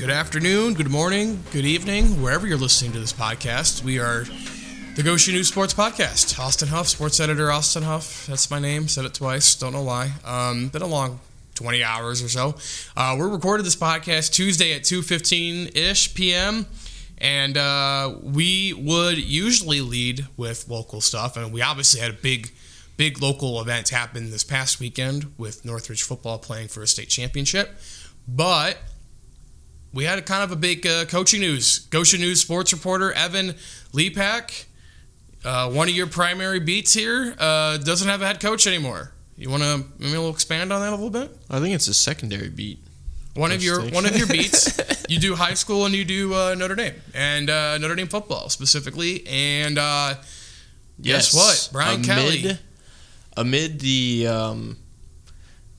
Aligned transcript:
Good 0.00 0.08
afternoon, 0.08 0.72
good 0.72 0.88
morning, 0.88 1.44
good 1.52 1.66
evening, 1.66 2.22
wherever 2.22 2.46
you're 2.46 2.56
listening 2.56 2.92
to 2.92 3.00
this 3.00 3.12
podcast. 3.12 3.84
We 3.84 3.98
are 3.98 4.24
the 4.96 5.02
Goshen 5.02 5.34
News 5.34 5.48
Sports 5.48 5.74
Podcast. 5.74 6.38
Austin 6.38 6.68
Huff, 6.68 6.88
sports 6.88 7.20
editor 7.20 7.52
Austin 7.52 7.82
Huff. 7.82 8.26
That's 8.26 8.50
my 8.50 8.58
name. 8.58 8.88
Said 8.88 9.04
it 9.04 9.12
twice. 9.12 9.54
Don't 9.54 9.74
know 9.74 9.82
why. 9.82 10.12
Um, 10.24 10.68
been 10.68 10.80
a 10.80 10.86
long 10.86 11.20
20 11.54 11.84
hours 11.84 12.22
or 12.22 12.30
so. 12.30 12.54
Uh, 12.96 13.14
we're 13.18 13.28
recording 13.28 13.62
this 13.62 13.76
podcast 13.76 14.32
Tuesday 14.32 14.72
at 14.72 14.84
2:15 14.84 15.76
ish 15.76 16.14
p.m. 16.14 16.64
And 17.18 17.58
uh, 17.58 18.14
we 18.22 18.72
would 18.72 19.18
usually 19.18 19.82
lead 19.82 20.26
with 20.38 20.66
local 20.66 21.02
stuff, 21.02 21.36
and 21.36 21.52
we 21.52 21.60
obviously 21.60 22.00
had 22.00 22.10
a 22.10 22.14
big, 22.14 22.52
big 22.96 23.20
local 23.20 23.60
event 23.60 23.90
happen 23.90 24.30
this 24.30 24.44
past 24.44 24.80
weekend 24.80 25.30
with 25.36 25.66
Northridge 25.66 26.02
football 26.02 26.38
playing 26.38 26.68
for 26.68 26.82
a 26.82 26.86
state 26.86 27.10
championship. 27.10 27.78
But 28.26 28.78
we 29.92 30.04
had 30.04 30.18
a 30.18 30.22
kind 30.22 30.42
of 30.42 30.52
a 30.52 30.56
big 30.56 30.86
uh, 30.86 31.04
coaching 31.06 31.40
news. 31.40 31.80
Goshen 31.90 32.20
News 32.20 32.40
sports 32.40 32.72
reporter 32.72 33.12
Evan 33.12 33.54
Lepak, 33.92 34.66
uh, 35.44 35.70
one 35.70 35.88
of 35.88 35.94
your 35.94 36.06
primary 36.06 36.60
beats 36.60 36.94
here, 36.94 37.34
uh, 37.38 37.78
doesn't 37.78 38.08
have 38.08 38.22
a 38.22 38.26
head 38.26 38.40
coach 38.40 38.66
anymore. 38.66 39.12
You 39.36 39.50
want 39.50 39.62
to 39.62 39.84
maybe 39.98 40.12
we'll 40.12 40.30
expand 40.30 40.72
on 40.72 40.80
that 40.82 40.90
a 40.90 40.96
little 40.96 41.10
bit? 41.10 41.34
I 41.48 41.60
think 41.60 41.74
it's 41.74 41.88
a 41.88 41.94
secondary 41.94 42.50
beat. 42.50 42.78
One 43.34 43.52
of 43.52 43.62
your 43.62 43.82
one 43.90 44.04
of 44.04 44.16
your 44.16 44.26
beats. 44.28 44.78
you 45.08 45.18
do 45.18 45.34
high 45.34 45.54
school 45.54 45.86
and 45.86 45.94
you 45.94 46.04
do 46.04 46.34
uh, 46.34 46.54
Notre 46.54 46.74
Dame 46.74 46.94
and 47.14 47.48
uh, 47.48 47.78
Notre 47.78 47.94
Dame 47.94 48.08
football 48.08 48.48
specifically. 48.48 49.26
And 49.26 49.78
uh, 49.78 50.16
guess 51.00 51.34
what, 51.34 51.70
Brian 51.72 51.96
amid, 51.96 52.06
Kelly. 52.06 52.58
Amid 53.36 53.80
the 53.80 54.26
um, 54.28 54.76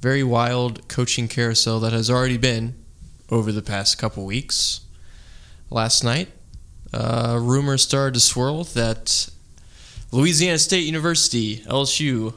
very 0.02 0.24
wild 0.24 0.88
coaching 0.88 1.28
carousel 1.28 1.80
that 1.82 1.94
has 1.94 2.10
already 2.10 2.38
been 2.38 2.81
over 3.32 3.52
the 3.52 3.62
past 3.62 3.98
couple 3.98 4.26
weeks, 4.26 4.82
last 5.70 6.04
night, 6.04 6.28
uh, 6.94 7.40
rumors 7.42 7.82
started 7.82 8.14
to 8.16 8.20
swirl 8.20 8.66
that 8.66 9.30
Louisiana 10.12 10.60
State 10.60 10.84
University, 10.84 11.58
LSU, 11.60 12.34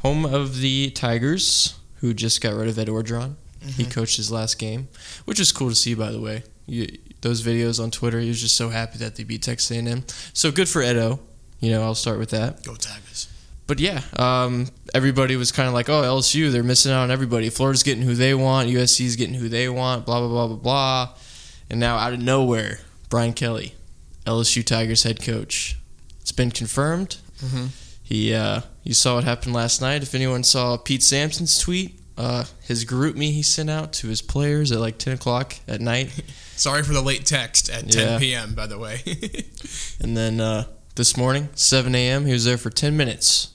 home 0.00 0.24
of 0.24 0.60
the 0.60 0.90
Tigers, 0.90 1.78
who 1.96 2.14
just 2.14 2.40
got 2.40 2.54
rid 2.54 2.68
of 2.68 2.78
Ed 2.78 2.88
Orgeron. 2.88 3.34
He 3.76 3.86
coached 3.86 4.18
his 4.18 4.30
last 4.30 4.58
game, 4.58 4.88
which 5.24 5.38
was 5.38 5.50
cool 5.50 5.70
to 5.70 5.74
see, 5.74 5.94
by 5.94 6.10
the 6.12 6.20
way. 6.20 6.42
You, 6.66 6.86
those 7.22 7.42
videos 7.42 7.82
on 7.82 7.90
Twitter, 7.90 8.20
he 8.20 8.28
was 8.28 8.40
just 8.40 8.56
so 8.56 8.68
happy 8.68 8.98
that 8.98 9.16
they 9.16 9.24
beat 9.24 9.42
Texas 9.42 9.70
A&M. 9.70 10.04
So 10.34 10.50
good 10.52 10.68
for 10.68 10.82
Edo. 10.82 11.20
You 11.60 11.70
know, 11.70 11.82
I'll 11.82 11.94
start 11.94 12.18
with 12.18 12.28
that. 12.30 12.62
Go 12.62 12.74
Tigers. 12.74 13.28
But 13.66 13.80
yeah, 13.80 14.02
um, 14.16 14.66
everybody 14.92 15.36
was 15.36 15.50
kind 15.52 15.68
of 15.68 15.74
like, 15.74 15.88
"Oh, 15.88 16.02
LSU, 16.02 16.50
they're 16.52 16.62
missing 16.62 16.92
out 16.92 17.02
on 17.04 17.10
everybody. 17.10 17.48
Florida's 17.50 17.82
getting 17.82 18.02
who 18.02 18.14
they 18.14 18.34
want. 18.34 18.68
USC's 18.68 19.16
getting 19.16 19.34
who 19.34 19.48
they 19.48 19.68
want. 19.68 20.04
Blah 20.04 20.20
blah 20.20 20.28
blah 20.28 20.46
blah 20.48 20.56
blah." 20.56 21.08
And 21.70 21.80
now, 21.80 21.96
out 21.96 22.12
of 22.12 22.20
nowhere, 22.20 22.80
Brian 23.08 23.32
Kelly, 23.32 23.74
LSU 24.26 24.62
Tigers 24.64 25.04
head 25.04 25.22
coach. 25.22 25.78
It's 26.20 26.32
been 26.32 26.50
confirmed. 26.50 27.16
Mhm. 27.42 27.68
He, 28.02 28.34
uh, 28.34 28.60
you 28.82 28.92
saw 28.92 29.14
what 29.14 29.24
happened 29.24 29.54
last 29.54 29.80
night. 29.80 30.02
If 30.02 30.14
anyone 30.14 30.44
saw 30.44 30.76
Pete 30.76 31.02
Sampson's 31.02 31.58
tweet, 31.58 31.98
uh, 32.18 32.44
his 32.60 32.84
GroupMe 32.84 33.32
he 33.32 33.42
sent 33.42 33.70
out 33.70 33.94
to 33.94 34.08
his 34.08 34.20
players 34.20 34.70
at 34.72 34.78
like 34.78 34.98
ten 34.98 35.14
o'clock 35.14 35.54
at 35.66 35.80
night. 35.80 36.10
Sorry 36.56 36.82
for 36.82 36.92
the 36.92 37.00
late 37.02 37.24
text 37.26 37.68
at 37.70 37.90
10 37.90 38.08
Yeah. 38.12 38.18
p.m. 38.18 38.54
By 38.54 38.66
the 38.66 38.78
way. 38.78 39.00
And 40.00 40.16
then 40.16 40.38
uh, 40.40 40.66
this 40.96 41.16
morning, 41.16 41.48
7 41.54 41.94
a.m., 41.94 42.26
he 42.26 42.32
was 42.32 42.44
there 42.44 42.58
for 42.58 42.68
10 42.70 42.96
minutes 42.96 43.48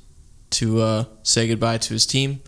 to 0.51 0.81
uh, 0.81 1.03
say 1.23 1.47
goodbye 1.47 1.77
to 1.79 1.93
his 1.93 2.05
team. 2.05 2.41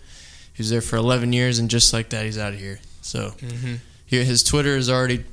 He 0.53 0.61
was 0.63 0.69
there 0.69 0.81
for 0.81 0.95
11 0.97 1.33
years, 1.33 1.59
and 1.59 1.69
just 1.69 1.93
like 1.93 2.09
that, 2.09 2.25
he's 2.25 2.37
out 2.37 2.53
of 2.53 2.59
here. 2.59 2.79
So 3.01 3.35
Mhm. 3.41 3.79
here, 4.05 4.23
his 4.23 4.43
Twitter 4.43 4.75
is 4.75 4.89
already 4.89 5.23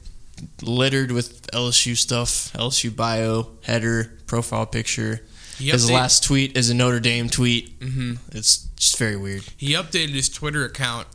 littered 0.63 1.11
with 1.11 1.47
LSU 1.53 1.95
stuff, 1.97 2.51
LSU 2.55 2.91
bio, 2.91 3.51
header, 3.63 4.19
profile 4.27 4.67
picture. 4.67 5.23
He 5.59 5.71
His 5.71 5.91
last 5.91 6.23
tweet 6.23 6.57
is 6.57 6.71
a 6.71 6.75
Notre 6.75 7.01
Dame 7.01 7.29
tweet. 7.29 7.79
Mhm. 7.81 8.19
It's 8.33 8.69
just 8.77 8.97
very 8.97 9.17
weird. 9.17 9.43
He 9.57 9.73
updated 9.73 10.11
his 10.15 10.29
Twitter 10.29 10.65
account 10.65 11.09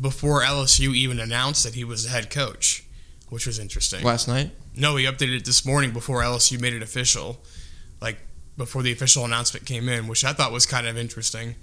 before 0.00 0.42
LSU 0.42 0.92
even 0.94 1.18
announced 1.18 1.62
that 1.64 1.74
he 1.74 1.84
was 1.84 2.02
the 2.04 2.10
head 2.10 2.28
coach, 2.30 2.84
which 3.30 3.46
was 3.46 3.58
interesting. 3.58 4.02
Last 4.04 4.28
night, 4.28 4.50
No, 4.76 4.96
he 4.96 5.04
updated 5.04 5.36
it 5.36 5.44
this 5.44 5.64
morning 5.64 5.92
before 5.92 6.22
LSU 6.24 6.58
made 6.58 6.72
it 6.74 6.82
official, 6.82 7.40
like 8.00 8.18
before 8.56 8.82
the 8.82 8.92
official 8.92 9.24
announcement 9.24 9.66
came 9.66 9.88
in, 9.88 10.06
which 10.06 10.24
I 10.24 10.32
thought 10.32 10.52
was 10.52 10.66
kind 10.66 10.86
of 10.86 10.96
interesting. 10.96 11.56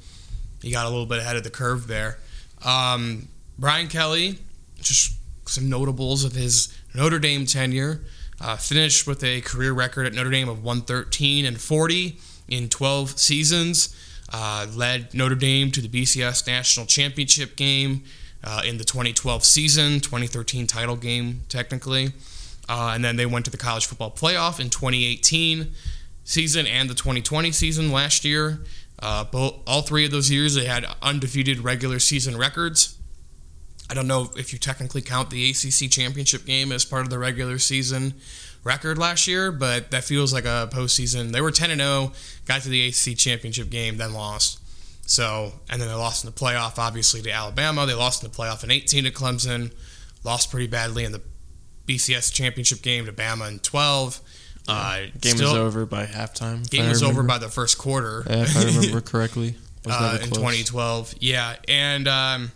He 0.61 0.71
got 0.71 0.85
a 0.85 0.89
little 0.89 1.05
bit 1.05 1.19
ahead 1.19 1.35
of 1.35 1.43
the 1.43 1.49
curve 1.49 1.87
there. 1.87 2.17
Um, 2.63 3.27
Brian 3.57 3.87
Kelly, 3.87 4.37
just 4.81 5.13
some 5.47 5.69
notables 5.69 6.23
of 6.23 6.33
his 6.33 6.75
Notre 6.93 7.19
Dame 7.19 7.45
tenure, 7.45 8.01
uh, 8.39 8.57
finished 8.57 9.07
with 9.07 9.23
a 9.23 9.41
career 9.41 9.73
record 9.73 10.05
at 10.05 10.13
Notre 10.13 10.29
Dame 10.29 10.49
of 10.49 10.63
113 10.63 11.45
and 11.45 11.59
40 11.59 12.17
in 12.47 12.69
12 12.69 13.17
seasons. 13.19 13.95
Uh, 14.33 14.65
led 14.73 15.13
Notre 15.13 15.35
Dame 15.35 15.71
to 15.71 15.81
the 15.81 15.89
BCS 15.89 16.47
National 16.47 16.85
Championship 16.85 17.57
game 17.57 18.03
uh, 18.43 18.61
in 18.65 18.77
the 18.77 18.83
2012 18.83 19.43
season, 19.43 19.99
2013 19.99 20.67
title 20.67 20.95
game, 20.95 21.41
technically. 21.49 22.13
Uh, 22.69 22.91
and 22.95 23.03
then 23.03 23.17
they 23.17 23.25
went 23.25 23.43
to 23.45 23.51
the 23.51 23.57
college 23.57 23.85
football 23.85 24.11
playoff 24.11 24.59
in 24.59 24.69
2018 24.69 25.71
season 26.23 26.67
and 26.67 26.89
the 26.89 26.93
2020 26.93 27.51
season 27.51 27.91
last 27.91 28.25
year. 28.25 28.61
Uh, 28.99 29.23
both, 29.23 29.55
all 29.65 29.81
three 29.81 30.05
of 30.05 30.11
those 30.11 30.29
years, 30.29 30.55
they 30.55 30.65
had 30.65 30.85
undefeated 31.01 31.59
regular 31.59 31.99
season 31.99 32.37
records. 32.37 32.97
I 33.89 33.93
don't 33.93 34.07
know 34.07 34.31
if 34.37 34.53
you 34.53 34.59
technically 34.59 35.01
count 35.01 35.31
the 35.31 35.49
ACC 35.49 35.91
championship 35.91 36.45
game 36.45 36.71
as 36.71 36.85
part 36.85 37.01
of 37.01 37.09
the 37.09 37.19
regular 37.19 37.57
season 37.57 38.13
record 38.63 38.97
last 38.97 39.27
year, 39.27 39.51
but 39.51 39.91
that 39.91 40.03
feels 40.03 40.33
like 40.33 40.45
a 40.45 40.69
postseason. 40.71 41.31
They 41.31 41.41
were 41.41 41.51
10 41.51 41.71
and 41.71 41.81
0, 41.81 42.13
got 42.45 42.61
to 42.61 42.69
the 42.69 42.87
ACC 42.87 43.17
championship 43.17 43.69
game, 43.69 43.97
then 43.97 44.13
lost. 44.13 44.59
So, 45.05 45.51
and 45.69 45.81
then 45.81 45.89
they 45.89 45.93
lost 45.93 46.23
in 46.23 46.31
the 46.31 46.37
playoff, 46.37 46.77
obviously, 46.77 47.21
to 47.23 47.31
Alabama. 47.31 47.85
They 47.85 47.93
lost 47.93 48.23
in 48.23 48.31
the 48.31 48.37
playoff 48.37 48.63
in 48.63 48.71
18 48.71 49.03
to 49.05 49.11
Clemson, 49.11 49.73
lost 50.23 50.51
pretty 50.51 50.67
badly 50.67 51.03
in 51.03 51.11
the 51.11 51.21
BCS 51.85 52.31
championship 52.31 52.81
game 52.81 53.05
to 53.07 53.11
Bama 53.11 53.49
in 53.49 53.59
12. 53.59 54.21
Uh, 54.67 55.05
game 55.19 55.35
still- 55.35 55.53
was 55.53 55.59
over 55.59 55.85
by 55.85 56.05
halftime. 56.05 56.69
Game 56.69 56.87
was 56.87 57.03
over 57.03 57.23
by 57.23 57.37
the 57.37 57.49
first 57.49 57.77
quarter. 57.77 58.23
Yeah, 58.27 58.43
if 58.43 58.57
I 58.57 58.63
remember 58.75 59.01
correctly. 59.01 59.55
Was 59.85 59.95
uh, 59.95 60.19
in 60.21 60.29
2012. 60.29 61.15
Yeah, 61.19 61.55
and 61.67 62.07
um, 62.07 62.51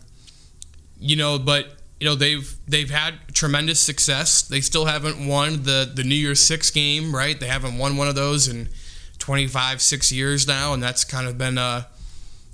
you 1.00 1.16
know, 1.16 1.40
but 1.40 1.68
you 2.00 2.06
know 2.06 2.16
they've 2.16 2.56
they've 2.68 2.90
had 2.90 3.16
tremendous 3.34 3.80
success. 3.80 4.44
They 4.44 4.62
still 4.62 4.86
haven't 4.86 5.26
won 5.28 5.64
the 5.64 5.92
the 5.92 6.04
New 6.04 6.16
Year's 6.16 6.40
Six 6.40 6.70
game, 6.70 7.16
right? 7.16 7.40
They 7.40 7.48
haven't 7.48 7.78
won 7.80 7.98
one 7.98 8.08
of 8.08 8.16
those 8.16 8.48
in 8.48 8.70
25, 9.18 9.82
six 9.82 10.12
years 10.12 10.48
now, 10.48 10.74
and 10.74 10.84
that's 10.84 11.04
kind 11.04 11.26
of 11.28 11.38
been 11.38 11.58
a 11.58 11.88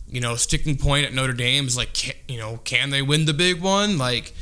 you 0.08 0.22
know 0.22 0.36
sticking 0.36 0.78
point 0.78 1.06
at 1.06 1.14
Notre 1.14 1.34
Dame. 1.34 1.68
Is 1.68 1.76
like, 1.76 1.94
can, 1.94 2.14
you 2.30 2.38
know, 2.38 2.62
can 2.64 2.92
they 2.92 3.02
win 3.02 3.26
the 3.26 3.34
big 3.34 3.62
one? 3.62 3.98
Like, 3.98 4.34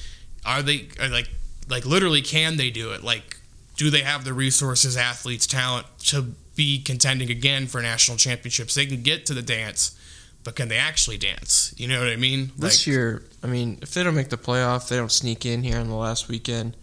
are 0.45 0.61
they 0.61 0.89
are 0.99 1.09
like 1.09 1.29
like 1.67 1.85
literally 1.87 2.21
can 2.21 2.57
they 2.57 2.69
do 2.69 2.91
it? 2.91 3.03
Like, 3.03 3.38
do 3.79 3.89
they 3.89 4.01
have 4.01 4.25
the 4.25 4.33
resources, 4.33 4.97
athletes, 4.97 5.47
talent 5.47 5.87
to 5.99 6.33
be 6.55 6.83
contending 6.83 7.31
again 7.31 7.65
for 7.65 7.81
national 7.81 8.17
championships? 8.17 8.75
They 8.75 8.85
can 8.85 9.01
get 9.01 9.25
to 9.27 9.33
the 9.33 9.41
dance 9.41 9.95
but 10.43 10.55
can 10.55 10.69
they 10.69 10.77
actually 10.77 11.17
dance? 11.17 11.73
You 11.77 11.87
know 11.87 11.99
what 11.99 12.09
I 12.09 12.15
mean? 12.15 12.51
This 12.57 12.87
year, 12.87 13.23
I 13.43 13.47
mean, 13.47 13.77
if 13.81 13.93
they 13.93 14.03
don't 14.03 14.15
make 14.15 14.29
the 14.29 14.37
playoff, 14.37 14.87
they 14.87 14.95
don't 14.95 15.11
sneak 15.11 15.45
in 15.45 15.63
here 15.63 15.77
on 15.77 15.89
the 15.89 15.95
last 15.95 16.27
weekend. 16.27 16.75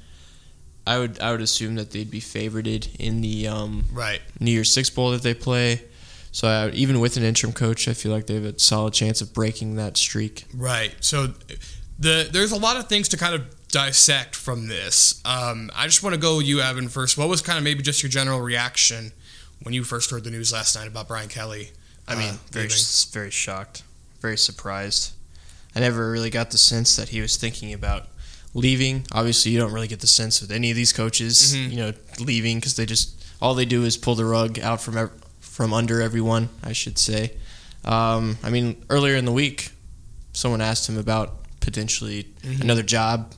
I 0.87 0.99
would 0.99 1.21
I 1.21 1.33
would 1.33 1.41
assume 1.41 1.75
that 1.77 1.91
they'd 1.91 2.11
be 2.11 2.21
favorited 2.21 2.95
in 3.01 3.23
the 3.23 3.49
um, 3.49 3.87
right. 3.93 4.21
New 4.39 4.53
Year's 4.53 4.71
Six 4.73 4.91
bowl 4.91 5.11
that 5.11 5.23
they 5.23 5.35
play. 5.35 5.83
So 6.31 6.47
I, 6.47 6.69
even 6.71 7.01
with 7.01 7.17
an 7.17 7.23
interim 7.23 7.53
coach, 7.53 7.89
I 7.89 7.95
feel 7.95 8.13
like 8.13 8.27
they 8.27 8.35
have 8.35 8.45
a 8.45 8.59
solid 8.59 8.93
chance 8.93 9.21
of 9.21 9.33
breaking 9.33 9.77
that 9.77 9.97
streak. 9.97 10.45
Right. 10.55 10.95
So 11.01 11.29
the 11.99 12.29
there's 12.31 12.53
a 12.53 12.59
lot 12.59 12.77
of 12.77 12.89
things 12.89 13.09
to 13.09 13.17
kind 13.17 13.35
of 13.35 13.43
dissect 13.81 14.35
from 14.35 14.69
this. 14.69 15.21
Um, 15.27 15.71
I 15.77 15.85
just 15.87 16.03
want 16.03 16.15
to 16.15 16.21
go 16.21 16.39
with 16.39 16.47
you, 16.47 16.61
Evan, 16.61 16.89
first. 16.89 17.19
What 17.19 17.29
was 17.29 17.43
kind 17.43 17.59
of 17.59 17.65
maybe 17.65 17.83
just 17.83 18.03
your 18.03 18.09
general 18.09 18.41
reaction 18.41 19.13
when 19.63 19.75
you 19.75 19.85
first 19.85 20.11
heard 20.11 20.25
the 20.25 20.31
news 20.31 20.51
last 20.51 20.75
night 20.75 20.89
about 20.89 21.09
Brian 21.09 21.29
Kelly? 21.29 21.73
I 22.09 22.15
mean, 22.15 22.31
uh, 22.31 22.39
very 22.53 22.69
very 23.13 23.31
shocked, 23.31 23.83
very 24.23 24.39
surprised. 24.39 25.13
I 25.75 25.81
never 25.81 26.11
really 26.11 26.31
got 26.31 26.53
the 26.53 26.57
sense 26.59 26.97
that 26.97 27.11
he 27.11 27.21
was 27.21 27.37
thinking 27.37 27.75
about 27.75 28.09
leaving. 28.55 29.07
Obviously, 29.13 29.53
you 29.53 29.59
don't 29.59 29.73
really 29.75 29.89
get 29.89 30.01
the 30.01 30.07
sense 30.07 30.41
with 30.41 30.51
any 30.51 30.71
of 30.71 30.77
these 30.77 30.95
coaches, 30.95 31.53
Mhm. 31.55 31.71
you 31.71 31.77
know, 31.77 31.93
leaving 32.19 32.57
because 32.57 32.77
they 32.77 32.87
just 32.87 33.11
all 33.43 33.55
they 33.55 33.67
do 33.67 33.85
is 33.85 33.99
pull 33.99 34.15
the 34.15 34.25
rug 34.25 34.59
out 34.61 34.81
from 34.81 34.97
ev- 34.97 35.11
from 35.41 35.75
under 35.75 36.01
everyone. 36.01 36.49
I 36.63 36.73
should 36.73 36.97
say. 36.99 37.35
Um, 37.85 38.39
I 38.43 38.49
mean, 38.49 38.83
earlier 38.89 39.17
in 39.17 39.27
the 39.27 39.33
week, 39.33 39.69
someone 40.33 40.63
asked 40.63 40.89
him 40.89 40.97
about 40.97 41.45
potentially 41.61 42.29
Mhm. 42.43 42.63
another 42.63 42.83
job, 42.83 43.35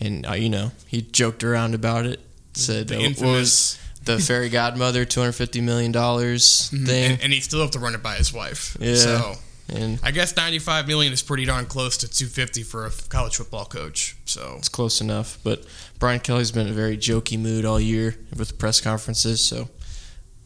and 0.00 0.26
uh, 0.26 0.32
you 0.32 0.48
know, 0.48 0.72
he 0.86 1.02
joked 1.02 1.44
around 1.44 1.74
about 1.74 2.06
it. 2.06 2.20
Said 2.54 2.88
the 2.88 3.16
was 3.20 3.78
the 4.04 4.18
fairy 4.18 4.48
godmother 4.48 5.04
two 5.04 5.20
hundred 5.20 5.32
fifty 5.32 5.60
million 5.60 5.92
dollars 5.92 6.68
thing. 6.70 7.12
and, 7.12 7.22
and 7.22 7.32
he 7.32 7.40
still 7.40 7.60
have 7.60 7.70
to 7.72 7.78
run 7.78 7.94
it 7.94 8.02
by 8.02 8.16
his 8.16 8.32
wife. 8.32 8.76
Yeah. 8.80 8.94
So 8.94 9.34
and 9.72 10.00
I 10.02 10.10
guess 10.10 10.36
95 10.36 10.88
million 10.88 11.12
is 11.12 11.22
pretty 11.22 11.44
darn 11.44 11.66
close 11.66 11.96
to 11.98 12.08
250 12.08 12.62
for 12.64 12.86
a 12.86 12.90
college 13.08 13.36
football 13.36 13.64
coach. 13.64 14.16
So 14.24 14.56
it's 14.58 14.68
close 14.68 15.00
enough. 15.00 15.38
But 15.44 15.64
Brian 15.98 16.20
Kelly's 16.20 16.50
been 16.50 16.66
in 16.66 16.72
a 16.72 16.76
very 16.76 16.96
jokey 16.96 17.38
mood 17.38 17.64
all 17.64 17.80
year 17.80 18.16
with 18.36 18.58
press 18.58 18.80
conferences, 18.80 19.40
so 19.40 19.68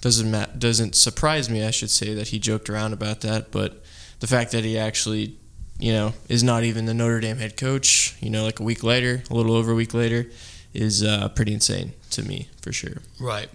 doesn't 0.00 0.31
ma- 0.31 0.47
doesn't 0.59 0.95
surprise 0.95 1.49
me, 1.49 1.65
I 1.65 1.71
should 1.71 1.91
say, 1.91 2.15
that 2.15 2.29
he 2.29 2.39
joked 2.39 2.69
around 2.69 2.93
about 2.93 3.23
that. 3.23 3.50
But 3.50 3.83
the 4.21 4.27
fact 4.27 4.53
that 4.53 4.65
he 4.65 4.79
actually, 4.79 5.39
you 5.79 5.93
know, 5.93 6.12
is 6.29 6.43
not 6.43 6.65
even 6.65 6.87
the 6.87 6.94
Notre 6.94 7.21
Dame 7.21 7.38
head 7.38 7.56
coach, 7.56 8.17
you 8.21 8.31
know, 8.31 8.44
like 8.44 8.61
a 8.61 8.62
week 8.62 8.82
later, 8.82 9.23
a 9.31 9.35
little 9.35 9.55
over 9.55 9.73
a 9.73 9.75
week 9.75 9.94
later, 9.94 10.26
is 10.73 11.03
uh, 11.03 11.29
pretty 11.31 11.53
insane 11.53 11.93
to 12.11 12.23
me 12.23 12.49
for 12.62 12.73
sure. 12.73 13.03
Right. 13.21 13.49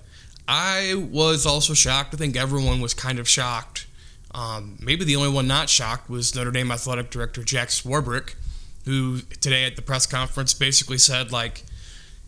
I 0.48 0.96
was 1.12 1.46
also 1.46 1.74
shocked. 1.74 2.14
I 2.14 2.18
think 2.18 2.36
everyone 2.36 2.82
was 2.82 2.94
kind 2.94 3.20
of 3.20 3.28
shocked. 3.28 3.86
Um, 4.34 4.78
maybe 4.82 5.06
the 5.06 5.16
only 5.16 5.30
one 5.30 5.48
not 5.48 5.70
shocked 5.70 6.10
was 6.10 6.36
Notre 6.36 6.52
Dame 6.52 6.72
athletic 6.72 7.10
director 7.10 7.44
Jack 7.44 7.70
Swarbrick, 7.70 8.36
who 8.86 9.20
today 9.42 9.66
at 9.66 9.76
the 9.76 9.82
press 9.82 10.06
conference 10.06 10.54
basically 10.54 10.98
said 10.98 11.32
like, 11.32 11.64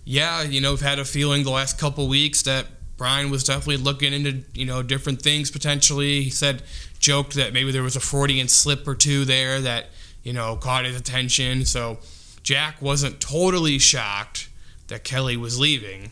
"Yeah, 0.04 0.44
you 0.44 0.62
know, 0.62 0.74
I've 0.74 0.82
had 0.82 1.00
a 1.00 1.06
feeling 1.06 1.44
the 1.44 1.52
last 1.52 1.80
couple 1.80 2.08
weeks 2.08 2.42
that 2.44 2.68
Brian 2.98 3.30
was 3.32 3.44
definitely 3.44 3.78
looking 3.78 4.14
into 4.14 4.44
you 4.54 4.66
know 4.66 4.82
different 4.84 5.22
things 5.22 5.52
potentially." 5.52 6.24
He 6.24 6.30
said, 6.30 6.64
joked 7.02 7.34
that 7.34 7.52
maybe 7.52 7.72
there 7.72 7.84
was 7.84 7.96
a 7.96 8.00
Freudian 8.00 8.48
slip 8.48 8.88
or 8.88 8.96
two 8.96 9.26
there 9.26 9.60
that 9.60 9.88
you 10.24 10.32
know 10.32 10.56
caught 10.56 10.86
his 10.86 10.96
attention. 10.96 11.66
So 11.66 11.98
Jack 12.44 12.82
wasn't 12.82 13.20
totally 13.20 13.80
shocked 13.80 14.48
that 14.88 15.04
Kelly 15.04 15.36
was 15.36 15.60
leaving. 15.60 16.12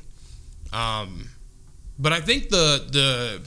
Um, 0.73 1.29
but 1.97 2.11
I 2.11 2.19
think 2.19 2.49
the 2.49 2.85
the 2.91 3.41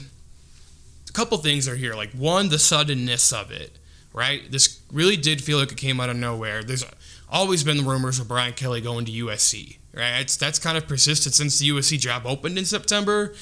couple 1.13 1.37
things 1.37 1.67
are 1.67 1.75
here. 1.75 1.93
Like 1.93 2.11
one, 2.11 2.49
the 2.49 2.59
suddenness 2.59 3.31
of 3.31 3.51
it. 3.51 3.77
Right, 4.15 4.51
this 4.51 4.79
really 4.91 5.17
did 5.17 5.43
feel 5.43 5.57
like 5.57 5.71
it 5.71 5.77
came 5.77 5.99
out 5.99 6.07
of 6.07 6.15
nowhere. 6.15 6.63
There's 6.63 6.85
always 7.31 7.63
been 7.63 7.77
the 7.77 7.83
rumors 7.83 8.19
of 8.19 8.27
Brian 8.27 8.53
Kelly 8.53 8.79
going 8.79 9.05
to 9.05 9.11
USC. 9.11 9.77
Right, 9.91 10.19
it's 10.19 10.37
that's 10.37 10.59
kind 10.59 10.77
of 10.77 10.87
persisted 10.87 11.33
since 11.33 11.57
the 11.57 11.69
USC 11.69 11.99
job 11.99 12.27
opened 12.27 12.59
in 12.59 12.65
September. 12.65 13.33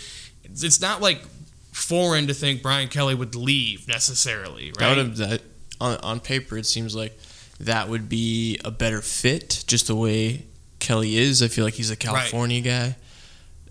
It's, 0.45 0.63
it's 0.63 0.79
not 0.79 1.01
like 1.01 1.23
foreign 1.71 2.27
to 2.27 2.33
think 2.33 2.61
Brian 2.61 2.87
Kelly 2.87 3.15
would 3.15 3.35
leave 3.35 3.87
necessarily. 3.87 4.73
Right, 4.79 4.95
that, 4.95 5.15
that 5.17 5.41
on 5.79 5.97
on 5.97 6.19
paper 6.19 6.57
it 6.57 6.65
seems 6.65 6.95
like 6.95 7.17
that 7.59 7.89
would 7.89 8.09
be 8.09 8.59
a 8.65 8.71
better 8.71 9.01
fit, 9.01 9.63
just 9.67 9.87
the 9.87 9.95
way 9.95 10.45
Kelly 10.79 11.17
is. 11.17 11.41
I 11.41 11.47
feel 11.47 11.65
like 11.65 11.75
he's 11.75 11.91
a 11.91 11.95
California 11.95 12.57
right. 12.57 12.95
guy. 12.95 12.95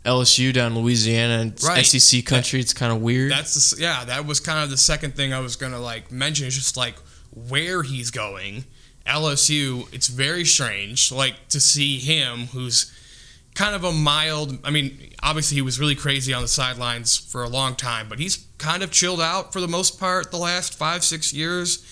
LSU 0.05 0.53
down 0.53 0.75
Louisiana 0.75 1.43
and 1.43 1.63
right. 1.63 1.85
SEC 1.85 2.25
country. 2.25 2.59
That, 2.59 2.65
it's 2.65 2.73
kind 2.73 2.91
of 2.91 3.03
weird. 3.03 3.31
That's 3.33 3.73
the, 3.73 3.83
yeah. 3.83 4.05
That 4.07 4.25
was 4.27 4.41
kind 4.41 4.65
of 4.65 4.71
the 4.71 4.79
second 4.79 5.15
thing 5.15 5.35
I 5.35 5.41
was 5.41 5.57
gonna 5.57 5.81
like 5.81 6.11
mention. 6.11 6.47
Is 6.47 6.55
just 6.55 6.77
like 6.77 6.97
where 7.49 7.83
he's 7.83 8.11
going. 8.11 8.65
LSU. 9.07 9.93
It's 9.93 10.09
very 10.09 10.45
strange. 10.45 11.13
Like 11.13 11.49
to 11.49 11.61
see 11.61 11.99
him, 11.99 12.47
who's 12.47 12.93
kind 13.61 13.75
of 13.75 13.85
a 13.85 13.93
mild. 13.93 14.59
I 14.65 14.71
mean, 14.71 15.13
obviously 15.23 15.57
he 15.57 15.61
was 15.61 15.79
really 15.79 15.95
crazy 15.95 16.33
on 16.33 16.41
the 16.41 16.49
sidelines 16.49 17.19
for 17.19 17.43
a 17.43 17.49
long 17.49 17.75
time, 17.77 18.09
but 18.09 18.19
he's 18.19 18.47
kind 18.57 18.83
of 18.83 18.91
chilled 18.91 19.21
out 19.21 19.53
for 19.53 19.61
the 19.61 19.69
most 19.69 20.01
part 20.01 20.31
the 20.31 20.39
last 20.39 20.79
five 20.79 21.05
six 21.05 21.35
years, 21.35 21.85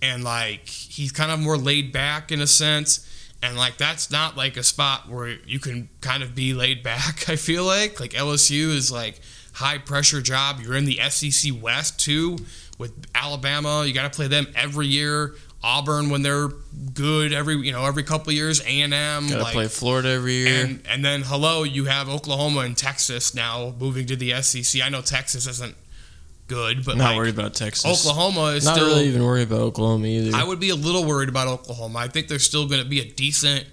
and 0.00 0.22
like 0.22 0.68
he's 0.68 1.10
kind 1.10 1.32
of 1.32 1.40
more 1.40 1.58
laid 1.58 1.92
back 1.92 2.30
in 2.30 2.40
a 2.40 2.46
sense. 2.46 3.02
And 3.42 3.56
like 3.56 3.78
that's 3.78 4.12
not 4.12 4.36
like 4.36 4.56
a 4.56 4.62
spot 4.62 5.08
where 5.08 5.36
you 5.44 5.58
can 5.58 5.88
kind 6.00 6.22
of 6.22 6.36
be 6.36 6.54
laid 6.54 6.84
back 6.84 7.28
i 7.28 7.34
feel 7.34 7.64
like. 7.64 7.98
Like 7.98 8.12
lsu 8.12 8.70
is 8.72 8.92
like 8.92 9.20
high 9.54 9.78
pressure 9.78 10.22
job. 10.22 10.60
You're 10.60 10.76
in 10.76 10.84
the 10.84 11.00
sec 11.10 11.52
west 11.60 11.98
too 11.98 12.38
with 12.78 12.92
alabama. 13.12 13.84
You 13.84 13.92
got 13.92 14.10
to 14.10 14.16
play 14.16 14.28
them 14.28 14.46
every 14.54 14.86
year 14.86 15.34
auburn 15.62 16.10
when 16.10 16.22
they're 16.22 16.48
good 16.94 17.32
every 17.32 17.56
you 17.56 17.72
know 17.72 17.84
every 17.84 18.02
couple 18.02 18.32
years 18.32 18.60
a&m 18.60 18.90
gotta 18.90 19.42
like, 19.42 19.52
play 19.52 19.66
florida 19.66 20.10
every 20.10 20.34
year 20.34 20.64
and, 20.64 20.82
and 20.88 21.04
then 21.04 21.22
hello 21.22 21.62
you 21.64 21.86
have 21.86 22.08
oklahoma 22.08 22.60
and 22.60 22.76
texas 22.76 23.34
now 23.34 23.74
moving 23.80 24.06
to 24.06 24.14
the 24.14 24.30
sec 24.42 24.82
i 24.84 24.88
know 24.88 25.00
texas 25.00 25.46
isn't 25.46 25.74
good, 26.48 26.84
but 26.84 26.96
not 26.96 27.08
like, 27.08 27.16
worried 27.16 27.34
about 27.34 27.54
Texas. 27.54 27.84
Oklahoma 28.06 28.52
is 28.52 28.64
not 28.64 28.76
still, 28.76 28.88
really 28.88 29.06
even 29.08 29.24
worried 29.24 29.48
about 29.48 29.60
Oklahoma 29.60 30.06
either. 30.06 30.36
I 30.36 30.44
would 30.44 30.60
be 30.60 30.70
a 30.70 30.74
little 30.74 31.04
worried 31.04 31.28
about 31.28 31.48
Oklahoma. 31.48 31.98
I 31.98 32.08
think 32.08 32.28
they're 32.28 32.38
still 32.38 32.66
going 32.66 32.82
to 32.82 32.88
be 32.88 33.00
a 33.00 33.04
decent 33.04 33.66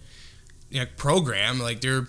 you 0.70 0.80
know, 0.80 0.88
program. 0.98 1.60
Like 1.60 1.82
they're, 1.82 2.08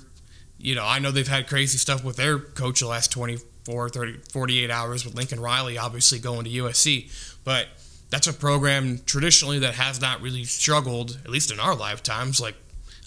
you 0.58 0.74
know, 0.74 0.84
I 0.84 0.98
know 0.98 1.10
they've 1.10 1.28
had 1.28 1.46
crazy 1.46 1.78
stuff 1.78 2.04
with 2.04 2.16
their 2.16 2.38
coach 2.38 2.80
the 2.80 2.86
last 2.86 3.12
24, 3.12 3.90
30, 3.90 4.18
48 4.32 4.70
hours 4.70 5.04
with 5.04 5.14
Lincoln 5.14 5.40
Riley, 5.40 5.78
obviously 5.78 6.18
going 6.18 6.44
to 6.44 6.50
USC, 6.50 7.10
but 7.44 7.68
that's 8.14 8.28
a 8.28 8.32
program 8.32 9.00
traditionally 9.06 9.58
that 9.58 9.74
has 9.74 10.00
not 10.00 10.20
really 10.20 10.44
struggled, 10.44 11.18
at 11.24 11.30
least 11.30 11.50
in 11.50 11.58
our 11.58 11.74
lifetimes. 11.74 12.40
Like 12.40 12.54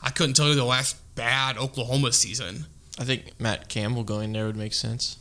I 0.03 0.09
couldn't 0.09 0.35
tell 0.35 0.49
you 0.49 0.55
the 0.55 0.65
last 0.65 0.97
bad 1.15 1.57
Oklahoma 1.57 2.11
season. 2.11 2.65
I 2.99 3.05
think 3.05 3.39
Matt 3.39 3.69
Campbell 3.69 4.03
going 4.03 4.33
there 4.33 4.45
would 4.47 4.57
make 4.57 4.73
sense. 4.73 5.17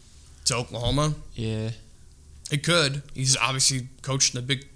To 0.46 0.56
Oklahoma? 0.56 1.14
Yeah. 1.34 1.70
It 2.50 2.64
could. 2.64 3.02
He's 3.14 3.36
obviously 3.36 3.86
coached 4.02 4.34
in 4.34 4.40
the 4.40 4.46
big, 4.46 4.66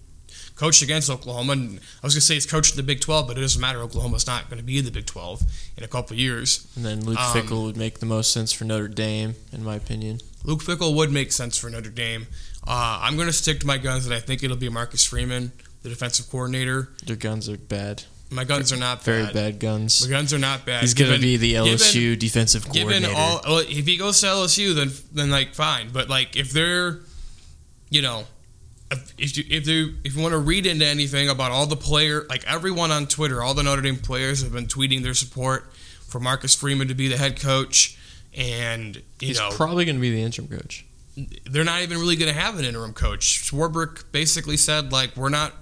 coached 0.55 0.81
against 0.81 1.11
Oklahoma. 1.11 1.55
And 1.55 1.81
I 1.81 2.07
was 2.07 2.15
gonna 2.15 2.21
say 2.21 2.35
he's 2.35 2.47
coached 2.47 2.75
in 2.75 2.77
the 2.77 2.85
Big 2.85 3.01
Twelve, 3.01 3.27
but 3.27 3.37
it 3.37 3.41
doesn't 3.41 3.61
matter. 3.61 3.81
Oklahoma's 3.81 4.29
not 4.29 4.49
going 4.49 4.59
to 4.59 4.65
be 4.65 4.79
in 4.79 4.85
the 4.85 4.93
Big 4.93 5.07
Twelve 5.07 5.43
in 5.77 5.83
a 5.83 5.89
couple 5.89 6.17
years. 6.17 6.69
And 6.77 6.85
then 6.85 7.05
Luke 7.05 7.19
um, 7.19 7.35
Fickell 7.35 7.65
would 7.65 7.77
make 7.77 7.99
the 7.99 8.07
most 8.07 8.33
sense 8.33 8.53
for 8.53 8.65
Notre 8.65 8.87
Dame, 8.87 9.35
in 9.51 9.65
my 9.65 9.75
opinion. 9.75 10.21
Luke 10.45 10.63
Fickell 10.63 10.95
would 10.95 11.11
make 11.11 11.33
sense 11.33 11.59
for 11.59 11.69
Notre 11.69 11.91
Dame. 11.91 12.29
Uh, 12.73 13.01
I'm 13.03 13.17
going 13.17 13.27
to 13.27 13.33
stick 13.33 13.59
to 13.61 13.67
my 13.67 13.79
guns, 13.79 14.07
and 14.07 14.15
I 14.15 14.21
think 14.21 14.45
it'll 14.45 14.57
be 14.57 14.69
Marcus 14.69 15.05
Freeman, 15.05 15.51
the 15.83 15.89
defensive 15.89 16.31
coordinator. 16.31 16.91
Their 17.05 17.17
guns 17.17 17.49
are 17.49 17.57
bad. 17.57 18.05
My 18.31 18.45
guns 18.45 18.73
are 18.73 18.77
not 18.77 19.03
very 19.03 19.25
bad. 19.25 19.35
bad 19.35 19.59
guns. 19.59 20.07
My 20.07 20.09
guns 20.09 20.33
are 20.33 20.39
not 20.39 20.65
bad. 20.65 20.83
He's 20.83 20.95
going 20.95 21.13
to 21.13 21.19
be 21.19 21.37
the 21.37 21.55
LSU 21.55 21.95
given, 21.95 22.19
defensive 22.21 22.65
coordinator. 22.67 23.09
Given 23.09 23.17
all, 23.17 23.41
well, 23.45 23.59
if 23.59 23.87
he 23.87 23.97
goes 23.97 24.21
to 24.21 24.27
LSU, 24.27 24.73
then 24.73 24.93
then 25.13 25.33
like 25.33 25.57
fine. 25.57 25.89
But 25.91 26.09
like 26.09 26.37
if 26.37 26.53
they're, 26.53 27.01
you 27.89 28.03
know, 28.03 28.27
if 29.19 29.37
you 29.37 29.43
if 29.51 29.67
you 29.67 29.95
if 30.05 30.15
you 30.15 30.23
want 30.23 30.31
to 30.35 30.39
read 30.39 30.65
into 30.65 30.87
anything 30.87 31.29
about 31.29 31.51
all 31.51 31.67
the 31.67 31.75
player, 31.75 32.25
like 32.29 32.45
everyone 32.47 32.93
on 32.93 33.09
Twitter, 33.09 33.43
all 33.43 33.53
the 33.53 33.65
Notre 33.65 33.83
Dame 33.83 33.97
players 33.97 34.45
have 34.45 34.53
been 34.53 34.67
tweeting 34.67 35.03
their 35.03 35.15
support 35.15 35.75
for 36.07 36.21
Marcus 36.21 36.55
Freeman 36.55 36.87
to 36.87 36.95
be 36.95 37.09
the 37.09 37.17
head 37.17 37.41
coach, 37.41 37.99
and 38.33 38.95
you 38.95 39.03
he's 39.19 39.41
know 39.41 39.51
probably 39.51 39.85
going 39.85 39.97
to 39.97 40.01
be 40.01 40.13
the 40.13 40.23
interim 40.23 40.47
coach. 40.47 40.85
They're 41.51 41.65
not 41.65 41.83
even 41.83 41.99
really 41.99 42.17
going 42.17 42.33
to 42.33 42.39
have 42.39 42.59
an 42.59 42.65
interim 42.65 42.93
coach. 42.93 43.43
Swarbrick 43.45 44.05
basically 44.13 44.57
said 44.57 44.93
like 44.93 45.17
we're 45.17 45.29
not 45.29 45.55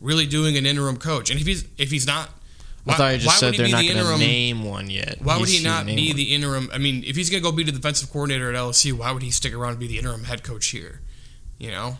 really 0.00 0.26
doing 0.26 0.56
an 0.56 0.66
interim 0.66 0.96
coach, 0.96 1.30
and 1.30 1.40
if 1.40 1.46
he's 1.46 1.66
if 1.78 1.90
he's 1.90 2.06
not. 2.06 2.30
Why, 2.84 2.92
I 2.92 2.96
thought 2.98 3.12
you 3.14 3.18
just 3.20 3.38
said 3.38 3.54
they're 3.54 3.68
not 3.68 3.80
the 3.80 3.94
going 3.94 4.06
to 4.06 4.18
name 4.18 4.62
one 4.62 4.90
yet. 4.90 5.16
Why 5.22 5.38
would 5.38 5.48
he 5.48 5.64
not 5.64 5.86
be 5.86 6.08
one. 6.08 6.16
the 6.16 6.34
interim? 6.34 6.68
I 6.70 6.76
mean, 6.76 7.02
if 7.06 7.16
he's 7.16 7.30
going 7.30 7.42
to 7.42 7.50
go 7.50 7.50
be 7.50 7.64
the 7.64 7.72
defensive 7.72 8.10
coordinator 8.10 8.50
at 8.50 8.54
LSU, 8.54 8.92
why 8.92 9.10
would 9.10 9.22
he 9.22 9.30
stick 9.30 9.54
around 9.54 9.70
and 9.70 9.78
be 9.80 9.86
the 9.86 9.96
interim 9.96 10.24
head 10.24 10.42
coach 10.42 10.66
here? 10.66 11.00
You 11.56 11.70
know, 11.70 11.96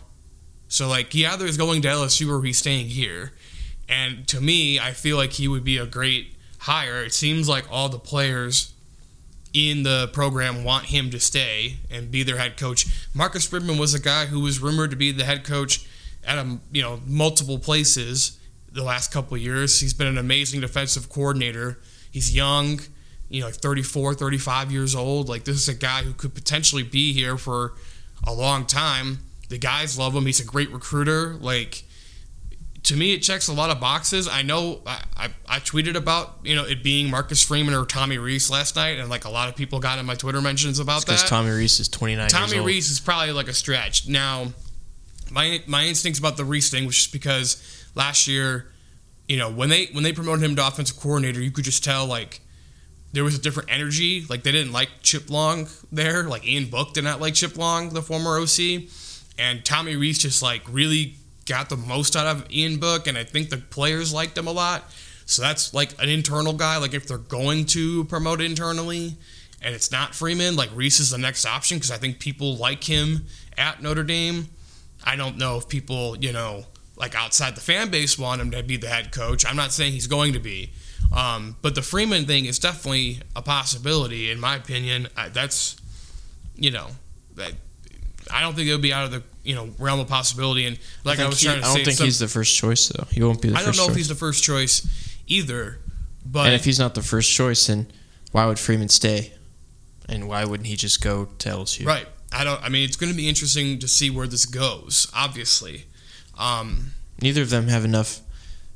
so 0.67 0.87
like 0.87 1.11
he 1.11 1.25
either 1.25 1.45
is 1.45 1.57
going 1.57 1.81
to 1.81 1.87
LSU 1.87 2.29
or 2.29 2.43
he's 2.43 2.59
staying 2.59 2.89
here. 2.89 3.31
And 3.89 4.27
to 4.27 4.39
me, 4.39 4.79
I 4.79 4.91
feel 4.91 5.17
like 5.17 5.33
he 5.33 5.47
would 5.47 5.63
be 5.63 5.77
a 5.77 5.87
great 5.87 6.35
hire. 6.59 7.03
It 7.03 7.13
seems 7.13 7.49
like 7.49 7.65
all 7.71 7.89
the 7.89 7.99
players 7.99 8.74
in 9.55 9.83
the 9.83 10.09
program 10.11 10.65
want 10.65 10.87
him 10.87 11.09
to 11.09 11.19
stay 11.19 11.77
and 11.89 12.11
be 12.11 12.23
their 12.23 12.37
head 12.37 12.57
coach. 12.57 12.85
Marcus 13.13 13.47
Freeman 13.47 13.77
was 13.77 13.93
a 13.93 13.99
guy 13.99 14.25
who 14.25 14.41
was 14.41 14.59
rumored 14.59 14.91
to 14.91 14.97
be 14.97 15.13
the 15.13 15.23
head 15.23 15.45
coach 15.45 15.87
at 16.27 16.37
a, 16.37 16.59
you 16.73 16.81
know 16.81 16.99
multiple 17.07 17.57
places 17.57 18.37
the 18.73 18.83
last 18.83 19.13
couple 19.13 19.37
years. 19.37 19.79
He's 19.79 19.93
been 19.93 20.07
an 20.07 20.17
amazing 20.17 20.59
defensive 20.59 21.07
coordinator. 21.07 21.79
He's 22.11 22.35
young, 22.35 22.81
you 23.29 23.39
know, 23.39 23.47
like 23.47 23.55
34, 23.55 24.15
35 24.15 24.71
years 24.73 24.93
old. 24.93 25.29
Like 25.29 25.45
this 25.45 25.55
is 25.55 25.69
a 25.69 25.73
guy 25.73 26.03
who 26.03 26.11
could 26.11 26.35
potentially 26.35 26.83
be 26.83 27.13
here 27.13 27.37
for 27.37 27.75
a 28.27 28.33
long 28.33 28.65
time. 28.65 29.19
The 29.47 29.57
guys 29.57 29.97
love 29.97 30.13
him. 30.13 30.25
He's 30.25 30.41
a 30.41 30.45
great 30.45 30.69
recruiter. 30.71 31.35
Like 31.35 31.85
to 32.85 32.95
me, 32.95 33.13
it 33.13 33.19
checks 33.19 33.47
a 33.47 33.53
lot 33.53 33.69
of 33.69 33.79
boxes. 33.79 34.27
I 34.27 34.43
know 34.43 34.81
I, 34.85 35.03
I, 35.17 35.29
I, 35.47 35.59
tweeted 35.59 35.95
about 35.95 36.37
you 36.43 36.55
know 36.55 36.65
it 36.65 36.83
being 36.83 37.09
Marcus 37.09 37.41
Freeman 37.41 37.73
or 37.73 37.85
Tommy 37.85 38.17
Rees 38.17 38.49
last 38.49 38.75
night, 38.75 38.99
and 38.99 39.09
like 39.09 39.25
a 39.25 39.29
lot 39.29 39.49
of 39.49 39.55
people 39.55 39.79
got 39.79 39.97
in 39.97 40.05
my 40.05 40.15
Twitter 40.15 40.41
mentions 40.41 40.79
about 40.79 41.01
that. 41.01 41.07
Because 41.07 41.23
Tommy 41.23 41.51
Rees 41.51 41.79
is 41.79 41.89
29. 41.89 42.29
Tommy 42.29 42.59
Rees 42.59 42.89
is 42.89 42.99
probably 42.99 43.33
like 43.33 43.47
a 43.47 43.53
stretch. 43.53 44.07
Now, 44.07 44.53
my 45.31 45.61
my 45.65 45.85
instincts 45.85 46.19
about 46.19 46.37
the 46.37 46.45
Rees 46.45 46.69
thing 46.69 46.85
was 46.85 46.95
just 46.95 47.11
because 47.11 47.89
last 47.95 48.27
year, 48.27 48.71
you 49.27 49.37
know, 49.37 49.51
when 49.51 49.69
they 49.69 49.87
when 49.87 50.03
they 50.03 50.13
promoted 50.13 50.43
him 50.43 50.55
to 50.55 50.67
offensive 50.67 50.97
coordinator, 50.97 51.41
you 51.41 51.51
could 51.51 51.65
just 51.65 51.83
tell 51.83 52.05
like 52.05 52.41
there 53.13 53.23
was 53.23 53.35
a 53.35 53.41
different 53.41 53.71
energy. 53.71 54.25
Like 54.29 54.43
they 54.43 54.51
didn't 54.51 54.73
like 54.73 54.89
Chip 55.01 55.29
Long 55.31 55.67
there. 55.91 56.23
Like 56.23 56.47
Ian 56.47 56.69
Book 56.69 56.93
did 56.93 57.03
not 57.03 57.19
like 57.19 57.33
Chip 57.33 57.57
Long, 57.57 57.89
the 57.89 58.01
former 58.03 58.39
OC 58.39 58.89
and 59.37 59.65
Tommy 59.65 59.95
Rees 59.95 60.19
just 60.19 60.41
like 60.41 60.61
really 60.69 61.15
got 61.45 61.69
the 61.69 61.77
most 61.77 62.15
out 62.15 62.27
of 62.27 62.51
Ian 62.51 62.77
Book, 62.77 63.07
and 63.07 63.17
I 63.17 63.23
think 63.23 63.49
the 63.49 63.57
players 63.57 64.13
liked 64.13 64.37
him 64.37 64.47
a 64.47 64.51
lot. 64.51 64.91
So 65.25 65.41
that's 65.41 65.73
like 65.73 65.91
an 66.01 66.09
internal 66.09 66.53
guy. 66.53 66.77
Like 66.77 66.93
if 66.93 67.07
they're 67.07 67.17
going 67.17 67.65
to 67.67 68.05
promote 68.05 68.41
internally, 68.41 69.15
and 69.61 69.73
it's 69.73 69.91
not 69.91 70.13
Freeman, 70.13 70.55
like 70.55 70.69
Rees 70.75 70.99
is 70.99 71.11
the 71.11 71.17
next 71.17 71.45
option 71.45 71.77
because 71.77 71.91
I 71.91 71.97
think 71.97 72.19
people 72.19 72.55
like 72.55 72.83
him 72.83 73.25
at 73.57 73.81
Notre 73.81 74.03
Dame. 74.03 74.49
I 75.03 75.15
don't 75.15 75.37
know 75.37 75.57
if 75.57 75.67
people, 75.67 76.17
you 76.17 76.31
know, 76.31 76.65
like 76.95 77.15
outside 77.15 77.55
the 77.55 77.61
fan 77.61 77.89
base 77.89 78.17
want 78.17 78.41
him 78.41 78.51
to 78.51 78.63
be 78.63 78.77
the 78.77 78.87
head 78.87 79.11
coach. 79.11 79.45
I'm 79.45 79.55
not 79.55 79.71
saying 79.71 79.93
he's 79.93 80.07
going 80.07 80.33
to 80.33 80.39
be, 80.39 80.71
um, 81.15 81.57
but 81.61 81.75
the 81.75 81.81
Freeman 81.81 82.25
thing 82.25 82.45
is 82.45 82.59
definitely 82.59 83.19
a 83.35 83.41
possibility 83.41 84.31
in 84.31 84.39
my 84.39 84.55
opinion. 84.55 85.07
I, 85.17 85.29
that's 85.29 85.75
you 86.57 86.71
know, 86.71 86.87
that, 87.35 87.53
I 88.31 88.41
don't 88.41 88.55
think 88.55 88.67
it 88.67 88.71
would 88.71 88.81
be 88.81 88.93
out 88.93 89.05
of 89.05 89.11
the 89.11 89.23
you 89.45 89.55
know 89.55 89.69
realm 89.79 89.99
of 89.99 90.07
possibility. 90.07 90.65
And 90.65 90.77
like 91.03 91.19
I, 91.19 91.25
I 91.25 91.27
was 91.27 91.39
he, 91.39 91.47
trying 91.47 91.61
to 91.61 91.65
say. 91.65 91.71
I 91.71 91.75
don't 91.75 91.85
think 91.85 91.97
some- 91.97 92.05
he's 92.05 92.19
the 92.19 92.27
first 92.27 92.55
choice 92.55 92.87
though. 92.89 93.05
He 93.11 93.23
won't 93.23 93.41
be 93.41 93.49
the 93.49 93.55
I 93.55 93.57
don't 93.59 93.67
first 93.67 93.79
know 93.79 93.85
choice. 93.85 93.91
if 93.91 93.97
he's 93.97 94.07
the 94.07 94.15
first 94.15 94.43
choice 94.43 94.87
either, 95.27 95.79
but 96.25 96.47
and 96.47 96.55
if 96.55 96.65
he's 96.65 96.79
not 96.79 96.95
the 96.95 97.03
first 97.03 97.31
choice, 97.31 97.67
then 97.67 97.87
why 98.31 98.45
would 98.45 98.59
Freeman 98.59 98.89
stay? 98.89 99.33
And 100.07 100.27
why 100.27 100.45
wouldn't 100.45 100.67
he 100.67 100.75
just 100.75 101.01
go 101.01 101.29
to 101.39 101.49
LSU? 101.49 101.85
right, 101.85 102.07
I 102.31 102.43
don't. 102.43 102.61
I 102.61 102.69
mean, 102.69 102.83
it's 102.83 102.95
going 102.97 103.11
to 103.11 103.17
be 103.17 103.27
interesting 103.27 103.79
to 103.79 103.87
see 103.87 104.09
where 104.11 104.27
this 104.27 104.45
goes. 104.45 105.07
Obviously, 105.15 105.85
um, 106.37 106.91
Neither 107.21 107.41
of 107.41 107.49
them 107.49 107.69
have 107.69 107.85
enough 107.85 108.19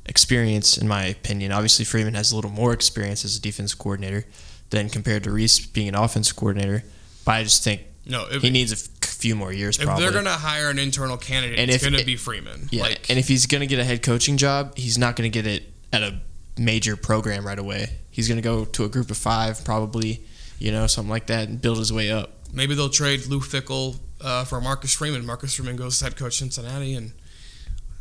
experience, 0.06 0.76
in 0.76 0.88
my 0.88 1.04
opinion. 1.04 1.52
Obviously, 1.52 1.84
Freeman 1.84 2.14
has 2.14 2.32
a 2.32 2.36
little 2.36 2.50
more 2.50 2.72
experience 2.72 3.24
as 3.24 3.36
a 3.36 3.40
defense 3.40 3.74
coordinator 3.74 4.26
than 4.70 4.88
compared 4.88 5.24
to 5.24 5.30
Rees 5.30 5.64
being 5.66 5.88
an 5.88 5.94
offense 5.94 6.32
coordinator. 6.32 6.82
But 7.24 7.32
I 7.32 7.42
just 7.44 7.62
think 7.62 7.82
no, 8.06 8.26
if, 8.30 8.42
he 8.42 8.50
needs 8.50 8.72
a 8.72 8.99
few 9.20 9.34
more 9.36 9.52
years. 9.52 9.78
if 9.78 9.84
Probably. 9.84 10.02
they're 10.04 10.12
going 10.12 10.24
to 10.24 10.30
hire 10.32 10.70
an 10.70 10.78
internal 10.78 11.16
candidate, 11.16 11.58
And 11.58 11.70
it's 11.70 11.82
going 11.84 11.98
to 11.98 12.04
be 12.04 12.16
Freeman. 12.16 12.68
yeah, 12.70 12.82
Like, 12.82 13.08
and 13.10 13.18
if 13.18 13.28
he's 13.28 13.46
going 13.46 13.60
to 13.60 13.66
get 13.66 13.78
a 13.78 13.84
head 13.84 14.02
coaching 14.02 14.36
job, 14.36 14.76
he's 14.76 14.96
not 14.98 15.16
going 15.16 15.30
to 15.30 15.34
get 15.42 15.46
it 15.46 15.64
at 15.92 16.02
a 16.02 16.20
major 16.58 16.96
program 16.96 17.46
right 17.46 17.58
away. 17.58 17.98
He's 18.10 18.28
going 18.28 18.36
to 18.38 18.42
go 18.42 18.64
to 18.64 18.84
a 18.84 18.88
group 18.88 19.10
of 19.10 19.16
five, 19.16 19.64
probably, 19.64 20.24
you 20.58 20.72
know, 20.72 20.86
something 20.86 21.10
like 21.10 21.26
that, 21.26 21.48
and 21.48 21.60
build 21.60 21.78
his 21.78 21.92
way 21.92 22.10
up. 22.10 22.32
maybe 22.52 22.74
they'll 22.74 22.88
trade 22.88 23.26
Lou 23.26 23.40
Fickell 23.40 23.98
uh, 24.20 24.44
for 24.44 24.60
Marcus 24.60 24.92
Freeman. 24.94 25.24
Marcus 25.24 25.54
Freeman 25.54 25.76
goes 25.76 25.98
to 25.98 26.04
head 26.06 26.16
coach 26.16 26.38
Cincinnati, 26.38 26.94
and 26.94 27.12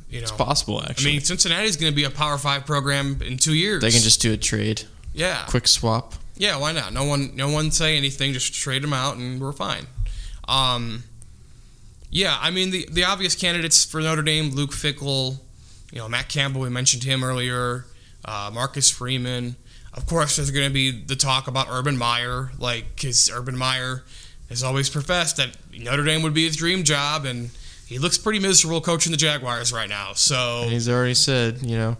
you 0.09 0.19
know, 0.19 0.23
It's 0.23 0.31
possible, 0.31 0.81
Actually, 0.83 1.11
I 1.11 1.13
mean, 1.13 1.21
Cincinnati's 1.21 1.77
going 1.77 1.91
to 1.91 1.95
be 1.95 2.03
a 2.05 2.09
Power 2.09 2.37
Five 2.39 2.65
program 2.65 3.21
in 3.21 3.37
two 3.37 3.53
years. 3.53 3.81
they 3.81 3.91
can 3.91 4.01
just 4.01 4.21
do 4.21 4.33
a 4.33 4.37
trade, 4.37 4.83
yeah, 5.13 5.45
quick 5.47 5.67
swap. 5.67 6.15
yeah. 6.35 6.57
Why 6.57 6.71
not? 6.71 6.91
No 6.93 7.03
one, 7.03 7.35
no 7.35 7.49
one 7.49 7.69
say 7.71 7.95
anything. 7.95 8.33
Just 8.33 8.53
trade 8.53 8.81
them 8.83 8.93
out, 8.93 9.17
and 9.17 9.39
we're 9.39 9.51
fine. 9.51 9.85
Um, 10.47 11.03
yeah, 12.09 12.37
I 12.39 12.51
mean 12.51 12.71
the 12.71 12.87
the 12.91 13.03
obvious 13.03 13.35
candidates 13.35 13.85
for 13.85 14.01
Notre 14.01 14.21
Dame: 14.23 14.51
Luke 14.51 14.71
Fickell, 14.71 15.37
you 15.91 15.99
know, 15.99 16.09
Matt 16.09 16.29
Campbell. 16.29 16.61
We 16.61 16.69
mentioned 16.69 17.03
him 17.03 17.23
earlier. 17.23 17.85
Uh, 18.25 18.51
Marcus 18.53 18.89
Freeman. 18.89 19.55
Of 19.93 20.05
course, 20.05 20.35
there's 20.35 20.51
going 20.51 20.67
to 20.67 20.73
be 20.73 20.91
the 20.91 21.15
talk 21.15 21.47
about 21.47 21.67
Urban 21.69 21.97
Meyer, 21.97 22.51
like 22.59 22.95
because 22.95 23.29
Urban 23.31 23.57
Meyer 23.57 24.03
has 24.49 24.63
always 24.63 24.89
professed 24.89 25.37
that 25.37 25.55
Notre 25.77 26.03
Dame 26.03 26.21
would 26.23 26.33
be 26.33 26.45
his 26.45 26.55
dream 26.55 26.83
job, 26.83 27.25
and 27.25 27.49
he 27.87 27.97
looks 27.97 28.17
pretty 28.17 28.39
miserable 28.39 28.81
coaching 28.81 29.11
the 29.11 29.17
Jaguars 29.17 29.71
right 29.73 29.89
now. 29.89 30.13
So 30.13 30.61
And 30.63 30.71
he's 30.71 30.89
already 30.89 31.15
said, 31.15 31.63
you 31.63 31.77
know, 31.77 31.97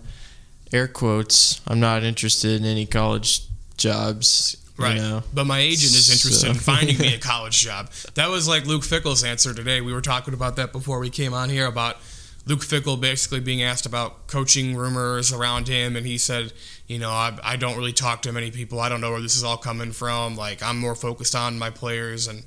air 0.71 0.87
quotes, 0.87 1.61
I'm 1.67 1.79
not 1.79 2.03
interested 2.03 2.59
in 2.61 2.67
any 2.67 2.85
college 2.85 3.41
jobs. 3.77 4.57
Right. 4.79 4.95
You 4.95 5.01
know? 5.01 5.23
But 5.33 5.45
my 5.45 5.59
agent 5.59 5.93
is 5.95 6.09
interested 6.09 6.45
So- 6.45 6.49
in 6.49 6.55
finding 6.55 6.97
me 6.97 7.13
a 7.13 7.19
college 7.33 7.59
job. 7.59 7.89
That 8.15 8.29
was 8.29 8.47
like 8.47 8.65
Luke 8.65 8.83
Fickell's 8.83 9.23
answer 9.23 9.53
today. 9.53 9.81
We 9.81 9.93
were 9.93 10.01
talking 10.01 10.33
about 10.33 10.55
that 10.57 10.71
before 10.71 10.99
we 10.99 11.09
came 11.09 11.33
on 11.33 11.49
here 11.49 11.65
about 11.65 11.97
Luke 12.45 12.61
Fickell 12.61 12.99
basically 12.99 13.41
being 13.41 13.61
asked 13.61 13.85
about 13.85 14.25
coaching 14.27 14.75
rumors 14.75 15.31
around 15.31 15.67
him, 15.67 15.95
and 15.95 16.05
he 16.05 16.17
said, 16.17 16.51
you 16.87 16.97
know, 16.97 17.11
I, 17.11 17.37
I 17.43 17.55
don't 17.57 17.77
really 17.77 17.93
talk 17.93 18.23
to 18.23 18.31
many 18.31 18.49
people. 18.49 18.79
I 18.79 18.89
don't 18.89 19.01
know 19.01 19.11
where 19.11 19.21
this 19.21 19.35
is 19.35 19.43
all 19.43 19.57
coming 19.57 19.91
from. 19.91 20.35
Like, 20.35 20.63
I'm 20.63 20.79
more 20.79 20.95
focused 20.95 21.35
on 21.35 21.59
my 21.59 21.69
players, 21.69 22.27
and, 22.27 22.43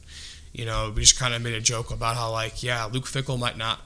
you 0.53 0.65
know, 0.65 0.93
we 0.97 1.03
just 1.03 1.19
kind 1.19 1.35
of 1.35 1.43
made 1.43 1.55
a 1.55 1.61
joke 1.61 1.93
about 1.93 2.17
how, 2.17 2.33
like, 2.33 2.63
yeah, 2.65 2.85
Luke 2.87 3.05
Fickell 3.05 3.39
might 3.39 3.57
not 3.57 3.81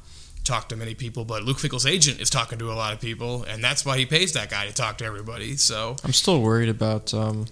talk 0.45 0.69
to 0.71 0.77
many 0.77 0.95
people, 0.95 1.25
but 1.27 1.43
Luke 1.43 1.59
Fickell's 1.59 1.85
agent 1.85 2.21
is 2.21 2.31
talking 2.31 2.59
to 2.61 2.71
a 2.73 2.75
lot 2.75 2.95
of 2.95 3.01
people, 3.01 3.43
and 3.43 3.63
that's 3.63 3.85
why 3.85 3.99
he 3.99 4.07
pays 4.07 4.33
that 4.33 4.49
guy 4.49 4.65
to 4.67 4.73
talk 4.73 4.97
to 4.99 5.05
everybody. 5.05 5.57
So, 5.57 5.97
I'm 6.03 6.13
still 6.15 6.41
worried 6.41 6.71
about 6.71 7.13
um, 7.13 7.47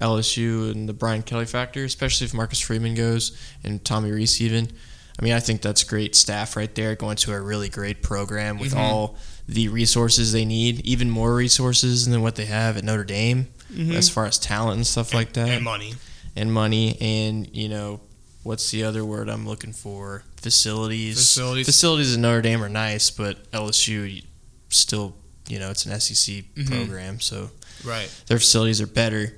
LSU 0.00 0.70
and 0.70 0.88
the 0.88 0.92
Brian 0.92 1.22
Kelly 1.22 1.46
factor, 1.46 1.84
especially 1.84 2.24
if 2.26 2.34
Marcus 2.34 2.60
Freeman 2.60 2.94
goes 2.94 3.32
and 3.62 3.84
Tommy 3.84 4.10
Rees 4.10 4.40
even. 4.40 4.70
I 5.18 5.22
mean, 5.22 5.32
I 5.34 5.40
think 5.40 5.60
that's 5.60 5.84
great 5.84 6.14
staff 6.14 6.56
right 6.56 6.74
there 6.74 6.94
going 6.96 7.16
to 7.18 7.32
a 7.32 7.40
really 7.40 7.68
great 7.68 8.02
program 8.02 8.58
with 8.58 8.72
Mhm. 8.72 8.78
all 8.78 9.16
the 9.46 9.68
resources 9.68 10.32
they 10.32 10.44
need, 10.46 10.80
even 10.86 11.10
more 11.10 11.34
resources 11.34 12.06
than 12.06 12.22
what 12.22 12.36
they 12.36 12.46
have 12.46 12.76
at 12.78 12.84
Notre 12.84 13.04
Dame 13.04 13.48
as 13.92 14.08
far 14.08 14.26
as 14.26 14.38
talent 14.38 14.76
and 14.78 14.86
stuff 14.86 15.12
like 15.14 15.32
that. 15.34 15.48
and 15.48 15.64
money. 15.64 15.94
and 16.36 16.52
money 16.52 16.96
and 17.00 17.48
you 17.52 17.68
know 17.68 18.00
what's 18.44 18.70
the 18.70 18.82
other 18.84 19.04
word 19.04 19.28
I'm 19.28 19.46
looking 19.46 19.72
for 19.72 20.22
facilities 20.40 21.16
Facilities. 21.16 21.66
facilities 21.66 22.14
in 22.14 22.22
Notre 22.22 22.40
Dame 22.42 22.62
are 22.64 22.68
nice 22.68 23.10
but 23.10 23.50
LSU 23.52 24.22
still 24.70 25.14
you 25.48 25.58
know 25.58 25.70
it's 25.70 25.84
an 25.86 25.92
SEC 25.92 26.44
Mhm. 26.56 26.66
program 26.68 27.20
so 27.20 27.50
Right. 27.84 28.08
their 28.28 28.38
facilities 28.38 28.80
are 28.80 28.86
better 28.86 29.34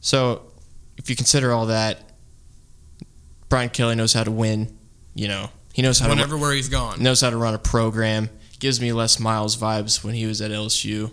so 0.00 0.42
if 0.96 1.08
you 1.08 1.16
consider 1.16 1.52
all 1.52 1.66
that 1.66 1.98
Brian 3.48 3.68
Kelly 3.70 3.94
knows 3.94 4.12
how 4.12 4.24
to 4.24 4.30
win 4.30 4.76
you 5.14 5.28
know 5.28 5.50
he 5.72 5.82
knows 5.82 5.98
how 5.98 6.08
Went 6.08 6.18
to 6.18 6.24
everywhere 6.24 6.52
he's 6.52 6.68
gone. 6.68 7.02
knows 7.02 7.20
how 7.20 7.30
to 7.30 7.36
run 7.36 7.54
a 7.54 7.58
program. 7.58 8.28
Gives 8.58 8.80
me 8.80 8.92
Les 8.92 9.18
Miles 9.20 9.56
vibes 9.56 10.02
when 10.04 10.14
he 10.14 10.26
was 10.26 10.42
at 10.42 10.50
LSU. 10.50 11.12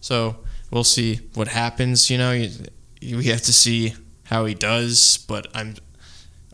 So 0.00 0.36
we'll 0.70 0.84
see 0.84 1.20
what 1.34 1.48
happens. 1.48 2.10
You 2.10 2.18
know, 2.18 2.32
you, 2.32 3.16
we 3.18 3.26
have 3.26 3.42
to 3.42 3.52
see 3.52 3.94
how 4.24 4.46
he 4.46 4.54
does. 4.54 5.24
But 5.28 5.46
I'm 5.54 5.76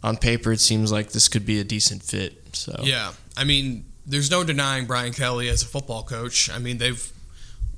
on 0.02 0.16
paper, 0.16 0.52
it 0.52 0.60
seems 0.60 0.92
like 0.92 1.12
this 1.12 1.28
could 1.28 1.46
be 1.46 1.60
a 1.60 1.64
decent 1.64 2.02
fit. 2.02 2.54
So 2.54 2.76
Yeah, 2.82 3.12
I 3.36 3.44
mean, 3.44 3.86
there's 4.04 4.30
no 4.30 4.44
denying 4.44 4.86
Brian 4.86 5.12
Kelly 5.12 5.48
as 5.48 5.62
a 5.62 5.66
football 5.66 6.02
coach. 6.02 6.50
I 6.50 6.58
mean, 6.58 6.78
they've 6.78 7.12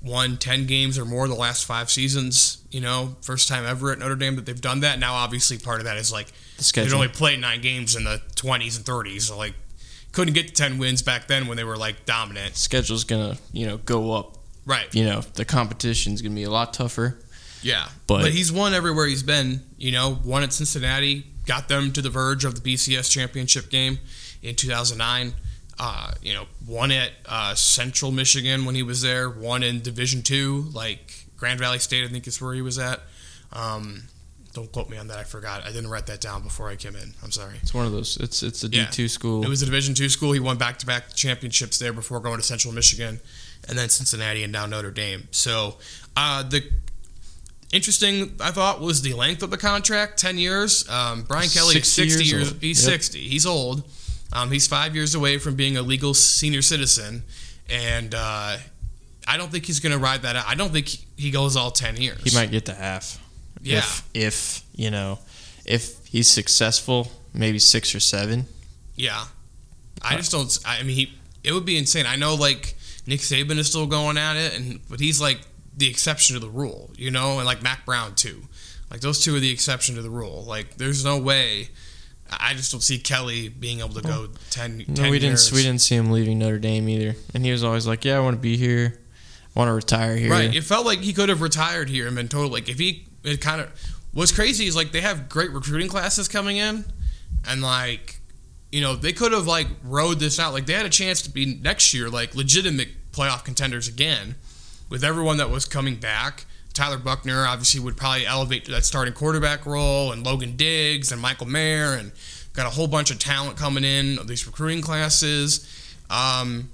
won 0.07 0.37
10 0.37 0.67
games 0.67 0.99
or 0.99 1.05
more 1.05 1.27
the 1.29 1.35
last 1.35 1.65
five 1.65 1.91
seasons. 1.91 2.59
You 2.71 2.81
know, 2.81 3.17
first 3.23 3.49
time 3.49 3.65
ever 3.67 3.93
at 3.93 3.99
Notre 3.99 4.17
Dame 4.17 4.37
that 4.37 4.47
they've 4.47 4.61
done 4.61 4.81
that. 4.81 4.99
Now, 4.99 5.15
obviously, 5.15 5.59
part 5.59 5.81
of 5.81 5.85
that 5.85 5.97
is 5.97 6.13
like 6.13 6.29
the 6.59 6.83
they'd 6.83 6.93
only 6.93 7.09
played 7.09 7.41
nine 7.41 7.61
games 7.61 7.97
in 7.97 8.05
the 8.05 8.21
20s 8.37 8.77
and 8.77 8.85
30s. 8.87 9.23
So, 9.23 9.37
like, 9.37 9.55
couldn't 10.13 10.35
get 10.35 10.49
to 10.49 10.53
10 10.55 10.79
wins 10.79 11.03
back 11.03 11.27
then 11.29 11.47
when 11.47 11.57
they 11.57 11.65
were 11.65 11.77
like 11.77 12.05
dominant. 12.07 12.57
schedule's 12.57 13.05
gonna 13.05 13.37
you 13.53 13.67
know 13.67 13.77
go 13.79 14.13
up. 14.13 14.39
Right. 14.65 14.93
You 14.95 15.05
know 15.05 15.21
the 15.35 15.45
competition's 15.45 16.23
gonna 16.23 16.35
be 16.35 16.45
a 16.45 16.51
lot 16.51 16.73
tougher. 16.73 17.19
Yeah. 17.63 17.89
But- 18.07 18.23
But, 18.23 18.33
he's 18.33 18.51
won 18.53 18.75
everywhere 18.75 19.07
he's 19.07 19.23
been. 19.23 19.63
You 19.77 19.93
know, 19.93 20.19
won 20.25 20.43
at 20.43 20.53
Cincinnati, 20.53 21.27
got 21.47 21.69
them 21.69 21.93
to 21.93 22.03
the 22.03 22.11
verge 22.11 22.45
of 22.45 22.55
the 22.55 22.61
BCS 22.61 23.11
championship 23.11 23.71
game 23.71 23.99
in 24.43 24.55
2009. 24.55 25.35
Uh, 25.79 26.13
you 26.23 26.33
know, 26.33 26.47
one 26.67 26.91
at 26.91 27.11
uh, 27.27 27.55
Central 27.55 28.11
Michigan 28.11 28.65
when 28.65 28.75
he 28.75 28.83
was 28.83 29.03
there. 29.03 29.29
one 29.29 29.63
in 29.63 29.81
Division 29.83 30.23
Two, 30.23 30.67
like 30.73 31.27
Grand 31.37 31.61
Valley 31.61 31.79
State, 31.79 32.05
I 32.05 32.09
think 32.09 32.27
is 32.27 32.41
where 32.41 32.55
he 32.55 32.63
was 32.63 32.79
at. 32.79 33.01
Um, 33.53 34.05
don't 34.55 34.73
quote 34.73 34.89
me 34.89 34.97
on 34.97 35.09
that. 35.09 35.19
I 35.19 35.25
forgot. 35.25 35.65
I 35.65 35.67
didn't 35.67 35.91
write 35.91 36.07
that 36.07 36.23
down 36.23 36.43
before 36.43 36.71
I 36.71 36.77
came 36.77 36.97
in. 36.97 37.13
I'm 37.23 37.31
sorry. 37.31 37.57
It's 37.63 37.75
one 37.75 37.85
of 37.85 37.93
those. 37.93 38.17
It's 38.17 38.43
it's 38.43 38.65
a 38.65 38.71
D 38.71 38.79
Yeah. 38.79 38.87
two 38.87 39.07
school. 39.07 39.45
It 39.45 39.49
was 39.51 39.61
a 39.61 39.67
Division 39.67 39.95
two 39.95 40.09
school. 40.09 40.33
He 40.33 40.41
won 40.41 40.57
back 40.57 40.79
to 40.79 40.87
back 40.87 41.15
championships 41.15 41.79
there 41.79 41.93
before 41.93 42.21
going 42.21 42.39
to 42.39 42.43
Central 42.43 42.73
Michigan, 42.73 43.21
and 43.69 43.77
then 43.77 43.91
Cincinnati 43.91 44.43
and 44.45 44.53
now 44.53 44.65
Notre 44.65 44.91
Dame. 44.91 45.29
So 45.31 45.77
uh, 46.17 46.43
the 46.43 46.65
interesting 47.73 48.35
I 48.41 48.51
thought 48.51 48.81
was 48.81 49.03
the 49.03 49.13
length 49.13 49.43
of 49.43 49.51
the 49.51 49.59
contract, 49.59 50.19
ten 50.19 50.39
years. 50.39 50.89
Um, 50.89 51.23
Brian 51.25 51.49
Kelly 51.51 51.77
is 51.77 51.93
60 51.93 52.09
sixty 52.11 52.25
years 52.25 52.51
years. 52.51 52.61
He's 52.63 52.83
Yep. 52.87 52.93
sixty. 52.95 53.29
He's 53.29 53.45
old. 53.47 53.85
Um, 54.33 54.51
he's 54.51 54.67
five 54.67 54.95
years 54.95 55.15
away 55.15 55.39
from 55.39 55.55
being 55.55 55.77
a 55.77 55.83
legal 55.83 56.15
senior 56.15 56.63
citizen, 56.63 57.23
and 57.71 58.15
uh, 58.15 58.57
I 59.27 59.37
don't 59.37 59.51
think 59.51 59.65
he's 59.67 59.81
going 59.81 59.93
to 59.93 59.99
ride 59.99 60.23
that 60.23 60.37
out. 60.37 60.45
I 60.47 60.55
don't 60.55 60.73
think 60.73 60.89
he 61.17 61.31
goes 61.31 61.57
all 61.57 61.71
ten 61.71 61.97
years. 61.97 62.23
he 62.23 62.37
might 62.37 62.51
get 62.51 62.67
to 62.67 62.75
half. 62.75 63.23
Yeah. 63.63 63.79
If, 63.79 64.09
if 64.15 64.63
you 64.75 64.91
know, 64.91 65.19
if 65.65 66.05
he's 66.07 66.29
successful, 66.29 67.11
maybe 67.33 67.59
six 67.59 67.95
or 67.95 68.01
seven. 68.01 68.47
Yeah, 68.95 69.25
I 70.03 70.17
just 70.17 70.33
don't. 70.33 70.59
I 70.65 70.83
mean, 70.83 70.97
he, 70.97 71.13
it 71.45 71.53
would 71.53 71.65
be 71.65 71.77
insane. 71.77 72.07
I 72.07 72.17
know, 72.17 72.35
like 72.35 72.75
Nick 73.07 73.21
Saban 73.21 73.59
is 73.59 73.69
still 73.69 73.87
going 73.87 74.17
at 74.19 74.37
it, 74.37 74.57
and 74.59 74.81
but 74.89 75.01
he's 75.01 75.21
like 75.21 75.41
the 75.77 75.89
exception 75.89 76.35
to 76.35 76.41
the 76.41 76.49
rule, 76.49 76.91
you 76.97 77.11
know, 77.11 77.37
and 77.39 77.47
like 77.47 77.63
Mack 77.63 77.85
Brown 77.85 78.15
too. 78.15 78.43
Like 78.91 79.01
those 79.01 79.23
two 79.23 79.37
are 79.37 79.41
the 79.41 79.51
exception 79.51 79.97
to 79.97 80.03
the 80.03 80.11
rule. 80.11 80.45
Like 80.45 80.77
there's 80.77 81.05
no 81.05 81.19
way. 81.19 81.69
I 82.31 82.55
just 82.55 82.73
don't 82.73 82.81
see 82.81 82.99
Kelly 82.99 83.49
being 83.49 83.81
able 83.81 83.95
to 83.95 84.03
go 84.03 84.29
10, 84.51 84.85
10 84.87 84.95
No, 84.95 85.03
we 85.11 85.19
didn't. 85.19 85.31
years. 85.31 85.53
We 85.53 85.63
didn't 85.63 85.81
see 85.81 85.95
him 85.95 86.11
leaving 86.11 86.39
Notre 86.39 86.59
Dame 86.59 86.89
either, 86.89 87.15
and 87.35 87.45
he 87.45 87.53
was 87.53 87.63
always 87.65 87.87
like, 87.87 88.05
"Yeah, 88.05 88.17
I 88.17 88.21
want 88.21 88.35
to 88.37 88.41
be 88.41 88.57
here. 88.57 88.99
I 89.55 89.59
want 89.59 89.69
to 89.69 89.73
retire 89.73 90.17
here." 90.17 90.31
Right. 90.31 90.55
It 90.55 90.65
felt 90.65 90.85
like 90.87 91.01
he 91.01 91.13
could 91.13 91.29
have 91.29 91.41
retired 91.41 91.89
here 91.89 92.07
and 92.07 92.17
been 92.17 92.29
total. 92.29 92.51
Like 92.51 92.69
if 92.69 92.79
he, 92.79 93.07
it 93.25 93.41
kind 93.41 93.61
of. 93.61 93.69
What's 94.13 94.33
crazy 94.33 94.67
is 94.67 94.75
like 94.75 94.93
they 94.93 95.03
have 95.03 95.29
great 95.29 95.51
recruiting 95.51 95.89
classes 95.89 96.27
coming 96.27 96.57
in, 96.57 96.85
and 97.47 97.61
like, 97.63 98.21
you 98.73 98.81
know, 98.81 98.97
they 98.97 99.13
could 99.13 99.33
have 99.33 99.47
like 99.47 99.67
rode 99.85 100.19
this 100.21 100.41
out. 100.41 100.53
Like 100.53 100.67
they 100.67 100.73
had 100.73 100.87
a 100.87 100.91
chance 100.91 101.21
to 101.23 101.31
be 101.31 101.45
next 101.63 101.93
year 101.95 102.09
like 102.09 102.35
legitimate 102.35 102.89
playoff 103.13 103.45
contenders 103.45 103.89
again, 103.89 104.35
with 104.89 105.05
everyone 105.05 105.37
that 105.37 105.51
was 105.51 105.65
coming 105.67 105.97
back. 105.97 106.47
Tyler 106.77 106.99
Buchner 106.99 107.47
obviously 107.47 107.81
would 107.81 107.97
probably 107.97 108.27
elevate 108.27 108.67
to 108.67 108.71
that 108.73 108.85
starting 108.85 109.15
quarterback 109.15 109.65
role, 109.67 110.13
and 110.13 110.25
Logan 110.25 110.57
Diggs 110.57 111.11
and 111.11 111.21
Michael 111.21 111.47
Mayer, 111.47 111.95
and 111.95 112.13
got 112.53 112.67
a 112.67 112.71
whole 112.71 112.87
bunch 112.87 113.11
of 113.11 113.19
talent 113.19 113.57
coming 113.57 113.83
in 113.85 114.19
of 114.19 114.29
these 114.29 114.47
recruiting 114.47 114.83
classes. 114.83 115.67
Um, 116.11 116.71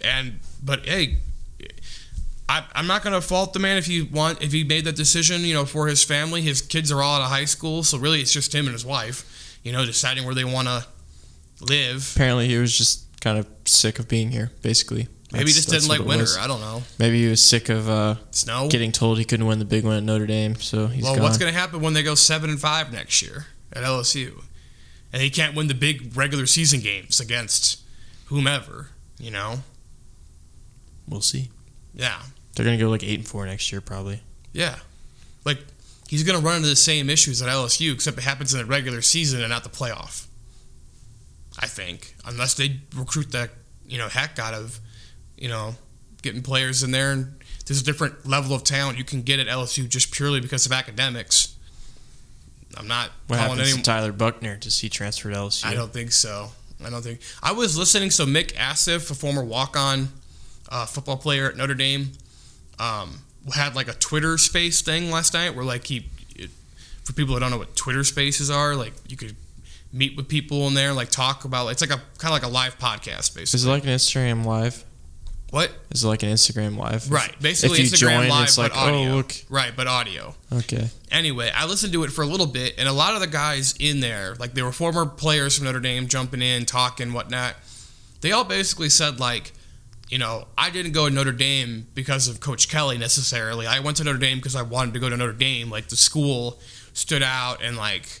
And 0.00 0.38
but 0.62 0.86
hey, 0.86 1.16
I, 2.48 2.64
I'm 2.72 2.86
not 2.86 3.02
gonna 3.02 3.20
fault 3.20 3.52
the 3.52 3.58
man 3.58 3.76
if 3.78 3.86
he 3.86 4.02
want 4.02 4.42
if 4.42 4.52
he 4.52 4.64
made 4.64 4.84
that 4.84 4.96
decision. 4.96 5.42
You 5.42 5.54
know, 5.54 5.64
for 5.64 5.88
his 5.88 6.04
family, 6.04 6.40
his 6.42 6.62
kids 6.62 6.92
are 6.92 7.02
all 7.02 7.16
out 7.16 7.22
of 7.22 7.28
high 7.28 7.46
school, 7.46 7.82
so 7.82 7.98
really 7.98 8.20
it's 8.20 8.32
just 8.32 8.54
him 8.54 8.66
and 8.66 8.72
his 8.72 8.84
wife. 8.84 9.58
You 9.64 9.72
know, 9.72 9.84
deciding 9.84 10.24
where 10.24 10.34
they 10.34 10.44
want 10.44 10.68
to 10.68 10.86
live. 11.60 12.12
Apparently, 12.14 12.46
he 12.48 12.56
was 12.58 12.76
just 12.76 13.20
kind 13.20 13.38
of 13.38 13.46
sick 13.64 13.98
of 13.98 14.06
being 14.08 14.30
here. 14.30 14.50
Basically, 14.62 15.08
Maybe 15.32 15.46
he 15.46 15.52
just 15.52 15.68
didn't 15.68 15.88
like 15.88 16.00
winter. 16.00 16.22
was. 16.22 16.38
I 16.38 16.46
don't 16.46 16.60
know. 16.60 16.82
Maybe 16.98 17.22
he 17.22 17.28
was 17.28 17.42
sick 17.42 17.68
of 17.68 17.88
uh, 17.88 18.16
Snow. 18.30 18.68
getting 18.68 18.92
told 18.92 19.18
he 19.18 19.24
couldn't 19.24 19.46
win 19.46 19.58
the 19.58 19.66
big 19.66 19.84
one 19.84 19.96
at 19.96 20.02
Notre 20.02 20.26
Dame, 20.26 20.54
so 20.54 20.86
he's 20.86 21.04
well, 21.04 21.14
gone. 21.14 21.22
what's 21.22 21.36
gonna 21.36 21.52
happen 21.52 21.80
when 21.80 21.92
they 21.92 22.02
go 22.02 22.14
seven 22.14 22.48
and 22.48 22.60
five 22.60 22.92
next 22.92 23.20
year 23.20 23.46
at 23.72 23.82
LSU, 23.84 24.42
and 25.12 25.20
he 25.20 25.28
can't 25.28 25.54
win 25.54 25.66
the 25.66 25.74
big 25.74 26.16
regular 26.16 26.46
season 26.46 26.80
games 26.80 27.20
against 27.20 27.82
whomever? 28.26 28.88
You 29.18 29.30
know. 29.30 29.58
we'll 31.06 31.20
see. 31.20 31.50
Yeah. 31.92 32.22
They're 32.54 32.64
gonna 32.64 32.78
go 32.78 32.88
like 32.88 33.04
eight 33.04 33.18
and 33.18 33.28
four 33.28 33.44
next 33.44 33.70
year, 33.70 33.80
probably. 33.80 34.22
Yeah. 34.52 34.76
Like 35.44 35.58
he's 36.08 36.24
going 36.24 36.38
to 36.38 36.44
run 36.44 36.56
into 36.56 36.68
the 36.68 36.76
same 36.76 37.08
issues 37.08 37.40
at 37.40 37.48
LSU 37.48 37.92
except 37.92 38.18
it 38.18 38.24
happens 38.24 38.52
in 38.52 38.60
the 38.60 38.66
regular 38.66 39.02
season 39.02 39.40
and 39.40 39.50
not 39.50 39.62
the 39.62 39.68
playoff. 39.68 40.26
I 41.58 41.66
think 41.66 42.16
unless 42.24 42.54
they 42.54 42.80
recruit 42.94 43.30
the, 43.30 43.50
you 43.86 43.98
know, 43.98 44.08
heck 44.08 44.38
out 44.38 44.54
of, 44.54 44.80
you 45.38 45.48
know, 45.48 45.74
getting 46.22 46.42
players 46.42 46.82
in 46.82 46.90
there 46.90 47.12
and 47.12 47.34
there's 47.66 47.80
a 47.80 47.84
different 47.84 48.26
level 48.26 48.54
of 48.54 48.64
talent 48.64 48.96
you 48.98 49.04
can 49.04 49.22
get 49.22 49.38
at 49.38 49.46
LSU 49.46 49.88
just 49.88 50.10
purely 50.10 50.40
because 50.40 50.64
of 50.66 50.72
academics. 50.72 51.54
I'm 52.76 52.88
not 52.88 53.10
What 53.26 53.36
calling 53.38 53.52
happens 53.58 53.72
any 53.72 53.76
to 53.78 53.82
Tyler 53.82 54.12
Buchner? 54.12 54.56
Does 54.56 54.78
he 54.78 54.88
transfer 54.88 55.30
to 55.30 55.36
LSU? 55.36 55.66
I 55.66 55.74
don't 55.74 55.92
think 55.92 56.12
so. 56.12 56.50
I 56.84 56.90
don't 56.90 57.02
think. 57.02 57.20
I 57.42 57.52
was 57.52 57.76
listening. 57.76 58.10
So 58.10 58.24
Mick 58.24 58.52
Assaf, 58.54 59.10
a 59.10 59.14
former 59.14 59.44
walk-on 59.44 60.08
uh, 60.70 60.86
football 60.86 61.16
player 61.16 61.48
at 61.48 61.56
Notre 61.56 61.74
Dame, 61.74 62.12
um, 62.78 63.20
had 63.52 63.74
like 63.74 63.88
a 63.88 63.94
Twitter 63.94 64.38
Space 64.38 64.80
thing 64.80 65.10
last 65.10 65.34
night, 65.34 65.54
where 65.54 65.64
like 65.64 65.86
he, 65.86 66.06
it, 66.36 66.50
for 67.04 67.12
people 67.12 67.34
who 67.34 67.40
don't 67.40 67.50
know 67.50 67.58
what 67.58 67.74
Twitter 67.74 68.04
Spaces 68.04 68.50
are, 68.50 68.76
like 68.76 68.92
you 69.08 69.16
could 69.16 69.34
meet 69.92 70.16
with 70.16 70.28
people 70.28 70.68
in 70.68 70.74
there, 70.74 70.92
like 70.92 71.10
talk 71.10 71.44
about. 71.44 71.68
It's 71.68 71.80
like 71.80 71.90
a 71.90 72.00
kind 72.18 72.26
of 72.26 72.30
like 72.30 72.44
a 72.44 72.48
live 72.48 72.78
podcast, 72.78 73.34
basically. 73.34 73.42
Is 73.42 73.64
it 73.66 73.70
like 73.70 73.84
an 73.84 73.90
Instagram 73.90 74.44
live? 74.44 74.84
What? 75.50 75.70
Is 75.90 76.04
it 76.04 76.08
like 76.08 76.22
an 76.22 76.28
Instagram 76.28 76.76
live? 76.76 77.10
Right. 77.10 77.34
Basically, 77.40 77.80
if 77.80 77.90
you 77.90 77.96
Instagram 77.96 78.20
join, 78.20 78.28
Live, 78.28 78.44
it's 78.44 78.58
like, 78.58 78.72
but 78.72 78.78
oh, 78.78 78.94
audio. 78.94 79.12
oh 79.12 79.16
look, 79.16 79.34
Right, 79.48 79.72
but 79.74 79.86
audio. 79.86 80.34
okay. 80.52 80.90
anyway, 81.10 81.50
I 81.54 81.66
listened 81.66 81.92
to 81.94 82.04
it 82.04 82.10
for 82.10 82.22
a 82.22 82.26
little 82.26 82.46
bit, 82.46 82.74
and 82.78 82.86
a 82.88 82.92
lot 82.92 83.14
of 83.14 83.20
the 83.20 83.26
guys 83.26 83.74
in 83.80 84.00
there, 84.00 84.34
like 84.38 84.52
they 84.54 84.62
were 84.62 84.72
former 84.72 85.06
players 85.06 85.56
from 85.56 85.64
Notre 85.64 85.80
Dame, 85.80 86.06
jumping 86.06 86.42
in, 86.42 86.66
talking, 86.66 87.12
whatnot. 87.12 87.54
They 88.20 88.32
all 88.32 88.44
basically 88.44 88.90
said 88.90 89.20
like, 89.20 89.52
you 90.10 90.18
know, 90.18 90.46
I 90.56 90.70
didn't 90.70 90.92
go 90.92 91.08
to 91.08 91.14
Notre 91.14 91.32
Dame 91.32 91.86
because 91.94 92.28
of 92.28 92.40
Coach 92.40 92.68
Kelly 92.68 92.98
necessarily. 92.98 93.66
I 93.66 93.80
went 93.80 93.96
to 93.98 94.04
Notre 94.04 94.18
Dame 94.18 94.38
because 94.38 94.56
I 94.56 94.62
wanted 94.62 94.94
to 94.94 95.00
go 95.00 95.08
to 95.08 95.16
Notre 95.16 95.32
Dame. 95.32 95.70
Like 95.70 95.88
the 95.88 95.96
school 95.96 96.58
stood 96.92 97.22
out, 97.22 97.62
and 97.62 97.76
like, 97.76 98.20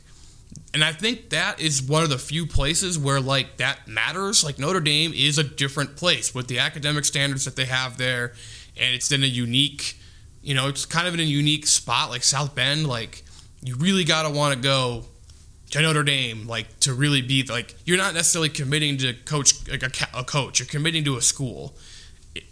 and 0.80 0.84
I 0.84 0.92
think 0.92 1.30
that 1.30 1.60
is 1.60 1.82
one 1.82 2.02
of 2.02 2.10
the 2.10 2.18
few 2.18 2.46
places 2.46 2.98
where 2.98 3.20
like 3.20 3.56
that 3.58 3.88
matters. 3.88 4.44
Like 4.44 4.58
Notre 4.58 4.80
Dame 4.80 5.12
is 5.14 5.38
a 5.38 5.44
different 5.44 5.96
place 5.96 6.34
with 6.34 6.48
the 6.48 6.58
academic 6.58 7.04
standards 7.04 7.44
that 7.44 7.56
they 7.56 7.64
have 7.66 7.98
there, 7.98 8.32
and 8.76 8.94
it's 8.94 9.10
in 9.12 9.22
a 9.22 9.26
unique 9.26 9.98
you 10.42 10.54
know, 10.54 10.68
it's 10.68 10.86
kind 10.86 11.06
of 11.06 11.14
in 11.14 11.20
a 11.20 11.24
unique 11.24 11.66
spot 11.66 12.10
like 12.10 12.22
South 12.22 12.54
Bend. 12.54 12.86
Like, 12.86 13.22
you 13.62 13.76
really 13.76 14.04
got 14.04 14.22
to 14.22 14.30
want 14.30 14.54
to 14.54 14.60
go 14.60 15.04
to 15.70 15.82
Notre 15.82 16.02
Dame, 16.02 16.46
like, 16.46 16.80
to 16.80 16.94
really 16.94 17.20
be 17.20 17.42
like, 17.42 17.74
you're 17.84 17.98
not 17.98 18.14
necessarily 18.14 18.48
committing 18.48 18.96
to 18.98 19.12
coach 19.12 19.68
like 19.68 19.82
a, 19.82 20.18
a 20.18 20.24
coach. 20.24 20.58
You're 20.58 20.66
committing 20.66 21.04
to 21.04 21.16
a 21.16 21.20
school 21.20 21.74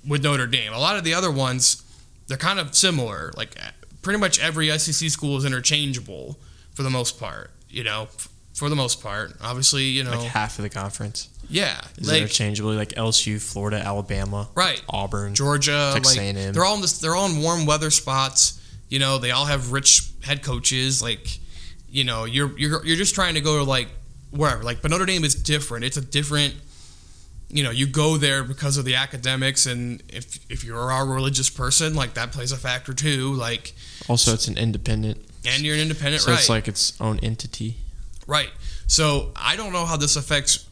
with 0.06 0.23
Notre 0.23 0.47
Dame. 0.47 0.73
A 0.73 0.78
lot 0.78 0.97
of 0.97 1.04
the 1.04 1.14
other 1.14 1.30
ones, 1.30 1.83
they're 2.26 2.37
kind 2.37 2.59
of 2.59 2.75
similar. 2.75 3.33
Like, 3.37 3.56
pretty 4.02 4.18
much 4.18 4.38
every 4.40 4.68
SEC 4.78 5.09
school 5.09 5.37
is 5.37 5.45
interchangeable 5.45 6.38
for 6.74 6.83
the 6.83 6.90
most 6.90 7.18
part. 7.18 7.51
You 7.77 7.85
know, 7.85 8.03
f- 8.05 8.29
for 8.55 8.69
the 8.71 8.77
most 8.77 9.03
part. 9.03 9.33
Obviously, 9.43 9.85
you 9.85 10.03
know, 10.05 10.19
Like 10.19 10.31
half 10.31 10.59
of 10.59 10.62
the 10.62 10.71
conference 10.71 11.29
yeah, 11.49 11.81
is 11.99 12.09
like 12.11 12.23
interchangeable. 12.23 12.73
Like 12.73 12.91
LSU, 12.91 13.41
Florida, 13.41 13.79
Alabama, 13.79 14.49
right. 14.55 14.83
Auburn. 14.89 15.35
Georgia, 15.35 15.91
Texas 15.95 16.17
like 16.17 16.35
A&M. 16.35 16.53
they're 16.53 16.65
all 16.65 16.75
in 16.77 16.81
this, 16.81 16.99
they're 16.99 17.15
all 17.15 17.27
in 17.27 17.43
warm 17.43 17.67
weather 17.67 17.91
spots. 17.91 18.61
You 18.89 18.99
know, 18.99 19.19
they 19.19 19.31
all 19.31 19.45
have 19.45 19.73
rich 19.73 20.11
head 20.23 20.43
coaches. 20.43 21.03
Like, 21.03 21.39
you 21.89 22.05
know, 22.05 22.25
you're 22.25 22.57
you're 22.59 22.85
you're 22.85 22.97
just 22.97 23.15
trying 23.15 23.35
to 23.35 23.41
go 23.41 23.59
to 23.59 23.65
like 23.65 23.89
wherever. 24.31 24.62
Like, 24.62 24.83
but 24.83 24.91
Notre 24.91 25.07
Dame 25.07 25.25
is 25.25 25.35
different. 25.35 25.85
It's 25.85 25.97
a 25.97 26.05
different. 26.05 26.55
You 27.49 27.62
know, 27.62 27.71
you 27.71 27.87
go 27.87 28.17
there 28.17 28.43
because 28.43 28.77
of 28.77 28.85
the 28.85 28.97
academics, 28.97 29.67
and 29.67 30.03
if 30.09 30.41
if 30.51 30.65
you're 30.65 30.91
a 30.91 31.05
religious 31.05 31.49
person, 31.49 31.95
like 31.95 32.15
that 32.15 32.33
plays 32.33 32.51
a 32.51 32.57
factor 32.57 32.93
too. 32.93 33.35
Like, 33.35 33.73
Also, 34.09 34.35
it's 34.35 34.49
an 34.49 34.59
independent, 34.59 35.19
and 35.46 35.62
you're 35.62 35.74
an 35.74 35.80
independent, 35.80 36.22
so 36.22 36.32
right? 36.32 36.38
it's 36.38 36.48
like 36.48 36.68
its 36.68 36.98
own 37.00 37.18
entity. 37.20 37.76
Right. 38.26 38.50
So 38.87 39.32
I 39.37 39.56
don't 39.56 39.72
know 39.72 39.85
how 39.85 39.96
this 39.96 40.16
affects. 40.16 40.68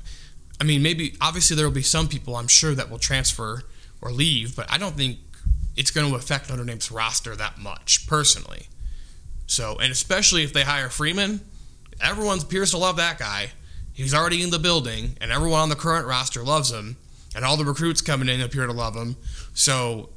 I 0.61 0.65
mean, 0.65 0.83
maybe 0.83 1.17
obviously 1.21 1.57
there 1.57 1.67
will 1.67 1.75
be 1.75 1.83
some 1.83 2.09
people 2.09 2.37
I'm 2.37 2.49
sure 2.49 2.75
that 2.75 2.91
will 2.91 2.99
transfer 2.99 3.63
or 4.01 4.11
leave, 4.11 4.55
but 4.55 4.71
I 4.71 4.79
don't 4.79 4.97
think 4.97 5.19
it's 5.77 5.91
going 5.91 6.09
to 6.09 6.17
affect 6.17 6.51
Notre 6.51 6.65
Dame's 6.65 6.91
roster 6.91 7.35
that 7.37 7.59
much 7.59 8.07
personally. 8.07 8.69
So, 9.47 9.77
and 9.79 9.91
especially 9.91 10.45
if 10.45 10.53
they 10.53 10.63
hire 10.63 10.89
Freeman, 10.89 11.41
everyone 12.01 12.39
appears 12.39 12.71
to 12.71 12.79
love 12.79 12.97
that 12.97 13.19
guy. 13.19 13.51
He's 13.93 14.15
already 14.15 14.43
in 14.43 14.51
the 14.51 14.59
building, 14.59 15.17
and 15.21 15.31
everyone 15.31 15.61
on 15.61 15.69
the 15.69 15.77
current 15.77 16.07
roster 16.07 16.43
loves 16.43 16.73
him, 16.73 16.97
and 17.35 17.45
all 17.45 17.57
the 17.57 17.65
recruits 17.65 18.01
coming 18.01 18.29
in 18.29 18.41
appear 18.41 18.67
to 18.67 18.73
love 18.73 18.95
him. 18.95 19.17
So, 19.53 20.11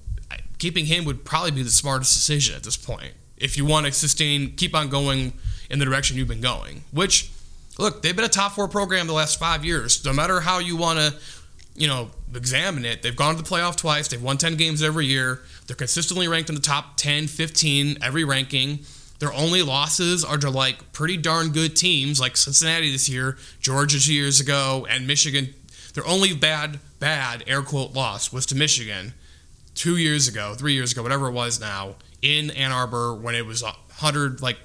keeping 0.57 0.85
him 0.85 1.05
would 1.05 1.25
probably 1.25 1.51
be 1.51 1.63
the 1.63 1.69
smartest 1.69 2.13
decision 2.13 2.55
at 2.55 2.63
this 2.63 2.77
point. 2.77 3.13
If 3.38 3.58
you 3.58 3.65
want 3.65 3.86
to 3.86 3.91
sustain, 3.91 4.56
keep 4.56 4.76
on 4.76 4.89
going 4.89 5.34
in 5.69 5.80
the 5.80 5.86
direction 5.86 6.17
you've 6.17 6.28
been 6.28 6.41
going. 6.41 6.84
Which, 6.91 7.30
look, 7.78 8.02
they've 8.02 8.15
been 8.15 8.26
a 8.26 8.30
top 8.30 8.54
four 8.54 8.67
program 8.67 9.08
the 9.08 9.13
last 9.13 9.39
five 9.39 9.63
years. 9.63 10.04
No 10.04 10.13
matter 10.13 10.39
how 10.39 10.60
you 10.60 10.76
want 10.76 11.00
to, 11.00 11.13
you 11.76 11.88
know, 11.88 12.10
examine 12.34 12.86
it, 12.86 13.02
they've 13.02 13.15
gone 13.15 13.36
to 13.36 13.41
the 13.41 13.47
playoff 13.47 13.76
twice. 13.76 14.08
They've 14.08 14.21
won 14.21 14.38
10 14.38 14.56
games 14.56 14.82
every 14.82 15.06
year. 15.06 15.41
They're 15.67 15.76
consistently 15.76 16.28
ranked 16.28 16.50
in 16.50 16.56
the 16.56 16.62
top 16.62 16.97
10, 16.97 17.28
15, 17.28 17.97
every 18.02 18.23
ranking. 18.23 18.80
Their 19.19 19.34
only 19.34 19.63
losses 19.63 20.23
are 20.23 20.38
to 20.38 20.50
like 20.50 20.91
pretty 20.93 21.17
darn 21.17 21.50
good 21.50 21.76
teams 21.76 22.19
like 22.19 22.38
Cincinnati 22.38 22.91
this 22.91 23.10
year, 23.10 23.38
Georgia 23.60 24.00
two 24.00 24.13
years 24.13 24.39
ago, 24.39 24.86
and 24.89 25.08
Michigan. 25.08 25.54
Their 25.93 26.06
only 26.06 26.34
bad, 26.36 26.80
bad 27.00 27.43
air 27.47 27.63
quote 27.63 27.93
loss 27.93 28.32
was 28.32 28.45
to 28.47 28.56
Michigan 28.56 29.13
two 29.73 29.97
years 29.97 30.28
ago, 30.28 30.54
three 30.54 30.73
years 30.73 30.91
ago, 30.91 31.02
whatever 31.02 31.28
it 31.28 31.32
was 31.32 31.60
now, 31.60 31.95
in 32.21 32.51
Ann 32.51 32.71
Arbor 32.71 33.13
when 33.15 33.36
it 33.36 33.45
was 33.45 33.63
a 33.63 33.73
hundred 33.93 34.41
like 34.41 34.58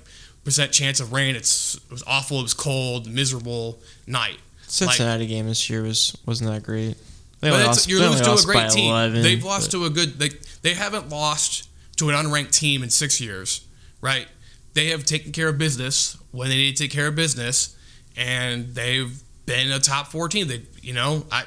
percent 0.44 0.72
chance 0.72 1.00
of 1.00 1.12
rain. 1.12 1.36
It's 1.36 1.74
it 1.76 1.90
was 1.90 2.02
awful. 2.06 2.38
It 2.40 2.42
was 2.42 2.54
cold, 2.54 3.06
miserable 3.10 3.78
night. 4.06 4.38
Cincinnati 4.66 5.26
game 5.26 5.46
this 5.46 5.68
year 5.68 5.82
was 5.82 6.16
wasn't 6.26 6.50
that 6.50 6.62
great. 6.62 6.96
They 7.40 7.50
But 7.50 7.66
lost, 7.66 7.88
you 7.88 7.98
lose 7.98 8.20
to 8.20 8.32
a 8.34 8.42
great 8.44 8.70
team. 8.70 8.90
11, 8.90 9.22
They've 9.22 9.42
lost 9.42 9.72
but- 9.72 9.78
to 9.78 9.84
a 9.86 9.90
good. 9.90 10.18
They 10.18 10.30
they 10.62 10.74
haven't 10.74 11.08
lost 11.08 11.68
to 11.96 12.08
an 12.08 12.14
unranked 12.14 12.52
team 12.52 12.82
in 12.82 12.90
six 12.90 13.20
years, 13.20 13.62
right? 14.00 14.26
They 14.74 14.86
have 14.86 15.04
taken 15.04 15.32
care 15.32 15.48
of 15.48 15.58
business 15.58 16.16
when 16.30 16.48
they 16.48 16.56
need 16.56 16.76
to 16.76 16.84
take 16.84 16.92
care 16.92 17.08
of 17.08 17.14
business, 17.16 17.76
and 18.16 18.74
they've 18.74 19.20
been 19.44 19.70
a 19.70 19.78
top 19.80 20.06
four 20.08 20.28
team. 20.28 20.48
They, 20.48 20.62
you 20.80 20.94
know, 20.94 21.26
I. 21.30 21.44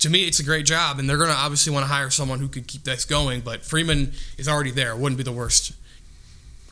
To 0.00 0.10
me, 0.10 0.26
it's 0.26 0.40
a 0.40 0.44
great 0.44 0.66
job, 0.66 0.98
and 0.98 1.08
they're 1.08 1.16
going 1.18 1.30
to 1.30 1.36
obviously 1.36 1.72
want 1.72 1.84
to 1.84 1.92
hire 1.92 2.10
someone 2.10 2.38
who 2.40 2.48
could 2.48 2.66
keep 2.66 2.84
this 2.84 3.04
going. 3.04 3.40
But 3.42 3.62
Freeman 3.64 4.12
is 4.38 4.48
already 4.48 4.70
there. 4.70 4.96
Wouldn't 4.96 5.16
be 5.18 5.24
the 5.24 5.32
worst 5.32 5.72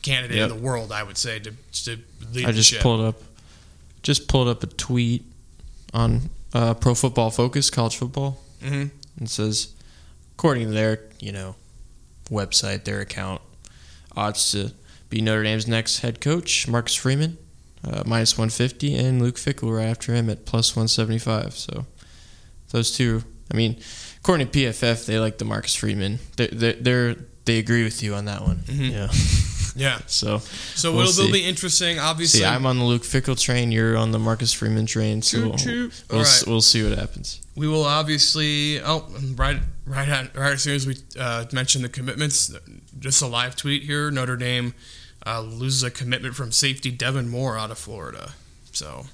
candidate 0.01 0.37
Yep. 0.37 0.49
in 0.51 0.57
the 0.57 0.63
world, 0.63 0.91
I 0.91 1.03
would 1.03 1.17
say, 1.17 1.39
to, 1.39 1.51
to 1.85 1.97
lead 2.33 2.45
I 2.45 2.51
the 2.51 2.61
just 2.61 2.81
pulled 2.81 3.01
up, 3.01 3.21
just 4.03 4.27
pulled 4.27 4.47
up 4.47 4.63
a 4.63 4.67
tweet 4.67 5.23
on 5.93 6.29
uh, 6.53 6.73
Pro 6.73 6.95
Football 6.95 7.29
Focus, 7.31 7.69
college 7.69 7.97
football. 7.97 8.41
Mhm. 8.63 8.89
It 9.21 9.29
says, 9.29 9.73
according 10.35 10.67
to 10.67 10.73
their 10.73 11.01
you 11.19 11.31
know 11.31 11.55
website, 12.31 12.85
their 12.85 13.01
account, 13.01 13.41
odds 14.15 14.51
to 14.51 14.71
be 15.09 15.21
Notre 15.21 15.43
Dame's 15.43 15.67
next 15.67 15.99
head 15.99 16.19
coach, 16.21 16.67
Marcus 16.67 16.95
Freeman, 16.95 17.37
uh, 17.83 18.03
minus 18.05 18.37
one 18.37 18.49
fifty, 18.49 18.95
and 18.95 19.21
Luke 19.21 19.35
Fickell 19.35 19.75
right 19.75 19.85
after 19.85 20.13
him 20.15 20.29
at 20.29 20.45
plus 20.45 20.75
one 20.75 20.87
seventy 20.87 21.19
five. 21.19 21.53
So 21.55 21.85
those 22.71 22.91
two, 22.95 23.23
I 23.51 23.57
mean, 23.57 23.79
according 24.19 24.47
to 24.49 24.59
PFF, 24.59 25.05
they 25.05 25.19
like 25.19 25.37
the 25.37 25.45
Marcus 25.45 25.75
Freeman. 25.75 26.19
They 26.37 26.47
they 26.47 26.73
they're, 26.73 27.15
they 27.45 27.57
agree 27.59 27.83
with 27.83 28.01
you 28.03 28.15
on 28.15 28.25
that 28.25 28.41
one. 28.41 28.57
Mhm. 28.65 28.91
Yeah. 28.91 29.07
Yeah. 29.75 29.99
So 30.07 30.39
So 30.75 30.91
We'll 30.91 31.01
it'll, 31.03 31.13
see. 31.25 31.31
be 31.31 31.45
interesting. 31.45 31.99
Obviously, 31.99 32.39
See, 32.39 32.45
I'm 32.45 32.65
on 32.65 32.79
the 32.79 32.83
Luke 32.83 33.03
Fickell 33.03 33.39
train. 33.39 33.71
You're 33.71 33.95
on 33.95 34.11
the 34.11 34.19
Marcus 34.19 34.51
Freeman 34.51 34.87
train. 34.87 35.21
So 35.21 35.39
we'll, 35.41 35.51
we'll, 35.51 35.89
All 36.11 36.19
s- 36.21 36.41
right. 36.43 36.51
we'll 36.51 36.61
see 36.61 36.83
what 36.83 36.97
happens. 36.97 37.39
We 37.55 37.67
will 37.67 37.85
obviously. 37.85 38.81
Oh, 38.81 39.07
right, 39.35 39.59
right, 39.85 40.09
on, 40.09 40.31
right 40.33 40.53
as 40.53 40.63
soon 40.63 40.75
as 40.75 40.87
we 40.87 40.97
uh, 41.19 41.45
mention 41.53 41.83
the 41.83 41.87
commitments, 41.89 42.51
just 42.97 43.21
a 43.21 43.27
live 43.27 43.55
tweet 43.55 43.83
here. 43.83 44.09
Notre 44.11 44.35
Dame 44.37 44.73
uh, 45.25 45.39
loses 45.41 45.83
a 45.83 45.91
commitment 45.91 46.35
from 46.35 46.51
safety 46.51 46.89
Devin 46.91 47.29
Moore 47.29 47.57
out 47.57 47.69
of 47.71 47.77
Florida. 47.77 48.33
So, 48.71 49.05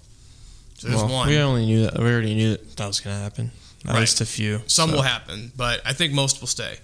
so 0.78 0.88
there's 0.88 1.02
Well, 1.02 1.12
one. 1.14 1.28
We 1.30 1.38
only 1.38 1.66
knew 1.66 1.84
that. 1.84 1.98
We 2.00 2.06
already 2.06 2.36
knew 2.36 2.52
that 2.52 2.76
that 2.78 2.88
was 2.88 3.00
going 3.00 3.16
to 3.16 3.22
happen. 3.22 3.52
At 3.86 3.92
Right. 3.94 4.00
least 4.02 4.20
a 4.22 4.26
few. 4.26 4.62
Some 4.68 4.90
so. 4.90 4.96
will 4.96 5.04
happen, 5.04 5.52
but 5.56 5.82
I 5.86 5.94
think 5.94 6.12
most 6.14 6.42
will 6.42 6.48
stay. 6.48 6.78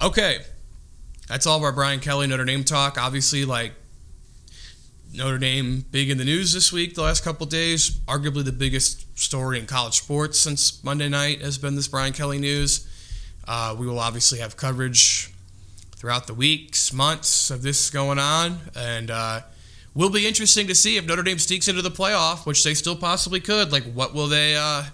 Okay. 0.00 0.38
That's 1.28 1.44
all 1.46 1.56
of 1.56 1.62
our 1.64 1.72
Brian 1.72 1.98
Kelly 2.00 2.26
Notre 2.28 2.44
Dame 2.44 2.62
talk. 2.62 2.98
Obviously, 2.98 3.44
like 3.44 3.72
Notre 5.12 5.38
Dame 5.38 5.84
big 5.90 6.08
in 6.10 6.18
the 6.18 6.24
news 6.24 6.52
this 6.52 6.72
week, 6.72 6.94
the 6.94 7.02
last 7.02 7.24
couple 7.24 7.46
days. 7.46 7.90
Arguably 8.06 8.44
the 8.44 8.52
biggest 8.52 9.18
story 9.18 9.58
in 9.58 9.66
college 9.66 9.94
sports 9.94 10.38
since 10.38 10.82
Monday 10.84 11.08
night 11.08 11.40
has 11.40 11.58
been 11.58 11.74
this 11.74 11.88
Brian 11.88 12.12
Kelly 12.12 12.38
news. 12.38 12.86
Uh, 13.48 13.74
we 13.78 13.86
will 13.86 13.98
obviously 13.98 14.38
have 14.38 14.56
coverage 14.56 15.32
throughout 15.96 16.26
the 16.26 16.34
weeks, 16.34 16.92
months 16.92 17.50
of 17.50 17.62
this 17.62 17.90
going 17.90 18.18
on, 18.18 18.58
and 18.76 19.10
uh, 19.10 19.40
will 19.96 20.10
be 20.10 20.26
interesting 20.28 20.68
to 20.68 20.74
see 20.76 20.96
if 20.96 21.04
Notre 21.06 21.24
Dame 21.24 21.38
sneaks 21.40 21.66
into 21.66 21.82
the 21.82 21.90
playoff, 21.90 22.46
which 22.46 22.62
they 22.62 22.74
still 22.74 22.94
possibly 22.96 23.40
could. 23.40 23.72
Like, 23.72 23.82
what 23.92 24.14
will 24.14 24.28
they? 24.28 24.54
Uh, 24.56 24.84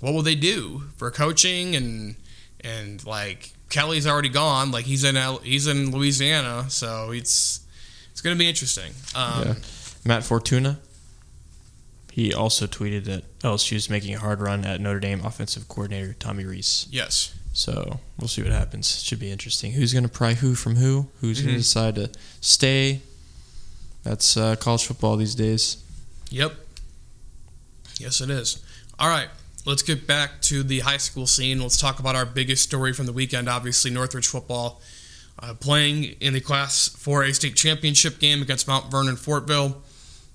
what 0.00 0.14
will 0.14 0.22
they 0.22 0.34
do 0.36 0.84
for 0.96 1.10
coaching 1.10 1.76
and 1.76 2.14
and 2.62 3.04
like 3.04 3.52
Kelly's 3.68 4.06
already 4.06 4.28
gone, 4.30 4.70
like 4.70 4.86
he's 4.86 5.04
in 5.04 5.16
L- 5.16 5.38
he's 5.38 5.66
in 5.66 5.90
Louisiana, 5.90 6.70
so 6.70 7.10
it's 7.10 7.60
it's 8.12 8.20
going 8.22 8.34
to 8.34 8.38
be 8.38 8.48
interesting. 8.48 8.92
Um, 9.14 9.42
Yeah. 9.46 9.54
Matt 10.04 10.24
Fortuna. 10.24 10.78
He 12.12 12.34
also 12.34 12.66
tweeted 12.66 13.04
that 13.04 13.38
LSU 13.40 13.76
is 13.76 13.88
making 13.88 14.14
a 14.14 14.18
hard 14.18 14.40
run 14.40 14.64
at 14.64 14.80
Notre 14.80 14.98
Dame 15.00 15.24
offensive 15.24 15.68
coordinator 15.68 16.12
Tommy 16.14 16.44
Rees. 16.44 16.86
Yes, 16.90 17.32
So 17.52 18.00
we'll 18.18 18.26
see 18.28 18.42
what 18.42 18.50
happens. 18.52 19.00
Should 19.02 19.20
be 19.20 19.30
interesting. 19.30 19.72
Who's 19.72 19.92
going 19.92 20.02
to 20.02 20.08
pry 20.08 20.34
who 20.34 20.54
from 20.56 20.76
who? 20.76 21.08
Who's 21.20 21.40
going 21.40 21.50
Mhm. 21.54 21.58
to 21.58 21.62
decide 21.62 21.94
to 21.96 22.10
stay? 22.40 23.02
That's 24.02 24.36
uh, 24.36 24.56
college 24.56 24.86
football 24.86 25.16
these 25.16 25.34
days. 25.34 25.82
yep, 26.30 26.54
yes, 27.98 28.20
it 28.20 28.30
is. 28.30 28.64
All 28.98 29.08
right, 29.08 29.28
let's 29.66 29.82
get 29.82 30.06
back 30.06 30.40
to 30.42 30.62
the 30.62 30.80
high 30.80 30.96
school 30.96 31.26
scene. 31.26 31.60
Let's 31.60 31.78
talk 31.78 31.98
about 31.98 32.16
our 32.16 32.26
biggest 32.26 32.62
story 32.62 32.92
from 32.92 33.06
the 33.06 33.12
weekend. 33.12 33.48
Obviously, 33.48 33.90
Northridge 33.90 34.26
football 34.26 34.80
uh, 35.42 35.54
playing 35.54 36.04
in 36.20 36.34
the 36.34 36.40
Class 36.40 36.88
4A 36.98 37.34
state 37.34 37.56
championship 37.56 38.18
game 38.18 38.42
against 38.42 38.68
Mount 38.68 38.90
Vernon 38.90 39.16
Fortville. 39.16 39.76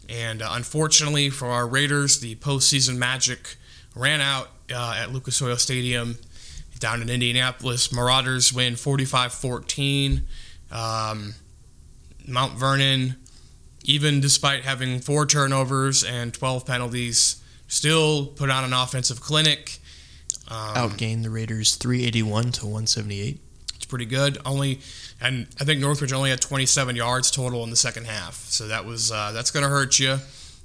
And 0.09 0.41
uh, 0.41 0.49
unfortunately 0.51 1.29
for 1.29 1.47
our 1.47 1.67
Raiders, 1.67 2.19
the 2.19 2.35
postseason 2.35 2.97
magic 2.97 3.55
ran 3.95 4.21
out 4.21 4.49
uh, 4.73 4.95
at 4.97 5.11
Lucas 5.11 5.41
Oil 5.41 5.57
Stadium 5.57 6.17
down 6.79 7.01
in 7.01 7.09
Indianapolis. 7.09 7.91
Marauders 7.91 8.53
win 8.53 8.75
45 8.75 9.33
14. 9.33 10.21
Um, 10.71 11.35
Mount 12.27 12.53
Vernon, 12.53 13.15
even 13.85 14.19
despite 14.19 14.63
having 14.63 14.99
four 14.99 15.25
turnovers 15.25 16.03
and 16.03 16.33
12 16.33 16.65
penalties, 16.65 17.41
still 17.67 18.27
put 18.27 18.49
on 18.49 18.63
an 18.63 18.73
offensive 18.73 19.21
clinic. 19.21 19.79
Um, 20.47 20.75
Outgained 20.75 21.23
the 21.23 21.29
Raiders 21.29 21.75
381 21.75 22.51
to 22.53 22.65
178. 22.65 23.39
It's 23.75 23.85
pretty 23.85 24.05
good. 24.05 24.37
Only, 24.45 24.79
and 25.21 25.47
I 25.59 25.63
think 25.63 25.81
Northridge 25.81 26.13
only 26.13 26.31
had 26.31 26.41
27 26.41 26.95
yards 26.95 27.29
total 27.31 27.63
in 27.63 27.69
the 27.69 27.75
second 27.75 28.05
half. 28.07 28.35
So 28.35 28.67
that 28.67 28.85
was 28.85 29.11
uh, 29.11 29.31
that's 29.31 29.51
going 29.51 29.63
to 29.63 29.69
hurt 29.69 29.99
you. 29.99 30.17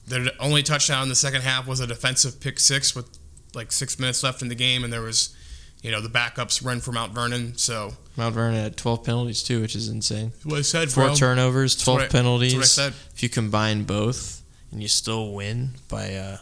The 0.09 0.33
only 0.41 0.63
touchdown 0.63 1.03
in 1.05 1.09
the 1.09 1.15
second 1.15 1.43
half 1.43 1.67
was 1.67 1.81
a 1.81 1.87
defensive 1.87 2.41
pick 2.41 2.59
six 2.59 2.97
with 2.97 3.07
like 3.55 3.73
six 3.73 3.99
minutes 3.99 4.23
left 4.23 4.43
in 4.43 4.49
the 4.49 4.55
game, 4.55 4.85
and 4.85 4.93
there 4.93 5.03
was, 5.03 5.35
you 5.83 5.91
know, 5.91 6.01
the 6.01 6.09
backups 6.09 6.65
run 6.65 6.81
for 6.81 6.93
Mount 6.93 7.13
Vernon. 7.13 7.57
So 7.57 7.93
Mount 8.17 8.35
Vernon 8.35 8.61
had 8.61 8.77
12 8.77 9.05
penalties 9.05 9.43
too, 9.43 9.61
which 9.61 9.75
is 9.75 9.89
insane. 9.89 10.33
what 10.45 10.59
I 10.59 10.63
said, 10.63 10.91
Four 10.91 11.15
turnovers, 11.15 11.77
12 11.77 11.99
what 11.99 12.05
I- 12.07 12.09
penalties. 12.09 12.53
That's 12.55 12.77
what 12.79 12.85
I 12.87 12.91
said. 12.91 12.95
If 13.15 13.23
you 13.23 13.29
combine 13.29 13.85
both 13.85 14.43
and 14.73 14.83
you 14.83 14.89
still 14.89 15.33
win 15.33 15.71
by 15.89 16.15
uh, 16.15 16.37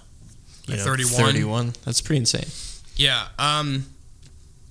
you 0.66 0.77
know, 0.77 0.83
31. 0.85 1.24
31, 1.24 1.72
that's 1.85 2.01
pretty 2.01 2.18
insane. 2.18 2.46
Yeah. 2.96 3.27
Um, 3.38 3.87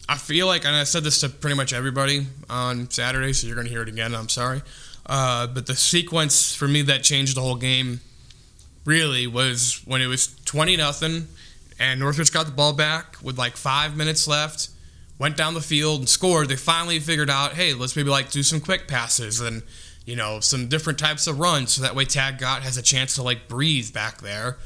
I 0.10 0.16
feel 0.18 0.48
like, 0.48 0.66
and 0.66 0.76
I 0.76 0.84
said 0.84 1.04
this 1.04 1.22
to 1.22 1.30
pretty 1.30 1.56
much 1.56 1.74
everybody 1.74 2.28
on 2.50 2.90
Saturday, 2.90 3.34
so 3.34 3.48
you're 3.48 3.56
going 3.56 3.68
to 3.68 3.72
hear 3.72 3.82
it 3.82 3.90
again. 3.90 4.14
I'm 4.16 4.30
sorry. 4.30 4.62
Uh, 5.06 5.48
but 5.48 5.66
the 5.66 5.76
sequence 5.76 6.54
for 6.54 6.68
me 6.68 6.82
that 6.84 7.04
changed 7.04 7.36
the 7.36 7.42
whole 7.42 7.56
game 7.56 8.02
really 8.86 9.28
was 9.28 9.82
when 9.86 10.02
it 10.02 10.08
was 10.08 10.36
20 10.46 10.78
nothing, 10.78 11.28
and 11.80 12.00
Northridge 12.00 12.32
got 12.32 12.46
the 12.46 12.52
ball 12.52 12.74
back 12.74 13.18
with 13.22 13.38
like 13.38 13.56
five 13.56 13.96
minutes 13.96 14.28
left, 14.28 14.70
went 15.20 15.38
down 15.38 15.54
the 15.54 15.62
field 15.62 16.00
and 16.00 16.10
scored. 16.10 16.50
They 16.50 16.56
finally 16.56 17.00
figured 17.00 17.30
out, 17.30 17.54
hey, 17.54 17.74
let's 17.74 17.96
maybe 17.96 18.10
like 18.10 18.32
do 18.32 18.44
some 18.44 18.60
quick 18.60 18.88
passes 18.88 19.42
and 19.42 19.63
you 20.06 20.16
know 20.16 20.40
some 20.40 20.68
different 20.68 21.00
types 21.00 21.28
of 21.28 21.40
runs, 21.40 21.74
so 21.74 21.82
that 21.82 21.96
way 21.96 22.06
Tag 22.06 22.38
Gott 22.38 22.63
has 22.63 22.78
a 22.78 22.82
chance 22.82 23.16
to 23.16 23.24
like 23.24 23.48
breathe 23.48 23.94
back 23.94 24.22
there 24.22 24.58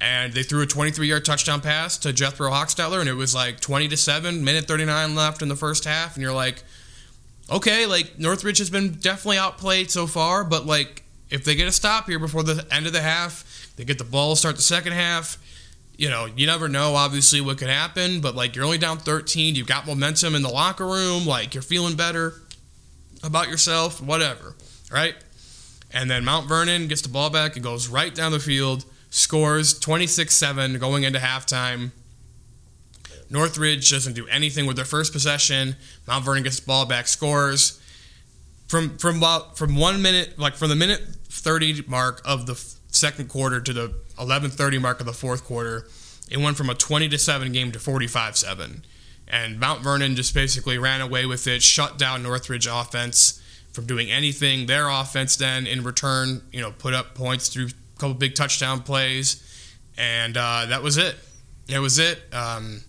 and 0.00 0.32
they 0.32 0.42
threw 0.42 0.62
a 0.62 0.66
23 0.66 1.06
yard 1.08 1.24
touchdown 1.24 1.60
pass 1.60 1.96
to 1.98 2.12
Jethro 2.12 2.50
Hochstetler, 2.50 3.00
and 3.00 3.08
it 3.08 3.14
was 3.14 3.34
like 3.34 3.60
20 3.60 3.88
to 3.88 3.96
7, 3.96 4.44
minute 4.44 4.66
39 4.66 5.14
left 5.14 5.42
in 5.42 5.48
the 5.48 5.56
first 5.56 5.84
half. 5.84 6.14
And 6.14 6.22
you're 6.22 6.34
like, 6.34 6.62
okay, 7.50 7.86
like 7.86 8.18
Northridge 8.18 8.58
has 8.58 8.70
been 8.70 8.92
definitely 8.92 9.38
outplayed 9.38 9.90
so 9.90 10.06
far, 10.06 10.44
but 10.44 10.66
like 10.66 11.04
if 11.30 11.44
they 11.44 11.54
get 11.54 11.66
a 11.66 11.72
stop 11.72 12.08
here 12.08 12.18
before 12.18 12.42
the 12.42 12.66
end 12.70 12.86
of 12.86 12.92
the 12.92 13.02
half, 13.02 13.72
they 13.76 13.84
get 13.84 13.98
the 13.98 14.04
ball, 14.04 14.36
start 14.36 14.56
the 14.56 14.62
second 14.62 14.92
half. 14.92 15.38
You 15.96 16.10
know, 16.10 16.26
you 16.26 16.46
never 16.46 16.68
know, 16.68 16.94
obviously, 16.94 17.40
what 17.40 17.58
could 17.58 17.70
happen, 17.70 18.20
but 18.20 18.34
like 18.34 18.54
you're 18.54 18.64
only 18.64 18.78
down 18.78 18.98
13. 18.98 19.54
You've 19.54 19.66
got 19.66 19.86
momentum 19.86 20.34
in 20.34 20.42
the 20.42 20.50
locker 20.50 20.86
room. 20.86 21.26
Like 21.26 21.54
you're 21.54 21.62
feeling 21.62 21.96
better 21.96 22.34
about 23.22 23.48
yourself, 23.48 24.00
whatever, 24.00 24.54
right? 24.92 25.14
And 25.90 26.10
then 26.10 26.24
Mount 26.24 26.48
Vernon 26.48 26.88
gets 26.88 27.00
the 27.02 27.08
ball 27.08 27.30
back 27.30 27.54
and 27.54 27.64
goes 27.64 27.88
right 27.88 28.14
down 28.14 28.32
the 28.32 28.38
field 28.38 28.84
scores 29.10 29.78
26-7 29.80 30.78
going 30.78 31.04
into 31.04 31.18
halftime. 31.18 31.90
Northridge 33.30 33.90
doesn't 33.90 34.12
do 34.12 34.26
anything 34.28 34.66
with 34.66 34.76
their 34.76 34.84
first 34.84 35.12
possession. 35.12 35.76
Mount 36.06 36.24
Vernon 36.24 36.42
gets 36.42 36.60
the 36.60 36.66
ball 36.66 36.86
back, 36.86 37.08
scores. 37.08 37.80
From 38.68 38.98
from 38.98 39.18
about 39.18 39.56
from 39.56 39.76
one 39.76 40.02
minute, 40.02 40.38
like 40.38 40.54
from 40.54 40.68
the 40.68 40.76
minute 40.76 41.00
30 41.28 41.84
mark 41.86 42.20
of 42.24 42.46
the 42.46 42.54
second 42.96 43.28
quarter 43.28 43.60
to 43.60 43.72
the 43.72 43.94
11:30 44.18 44.80
mark 44.80 45.00
of 45.00 45.06
the 45.06 45.12
fourth 45.12 45.44
quarter, 45.44 45.86
it 46.30 46.38
went 46.38 46.56
from 46.56 46.70
a 46.70 46.74
20 46.74 47.08
to 47.08 47.18
7 47.18 47.52
game 47.52 47.72
to 47.72 47.78
45-7. 47.78 48.82
And 49.28 49.58
Mount 49.58 49.82
Vernon 49.82 50.14
just 50.14 50.34
basically 50.34 50.78
ran 50.78 51.00
away 51.00 51.26
with 51.26 51.46
it, 51.46 51.62
shut 51.62 51.98
down 51.98 52.22
Northridge 52.22 52.66
offense 52.66 53.40
from 53.72 53.86
doing 53.86 54.10
anything. 54.10 54.66
Their 54.66 54.88
offense 54.88 55.36
then, 55.36 55.66
in 55.66 55.82
return, 55.82 56.42
you 56.52 56.60
know, 56.60 56.72
put 56.72 56.94
up 56.94 57.14
points 57.14 57.48
through 57.48 57.66
a 57.66 58.00
couple 58.00 58.14
big 58.14 58.34
touchdown 58.34 58.82
plays, 58.82 59.42
and 59.98 60.36
uh, 60.36 60.66
that 60.66 60.82
was 60.82 60.96
it. 60.96 61.16
It 61.68 61.80
was 61.80 61.98
it. 61.98 62.22
Um, 62.32 62.82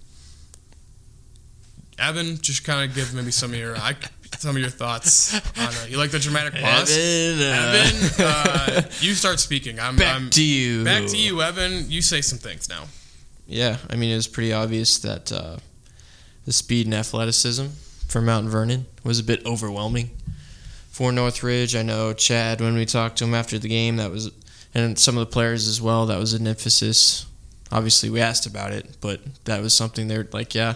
Evan, 1.98 2.38
just 2.38 2.64
kind 2.64 2.88
of 2.88 2.96
give 2.96 3.14
maybe 3.14 3.32
some 3.32 3.52
of 3.52 3.58
your 3.58 3.76
I, 3.76 3.96
some 4.38 4.56
of 4.56 4.62
your 4.62 4.70
thoughts 4.70 5.34
on 5.58 5.70
it. 5.84 5.90
You 5.90 5.98
like 5.98 6.12
the 6.12 6.20
dramatic 6.20 6.54
pause? 6.54 6.96
Evan, 6.96 7.42
uh, 7.42 7.84
Evan, 8.20 8.26
uh, 8.26 8.82
you 9.00 9.14
start 9.14 9.40
speaking. 9.40 9.80
I'm, 9.80 9.96
back 9.96 10.16
I'm 10.16 10.30
to 10.32 10.44
you. 10.44 10.84
back 10.84 11.08
to 11.08 11.18
you, 11.18 11.42
Evan. 11.42 11.90
You 11.90 12.02
say 12.02 12.22
some 12.22 12.38
things 12.38 12.70
now. 12.70 12.86
Yeah, 13.48 13.78
I 13.90 13.96
mean, 13.96 14.12
it 14.12 14.16
was 14.16 14.28
pretty 14.28 14.52
obvious 14.54 15.00
that 15.00 15.32
uh, 15.32 15.58
the 16.46 16.52
speed 16.52 16.86
and 16.86 16.94
athleticism 16.94 17.68
for 18.08 18.22
Mount 18.22 18.48
Vernon 18.48 18.86
was 19.04 19.20
a 19.20 19.24
bit 19.24 19.46
overwhelming 19.46 20.12
for 20.92 21.12
Northridge. 21.12 21.76
I 21.76 21.84
know 21.84 22.14
Chad, 22.14 22.60
when 22.60 22.76
we 22.76 22.86
talked 22.86 23.18
to 23.20 23.26
him 23.26 23.34
after 23.34 23.58
the 23.58 23.70
game, 23.70 23.98
that 23.98 24.12
was, 24.12 24.32
and 24.74 24.98
some 25.00 25.18
of 25.18 25.28
the 25.28 25.32
players 25.32 25.68
as 25.68 25.82
well, 25.82 26.06
that 26.08 26.20
was 26.20 26.34
an 26.34 26.48
emphasis. 26.48 27.26
Obviously, 27.72 28.10
we 28.10 28.20
asked 28.20 28.46
about 28.46 28.72
it, 28.72 28.98
but 29.02 29.22
that 29.46 29.62
was 29.62 29.74
something 29.74 30.08
they're 30.08 30.28
like, 30.32 30.56
yeah, 30.56 30.76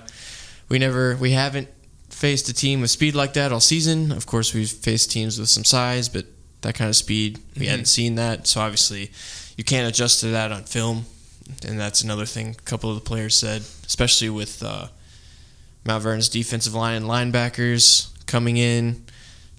we 0.69 0.79
never, 0.79 1.15
we 1.15 1.31
haven't 1.31 1.67
faced 2.21 2.47
a 2.49 2.53
team 2.53 2.81
with 2.81 2.91
speed 2.91 3.15
like 3.15 3.33
that 3.33 3.51
all 3.51 3.59
season. 3.59 4.11
Of 4.11 4.27
course, 4.27 4.53
we've 4.53 4.69
faced 4.69 5.09
teams 5.11 5.39
with 5.39 5.49
some 5.49 5.63
size, 5.65 6.07
but 6.07 6.25
that 6.61 6.75
kind 6.75 6.87
of 6.89 6.95
speed, 6.95 7.39
we 7.57 7.65
Mhm. 7.65 7.69
hadn't 7.69 7.85
seen 7.87 8.13
that. 8.15 8.45
So 8.47 8.61
obviously, 8.61 9.11
you 9.57 9.63
can't 9.63 9.89
adjust 9.89 10.19
to 10.19 10.27
that 10.27 10.51
on 10.51 10.63
film 10.65 11.05
and 11.65 11.79
that's 11.79 12.01
another 12.03 12.25
thing 12.27 12.55
a 12.57 12.61
couple 12.61 12.89
of 12.89 12.95
the 12.95 13.01
players 13.01 13.35
said, 13.35 13.63
especially 13.87 14.29
with 14.29 14.61
uh, 14.63 14.87
Mount 15.83 16.03
Vernon's 16.03 16.29
defensive 16.29 16.75
line 16.75 16.95
and 16.95 17.05
linebackers 17.05 18.07
coming 18.27 18.57
in. 18.57 19.03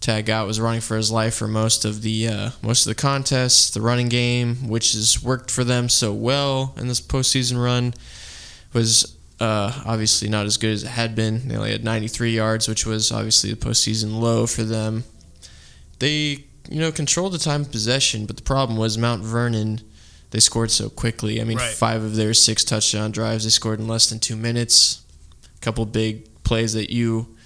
Tag 0.01 0.27
Gott 0.27 0.47
was 0.47 0.59
running 0.61 0.81
for 0.81 0.97
his 0.97 1.11
life 1.11 1.35
for 1.35 1.47
most 1.49 1.85
of 1.85 2.03
the 2.03 2.29
uh, 2.29 2.51
most 2.63 2.87
of 2.87 2.91
the 2.91 2.95
contests, 2.95 3.71
the 3.71 3.81
running 3.81 4.09
game, 4.09 4.69
which 4.69 4.93
has 4.93 5.21
worked 5.23 5.51
for 5.51 5.65
them 5.65 5.89
so 5.89 6.13
well 6.13 6.75
in 6.79 6.87
this 6.89 7.01
postseason 7.01 7.63
run, 7.63 7.93
was 8.73 9.15
uh, 9.43 9.83
obviously 9.85 10.29
not 10.29 10.47
as 10.47 10.57
good 10.57 10.73
as 10.73 10.85
it 10.85 10.89
had 10.89 11.15
been. 11.15 11.49
They 11.49 11.57
only 11.57 11.73
had 11.73 11.83
93 11.85 12.35
yards, 12.35 12.69
which 12.69 12.87
was 12.87 13.11
obviously 13.11 13.51
the 13.53 13.57
postseason 13.57 14.21
low 14.21 14.47
for 14.47 14.63
them. 14.63 15.05
They, 15.99 16.45
you 16.71 16.81
know, 16.81 16.93
controlled 16.93 17.33
the 17.33 17.39
time 17.39 17.63
of 17.63 17.71
possession, 17.73 18.27
but 18.27 18.37
the 18.37 18.43
problem 18.43 18.79
was 18.79 18.97
Mount 18.99 19.23
Vernon 19.23 19.81
they 20.31 20.41
scored 20.41 20.71
so 20.71 20.89
quickly. 20.89 21.41
I 21.41 21.45
mean, 21.45 21.59
Right. 21.59 21.75
five 21.75 22.03
of 22.03 22.17
their 22.17 22.33
six 22.33 22.65
touchdown 22.65 23.11
drives 23.13 23.45
they 23.45 23.51
scored 23.51 23.81
in 23.81 23.87
less 23.89 24.09
than 24.09 24.19
two 24.19 24.37
minutes. 24.37 25.03
A 25.57 25.61
couple 25.61 25.85
big 25.87 26.27
plays 26.43 26.73
that 26.73 26.91
you 26.91 27.37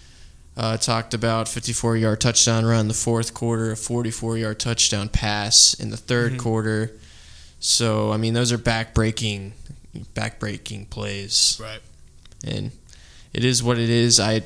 uh, 0.57 0.77
talked 0.77 1.13
about: 1.13 1.47
54-yard 1.49 2.21
touchdown 2.21 2.65
run 2.65 2.81
in 2.81 2.89
the 2.89 2.95
fourth 2.95 3.35
quarter, 3.35 3.73
a 3.73 3.75
44-yard 3.75 4.59
touchdown 4.61 5.09
pass 5.09 5.75
in 5.75 5.91
the 5.91 5.97
3rd 5.97 6.35
Mhm. 6.35 6.39
quarter. 6.39 6.93
So, 7.59 8.13
I 8.13 8.17
mean, 8.19 8.35
those 8.35 8.53
are 8.53 8.59
back-breaking, 8.59 9.53
back-breaking 10.15 10.87
plays. 10.87 11.59
Right. 11.63 11.81
and 12.45 12.71
it 13.33 13.45
is 13.45 13.63
what 13.63 13.79
it 13.79 13.91
is. 13.91 14.19
I, 14.19 14.43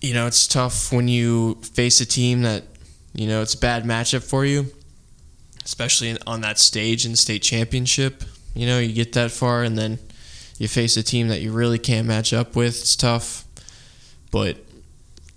you 0.00 0.14
know, 0.14 0.26
it's 0.26 0.46
tough 0.46 0.92
when 0.92 1.08
you 1.08 1.54
face 1.62 2.00
a 2.00 2.06
team 2.06 2.42
that, 2.42 2.64
you 3.14 3.26
know, 3.26 3.42
it's 3.42 3.54
a 3.54 3.58
bad 3.58 3.84
matchup 3.84 4.22
for 4.22 4.44
you, 4.44 4.66
especially 5.64 6.10
in, 6.10 6.18
on 6.26 6.40
that 6.40 6.58
stage 6.58 7.04
in 7.04 7.12
the 7.12 7.16
state 7.16 7.42
championship. 7.42 8.24
You 8.54 8.66
know, 8.66 8.78
you 8.78 8.92
get 8.92 9.12
that 9.12 9.30
far, 9.30 9.62
and 9.62 9.78
then 9.78 9.98
you 10.58 10.66
face 10.68 10.96
a 10.96 11.02
team 11.02 11.28
that 11.28 11.40
you 11.40 11.52
really 11.52 11.78
can't 11.78 12.06
match 12.06 12.32
up 12.32 12.56
with. 12.56 12.80
It's 12.80 12.96
tough, 12.96 13.44
but 14.30 14.56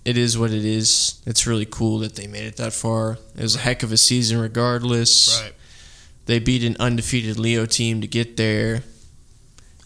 it 0.04 0.18
is 0.18 0.36
what 0.36 0.50
it 0.50 0.64
is. 0.64 1.20
It's 1.26 1.46
really 1.46 1.66
cool 1.66 1.98
that 2.00 2.16
they 2.16 2.26
made 2.26 2.44
it 2.44 2.56
that 2.56 2.72
far. 2.72 3.18
It 3.36 3.42
was 3.42 3.54
a 3.54 3.60
heck 3.60 3.82
of 3.84 3.92
a 3.92 3.96
season, 3.96 4.40
regardless. 4.40 5.40
Right. 5.40 5.52
They 6.26 6.38
beat 6.40 6.64
an 6.64 6.76
undefeated 6.80 7.38
Leo 7.38 7.66
team 7.66 8.00
to 8.00 8.06
get 8.08 8.36
there. 8.36 8.82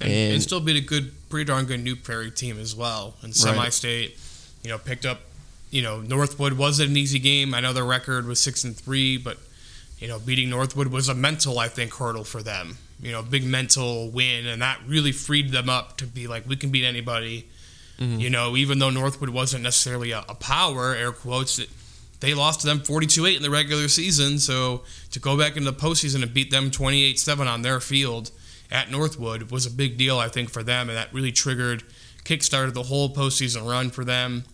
And, 0.00 0.10
And- 0.12 0.34
and 0.34 0.42
still 0.42 0.60
beat 0.60 0.76
a 0.76 0.80
good, 0.80 1.12
pretty 1.30 1.44
darn 1.46 1.64
good 1.66 1.82
New 1.82 1.96
Prairie 1.96 2.30
team 2.30 2.58
as 2.58 2.74
well 2.74 3.16
in 3.22 3.32
semi-state. 3.32 4.18
You 4.62 4.70
know, 4.70 4.78
picked 4.78 5.06
up. 5.06 5.20
You 5.70 5.82
know, 5.82 6.00
Northwood 6.00 6.54
wasn't 6.54 6.90
an 6.90 6.96
easy 6.96 7.18
game. 7.18 7.52
I 7.54 7.60
know 7.60 7.72
their 7.72 7.84
record 7.84 8.26
was 8.26 8.40
six 8.40 8.62
and 8.64 8.76
three, 8.76 9.16
but 9.16 9.38
you 9.98 10.06
know, 10.08 10.18
beating 10.18 10.50
Northwood 10.50 10.88
was 10.88 11.08
a 11.08 11.14
mental, 11.14 11.58
I 11.58 11.68
think, 11.68 11.94
hurdle 11.94 12.24
for 12.24 12.42
them. 12.42 12.78
You 13.02 13.12
know, 13.12 13.22
big 13.22 13.44
mental 13.44 14.10
win, 14.10 14.46
and 14.46 14.60
that 14.62 14.78
really 14.86 15.12
freed 15.12 15.50
them 15.52 15.68
up 15.70 15.96
to 15.98 16.06
be 16.06 16.26
like, 16.26 16.46
we 16.48 16.56
can 16.56 16.70
beat 16.70 16.84
anybody. 16.84 17.46
Mhm. 17.98 18.20
You 18.20 18.28
know, 18.30 18.56
even 18.56 18.78
though 18.78 18.90
Northwood 18.90 19.30
wasn't 19.30 19.62
necessarily 19.62 20.10
a, 20.12 20.24
a 20.28 20.34
power, 20.34 20.94
air 20.94 21.12
quotes, 21.12 21.58
it, 21.58 21.70
they 22.20 22.34
lost 22.34 22.60
to 22.60 22.66
them 22.66 22.80
42-8 22.80 23.36
in 23.36 23.42
the 23.42 23.50
regular 23.50 23.88
season. 23.88 24.38
So 24.38 24.82
to 25.12 25.18
go 25.18 25.36
back 25.36 25.56
into 25.56 25.70
the 25.70 25.76
postseason 25.78 26.22
and 26.22 26.32
beat 26.32 26.50
them 26.50 26.70
28-7 26.70 27.46
on 27.46 27.62
their 27.62 27.80
field 27.80 28.30
at 28.70 28.90
Northwood 28.90 29.50
was 29.50 29.66
a 29.66 29.70
big 29.70 29.96
deal, 29.96 30.18
I 30.18 30.28
think, 30.28 30.50
for 30.50 30.62
them, 30.62 30.88
and 30.88 30.96
that 30.96 31.12
really 31.12 31.32
triggered, 31.32 31.82
kickstarted 32.24 32.74
the 32.74 32.82
whole 32.84 33.08
postseason 33.14 33.68
run 33.68 33.90
for 33.90 34.04
them. 34.04 34.44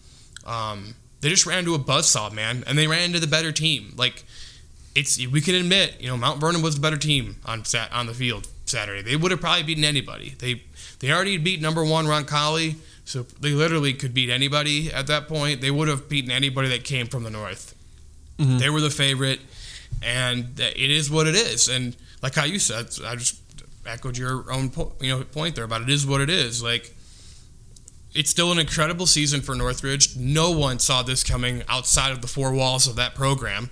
Um, 0.44 0.94
they 1.20 1.29
just 1.31 1.46
ran 1.46 1.61
into 1.61 1.75
a 1.75 1.79
buzzsaw, 1.79 2.33
man, 2.33 2.64
and 2.66 2.77
they 2.77 2.87
ran 2.87 3.03
into 3.03 3.20
the 3.20 3.27
better 3.27 3.53
team. 3.53 3.94
Like 3.96 4.25
it's 4.94 5.25
we 5.27 5.40
can 5.40 5.55
admit, 5.55 5.96
you 6.01 6.09
know, 6.09 6.16
Mount 6.16 6.40
Vernon 6.40 6.62
was 6.62 6.75
the 6.75 6.81
better 6.81 6.96
team 6.96 7.37
on 7.46 7.64
sat 7.64 7.92
on 7.92 8.07
the 8.07 8.14
field 8.14 8.48
Saturday. 8.66 9.03
They 9.03 9.16
would 9.16 9.31
have 9.31 9.40
probably 9.40 9.62
beaten 9.62 9.85
anybody. 9.85 10.35
They 10.38 10.62
they 10.98 11.11
already 11.12 11.37
beat 11.38 11.61
number 11.62 11.85
one 11.85 12.07
Roncalli, 12.07 12.75
so 13.05 13.22
they 13.40 13.51
literally 13.51 13.92
could 13.94 14.12
beat 14.14 14.31
anybody 14.31 14.92
at 14.92 15.07
that 15.07 15.29
point. 15.29 15.61
They 15.61 15.70
would 15.70 15.88
have 15.88 16.09
beaten 16.09 16.31
anybody 16.31 16.68
that 16.68 16.85
came 16.85 17.07
from 17.07 17.22
the 17.22 17.31
north. 17.31 17.75
Mhm. 18.38 18.59
They 18.59 18.68
were 18.70 18.81
the 18.81 18.90
favorite, 18.90 19.40
and 20.03 20.59
it 20.59 20.90
is 20.90 21.11
what 21.11 21.27
it 21.27 21.35
is. 21.35 21.68
And 21.68 21.96
like 22.22 22.35
how 22.35 22.44
you 22.44 22.59
said, 22.59 22.88
I 23.05 23.14
just 23.16 23.37
echoed 23.87 24.16
your 24.16 24.51
own 24.53 24.71
po- 24.71 24.92
you 25.01 25.11
know 25.11 25.25
point 25.25 25.57
there 25.57 25.64
about 25.64 25.83
it 25.83 25.90
is 25.90 26.07
what 26.07 26.21
it 26.21 26.31
is. 26.31 26.62
Like 26.62 26.95
it's 28.14 28.31
still 28.31 28.53
an 28.53 28.59
incredible 28.59 29.07
season 29.07 29.40
for 29.40 29.55
Northridge. 29.55 30.16
No 30.16 30.51
one 30.51 30.79
saw 30.79 31.03
this 31.03 31.25
coming 31.25 31.62
outside 31.68 32.12
of 32.12 32.21
the 32.21 32.27
four 32.29 32.53
walls 32.53 32.87
of 32.87 32.97
that 32.97 33.14
program. 33.14 33.71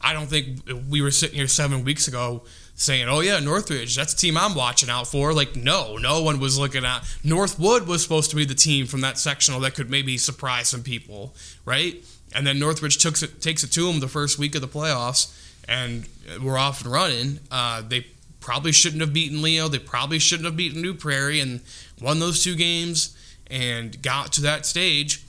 I 0.00 0.12
don't 0.12 0.26
think 0.26 0.60
we 0.88 1.00
were 1.00 1.10
sitting 1.10 1.36
here 1.36 1.48
seven 1.48 1.84
weeks 1.84 2.08
ago 2.08 2.42
saying, 2.74 3.08
"Oh 3.08 3.20
yeah, 3.20 3.40
Northridge, 3.40 3.96
that's 3.96 4.12
the 4.14 4.20
team 4.20 4.36
I'm 4.36 4.54
watching 4.54 4.90
out 4.90 5.06
for." 5.06 5.32
Like, 5.32 5.56
no, 5.56 5.96
no 5.96 6.22
one 6.22 6.40
was 6.40 6.58
looking 6.58 6.84
at 6.84 7.04
Northwood 7.22 7.86
was 7.86 8.02
supposed 8.02 8.30
to 8.30 8.36
be 8.36 8.44
the 8.44 8.54
team 8.54 8.86
from 8.86 9.00
that 9.02 9.18
sectional 9.18 9.60
that 9.60 9.74
could 9.74 9.90
maybe 9.90 10.18
surprise 10.18 10.68
some 10.68 10.82
people, 10.82 11.34
right? 11.64 12.04
And 12.34 12.46
then 12.46 12.58
Northridge 12.58 12.98
took 12.98 13.20
it, 13.22 13.40
takes 13.40 13.62
it 13.62 13.68
to 13.72 13.86
them 13.86 14.00
the 14.00 14.08
first 14.08 14.38
week 14.38 14.54
of 14.54 14.60
the 14.60 14.68
playoffs, 14.68 15.32
and 15.68 16.06
we're 16.42 16.58
off 16.58 16.82
and 16.82 16.92
running. 16.92 17.38
Uh, 17.50 17.82
they 17.86 18.06
probably 18.44 18.72
shouldn't 18.72 19.00
have 19.00 19.14
beaten 19.14 19.40
Leo. 19.40 19.68
They 19.68 19.78
probably 19.78 20.18
shouldn't 20.18 20.44
have 20.44 20.54
beaten 20.56 20.82
New 20.82 20.92
Prairie, 20.92 21.40
and 21.40 21.62
won 22.00 22.20
those 22.20 22.44
two 22.44 22.54
games 22.54 23.16
and 23.46 24.00
got 24.02 24.32
to 24.32 24.42
that 24.42 24.66
stage. 24.66 25.24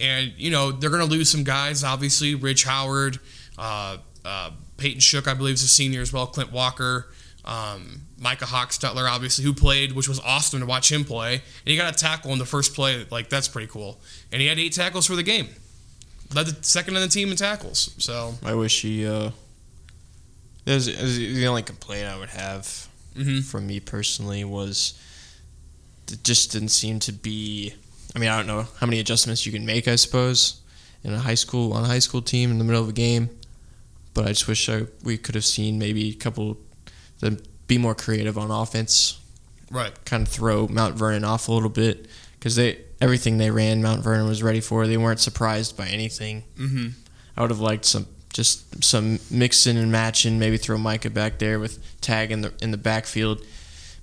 And 0.00 0.32
you 0.36 0.50
know 0.50 0.70
they're 0.70 0.88
going 0.88 1.04
to 1.06 1.10
lose 1.10 1.28
some 1.28 1.42
guys. 1.42 1.82
Obviously, 1.82 2.34
Rich 2.34 2.64
Howard. 2.64 3.18
Uh, 3.58 3.98
uh, 4.24 4.52
Peyton 4.76 5.00
Shook, 5.00 5.26
I 5.26 5.34
believe, 5.34 5.54
is 5.54 5.62
a 5.62 5.68
senior 5.68 6.00
as 6.00 6.12
well. 6.12 6.26
Clint 6.26 6.52
Walker, 6.52 7.08
um, 7.44 8.02
Micah 8.18 8.46
Hochstetler, 8.46 9.10
obviously, 9.10 9.44
who 9.44 9.52
played, 9.52 9.92
which 9.92 10.08
was 10.08 10.20
awesome 10.20 10.60
to 10.60 10.66
watch 10.66 10.90
him 10.90 11.04
play. 11.04 11.34
And 11.34 11.42
he 11.64 11.76
got 11.76 11.94
a 11.94 11.98
tackle 11.98 12.32
in 12.32 12.38
the 12.38 12.46
first 12.46 12.74
play. 12.74 13.04
Like, 13.10 13.28
that's 13.28 13.48
pretty 13.48 13.66
cool. 13.66 14.00
And 14.32 14.40
he 14.40 14.46
had 14.46 14.58
eight 14.58 14.72
tackles 14.72 15.06
for 15.06 15.16
the 15.16 15.22
game. 15.22 15.48
Led 16.34 16.46
the 16.46 16.64
second 16.64 16.96
in 16.96 17.02
the 17.02 17.08
team 17.08 17.30
in 17.30 17.36
tackles. 17.36 17.94
So, 17.98 18.34
I 18.42 18.54
wish 18.54 18.80
he. 18.80 19.06
Uh, 19.06 19.32
there's, 20.64 20.86
there's 20.86 21.16
the 21.16 21.46
only 21.46 21.62
complaint 21.62 22.06
I 22.06 22.18
would 22.18 22.30
have 22.30 22.88
mhm. 23.14 23.42
from 23.44 23.66
me 23.66 23.80
personally 23.80 24.44
was 24.44 24.94
it 26.10 26.24
just 26.24 26.52
didn't 26.52 26.68
seem 26.68 26.98
to 27.00 27.12
be. 27.12 27.74
I 28.14 28.18
mean, 28.18 28.28
I 28.28 28.36
don't 28.36 28.46
know 28.48 28.66
how 28.78 28.86
many 28.86 28.98
adjustments 28.98 29.46
you 29.46 29.52
can 29.52 29.64
make. 29.64 29.86
I 29.86 29.96
suppose 29.96 30.60
in 31.04 31.12
a 31.14 31.18
high 31.18 31.34
school 31.34 31.72
on 31.72 31.84
a 31.84 31.86
high 31.86 32.00
school 32.00 32.20
team 32.22 32.50
in 32.50 32.58
the 32.58 32.64
middle 32.64 32.82
of 32.82 32.88
a 32.88 32.92
game, 32.92 33.30
but 34.14 34.24
I 34.24 34.28
just 34.28 34.48
wish 34.48 34.68
I, 34.68 34.86
we 35.04 35.16
could 35.16 35.34
have 35.34 35.44
seen 35.44 35.78
maybe 35.78 36.10
a 36.10 36.14
couple 36.14 36.58
them 37.20 37.38
be 37.68 37.78
more 37.78 37.94
creative 37.94 38.36
on 38.36 38.50
offense. 38.50 39.20
right. 39.70 39.92
Kind 40.04 40.26
of 40.26 40.32
throw 40.32 40.66
Mount 40.66 40.96
Vernon 40.96 41.22
off 41.24 41.46
a 41.48 41.52
little 41.52 41.68
bit 41.68 42.06
because 42.38 42.56
they 42.56 42.80
everything 43.00 43.38
they 43.38 43.50
ran 43.50 43.80
Mount 43.82 44.02
Vernon 44.02 44.26
was 44.26 44.42
ready 44.42 44.60
for. 44.60 44.86
They 44.86 44.96
weren't 44.96 45.20
surprised 45.20 45.76
by 45.76 45.86
anything. 45.88 46.44
hmm 46.56 46.88
I 47.36 47.42
would 47.42 47.50
have 47.50 47.60
liked 47.60 47.84
some 47.84 48.06
just 48.32 48.82
some 48.84 49.18
mixing 49.30 49.76
and 49.76 49.90
matching. 49.90 50.38
Maybe 50.38 50.56
throw 50.56 50.78
Micah 50.78 51.10
back 51.10 51.38
there 51.38 51.58
with 51.58 51.78
tag 52.00 52.30
in 52.30 52.40
the 52.42 52.52
in 52.62 52.70
the 52.70 52.76
backfield. 52.78 53.42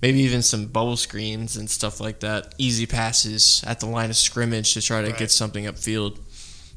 Maybe 0.01 0.19
even 0.19 0.43
some 0.43 0.67
bubble 0.67 0.97
screens 0.97 1.57
and 1.57 1.69
stuff 1.69 1.99
like 1.99 2.19
that. 2.19 2.53
Easy 2.59 2.85
passes 2.85 3.63
at 3.65 3.79
the 3.79 3.87
line 3.87 4.09
of 4.11 4.15
scrimmage 4.17 4.73
to 4.75 4.81
try 4.81 5.01
to 5.01 5.09
Right. 5.09 5.17
get 5.17 5.31
something 5.31 5.63
upfield. 5.65 6.19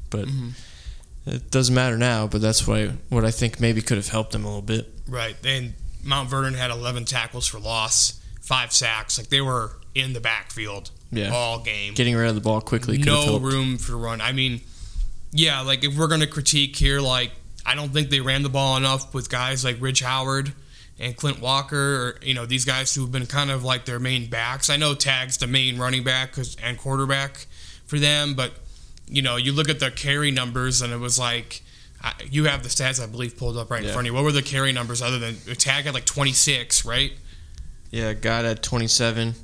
But 0.09 0.27
Mhm. 0.27 0.53
it 1.27 1.51
doesn't 1.51 1.75
matter 1.75 1.97
now. 1.99 2.25
But 2.25 2.41
that's 2.41 2.65
what 2.65 2.79
I, 2.79 2.87
what 3.09 3.23
I 3.23 3.29
think 3.31 3.59
maybe 3.59 3.81
could 3.83 3.97
have 3.97 4.07
helped 4.07 4.31
them 4.31 4.43
a 4.43 4.47
little 4.47 4.63
bit. 4.63 4.91
Right. 5.07 5.35
And 5.45 5.73
Mount 6.03 6.31
Vernon 6.31 6.55
had 6.55 6.71
11 6.71 7.05
tackles 7.05 7.45
for 7.45 7.59
loss, 7.59 8.13
five 8.41 8.73
sacks. 8.73 9.19
Like, 9.19 9.29
they 9.29 9.41
were 9.41 9.73
in 9.93 10.13
the 10.13 10.19
backfield 10.21 10.89
Yeah, 11.11 11.29
all 11.31 11.59
game. 11.59 11.93
getting 11.93 12.15
rid 12.15 12.27
of 12.29 12.33
the 12.35 12.41
ball 12.41 12.59
quickly. 12.59 12.97
could 12.97 13.05
no 13.05 13.37
room 13.37 13.77
for 13.77 13.95
run. 13.97 14.19
I 14.19 14.31
mean, 14.31 14.61
yeah, 15.31 15.59
like 15.61 15.83
if 15.83 15.93
we're 15.95 16.07
gonna 16.07 16.25
critique 16.25 16.75
here, 16.75 16.99
like 17.01 17.33
I 17.65 17.75
don't 17.75 17.89
think 17.93 18.09
they 18.09 18.21
ran 18.21 18.43
the 18.43 18.49
ball 18.49 18.77
enough 18.77 19.13
with 19.13 19.29
guys 19.29 19.63
like 19.63 19.77
Ridge 19.79 20.01
Howard 20.01 20.53
and 20.99 21.15
Clint 21.15 21.39
Walker, 21.41 21.77
or 22.21 22.25
you 22.25 22.33
know 22.33 22.45
these 22.45 22.65
guys 22.65 22.93
who've 22.95 23.11
been 23.11 23.25
kind 23.25 23.49
of 23.51 23.63
like 23.63 23.85
their 23.85 23.99
main 23.99 24.29
backs. 24.29 24.69
I 24.69 24.77
know 24.77 24.93
Tag's 24.95 25.37
the 25.37 25.47
main 25.47 25.77
running 25.77 26.03
back 26.03 26.35
and 26.63 26.77
quarterback 26.77 27.45
for 27.85 27.99
them, 27.99 28.33
but 28.33 28.53
you 29.07 29.21
know 29.21 29.35
you 29.35 29.51
look 29.51 29.69
at 29.69 29.79
their 29.79 29.91
carry 29.91 30.31
numbers 30.31 30.81
and 30.81 30.91
it 30.93 30.97
was 30.99 31.17
like. 31.19 31.61
I- 32.03 32.13
You 32.31 32.45
have 32.45 32.63
the 32.63 32.69
stats, 32.69 32.99
I 32.99 33.05
believe, 33.05 33.37
pulled 33.37 33.57
up 33.57 33.69
right 33.69 33.83
in 33.83 33.91
front 33.93 34.07
of 34.07 34.11
you. 34.11 34.13
What 34.15 34.23
were 34.23 34.31
the 34.31 34.41
carry 34.41 34.71
numbers 34.71 35.03
other 35.03 35.19
than 35.19 35.35
Tag 35.55 35.85
had 35.85 35.93
like 35.93 36.05
26, 36.05 36.83
right? 36.83 37.13
Yeah, 37.91 38.13
got 38.13 38.43
at 38.43 38.63
27. 38.63 39.35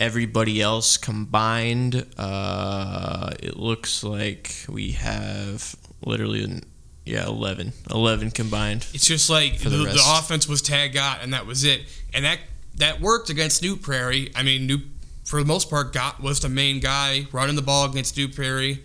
Everybody 0.00 0.60
else 0.60 0.96
combined, 0.96 2.04
uh, 2.16 3.30
it 3.40 3.56
looks 3.56 4.02
like 4.02 4.54
we 4.68 4.90
have 4.92 5.76
literally, 6.04 6.62
yeah, 7.08 7.26
11. 7.26 7.72
11 7.90 8.30
combined. 8.32 8.86
It's 8.92 9.06
just 9.06 9.30
like 9.30 9.58
the, 9.58 9.70
the 9.70 9.76
the, 9.78 10.18
offense 10.18 10.46
was 10.46 10.60
Tag 10.62 10.92
Gott, 10.92 11.20
and 11.22 11.32
that 11.32 11.46
was 11.46 11.64
it. 11.64 11.82
And 12.12 12.24
that 12.24 12.38
that 12.76 13.00
worked 13.00 13.30
against 13.30 13.62
New 13.62 13.76
Prairie. 13.76 14.30
I 14.36 14.42
mean, 14.42 14.66
New 14.66 14.80
for 15.24 15.40
the 15.40 15.46
most 15.46 15.68
part 15.68 15.92
got 15.92 16.20
was 16.22 16.40
the 16.40 16.48
main 16.48 16.80
guy 16.80 17.26
running 17.32 17.56
the 17.56 17.62
ball 17.62 17.84
against 17.90 18.16
New 18.16 18.28
Prairie, 18.28 18.82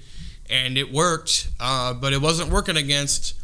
and 0.49 0.77
it 0.77 0.91
worked. 0.91 1.49
Uh, 1.59 1.93
but 1.93 2.13
it 2.13 2.21
wasn't 2.21 2.49
working 2.49 2.77
against, 2.77 3.35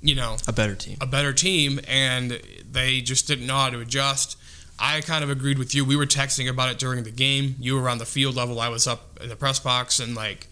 you 0.00 0.14
know, 0.14 0.36
A 0.48 0.52
better 0.52 0.74
team. 0.74 0.98
a 1.00 1.06
better 1.06 1.32
team, 1.32 1.80
and 1.86 2.40
they 2.70 3.00
just 3.00 3.26
didn't 3.26 3.46
know 3.46 3.56
how 3.56 3.70
to 3.70 3.80
adjust. 3.80 4.36
I 4.78 5.00
kind 5.02 5.22
of 5.22 5.30
agreed 5.30 5.58
with 5.58 5.74
you. 5.74 5.84
We 5.84 5.94
were 5.94 6.06
texting 6.06 6.48
about 6.48 6.70
it 6.70 6.78
during 6.78 7.04
the 7.04 7.12
game. 7.12 7.54
You 7.60 7.80
were 7.80 7.88
on 7.88 7.98
the 7.98 8.06
field 8.06 8.34
level. 8.34 8.60
I 8.60 8.68
was 8.68 8.86
up 8.86 9.20
in 9.20 9.28
the 9.28 9.36
press 9.36 9.60
box, 9.60 10.00
and 10.00 10.14
like, 10.16 10.48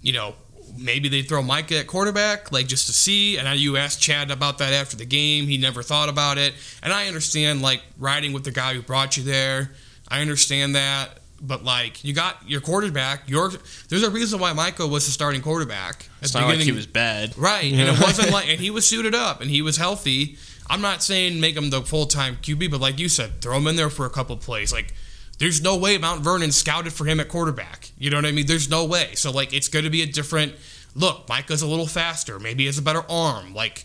you 0.00 0.12
know, 0.12 0.34
maybe 0.76 1.08
they 1.08 1.22
throw 1.22 1.42
Micah 1.42 1.78
at 1.78 1.86
quarterback, 1.86 2.52
like 2.52 2.66
just 2.66 2.86
to 2.86 2.92
see. 2.92 3.36
And 3.38 3.48
I, 3.48 3.54
you 3.54 3.76
asked 3.76 4.00
Chad 4.00 4.30
about 4.30 4.58
that 4.58 4.72
after 4.72 4.96
the 4.96 5.04
game. 5.04 5.46
He 5.46 5.56
never 5.58 5.82
thought 5.82 6.08
about 6.08 6.38
it, 6.38 6.54
and 6.82 6.92
I 6.92 7.06
understand 7.06 7.62
like 7.62 7.82
riding 7.98 8.32
with 8.32 8.44
the 8.44 8.50
guy 8.50 8.74
who 8.74 8.82
brought 8.82 9.16
you 9.16 9.22
there. 9.22 9.72
I 10.08 10.20
understand 10.20 10.74
that, 10.74 11.18
but 11.40 11.64
like 11.64 12.04
you 12.04 12.12
got 12.12 12.48
your 12.48 12.60
quarterback. 12.60 13.28
Your 13.28 13.50
there's 13.88 14.02
a 14.02 14.10
reason 14.10 14.38
why 14.38 14.52
Micah 14.52 14.86
was 14.86 15.06
the 15.06 15.12
starting 15.12 15.40
quarterback. 15.42 16.08
at 16.18 16.24
It's 16.24 16.32
the 16.32 16.40
not 16.40 16.46
like 16.46 16.54
beginning- 16.54 16.74
he 16.74 16.76
was 16.76 16.86
bad. 16.86 17.36
Right, 17.38 17.64
You 17.64 17.78
and 17.80 17.96
it 17.96 18.00
wasn't 18.02 18.30
like, 18.32 18.48
and 18.48 18.60
he 18.60 18.70
was 18.78 18.86
suited 18.86 19.14
up 19.14 19.40
and 19.40 19.50
he 19.50 19.62
was 19.62 19.76
healthy. 19.76 20.36
I'm 20.68 20.80
not 20.80 21.02
saying 21.02 21.40
make 21.40 21.56
him 21.56 21.68
the 21.70 21.82
full 21.82 22.06
time 22.06 22.36
QB, 22.42 22.70
but 22.70 22.80
like 22.80 22.98
you 22.98 23.08
said, 23.10 23.40
throw 23.42 23.56
him 23.58 23.66
in 23.66 23.76
there 23.76 23.90
for 23.90 24.06
a 24.06 24.10
couple 24.10 24.34
plays. 24.38 24.72
Like, 24.72 24.94
there's 25.38 25.60
no 25.62 25.76
way 25.76 25.98
Mount 25.98 26.22
Vernon 26.22 26.52
scouted 26.52 26.92
for 26.92 27.04
him 27.04 27.20
at 27.20 27.28
quarterback. 27.28 27.90
You 27.98 28.10
know 28.10 28.16
what 28.18 28.26
I 28.26 28.32
mean? 28.32 28.46
There's 28.46 28.70
no 28.70 28.84
way. 28.84 29.14
So 29.14 29.30
like, 29.30 29.52
it's 29.52 29.68
going 29.68 29.84
to 29.84 29.90
be 29.90 30.02
a 30.02 30.06
different 30.06 30.54
look. 30.94 31.28
Micah's 31.28 31.62
a 31.62 31.66
little 31.66 31.86
faster. 31.86 32.38
Maybe 32.38 32.62
he 32.62 32.66
has 32.66 32.78
a 32.78 32.82
better 32.82 33.04
arm. 33.10 33.54
Like, 33.54 33.84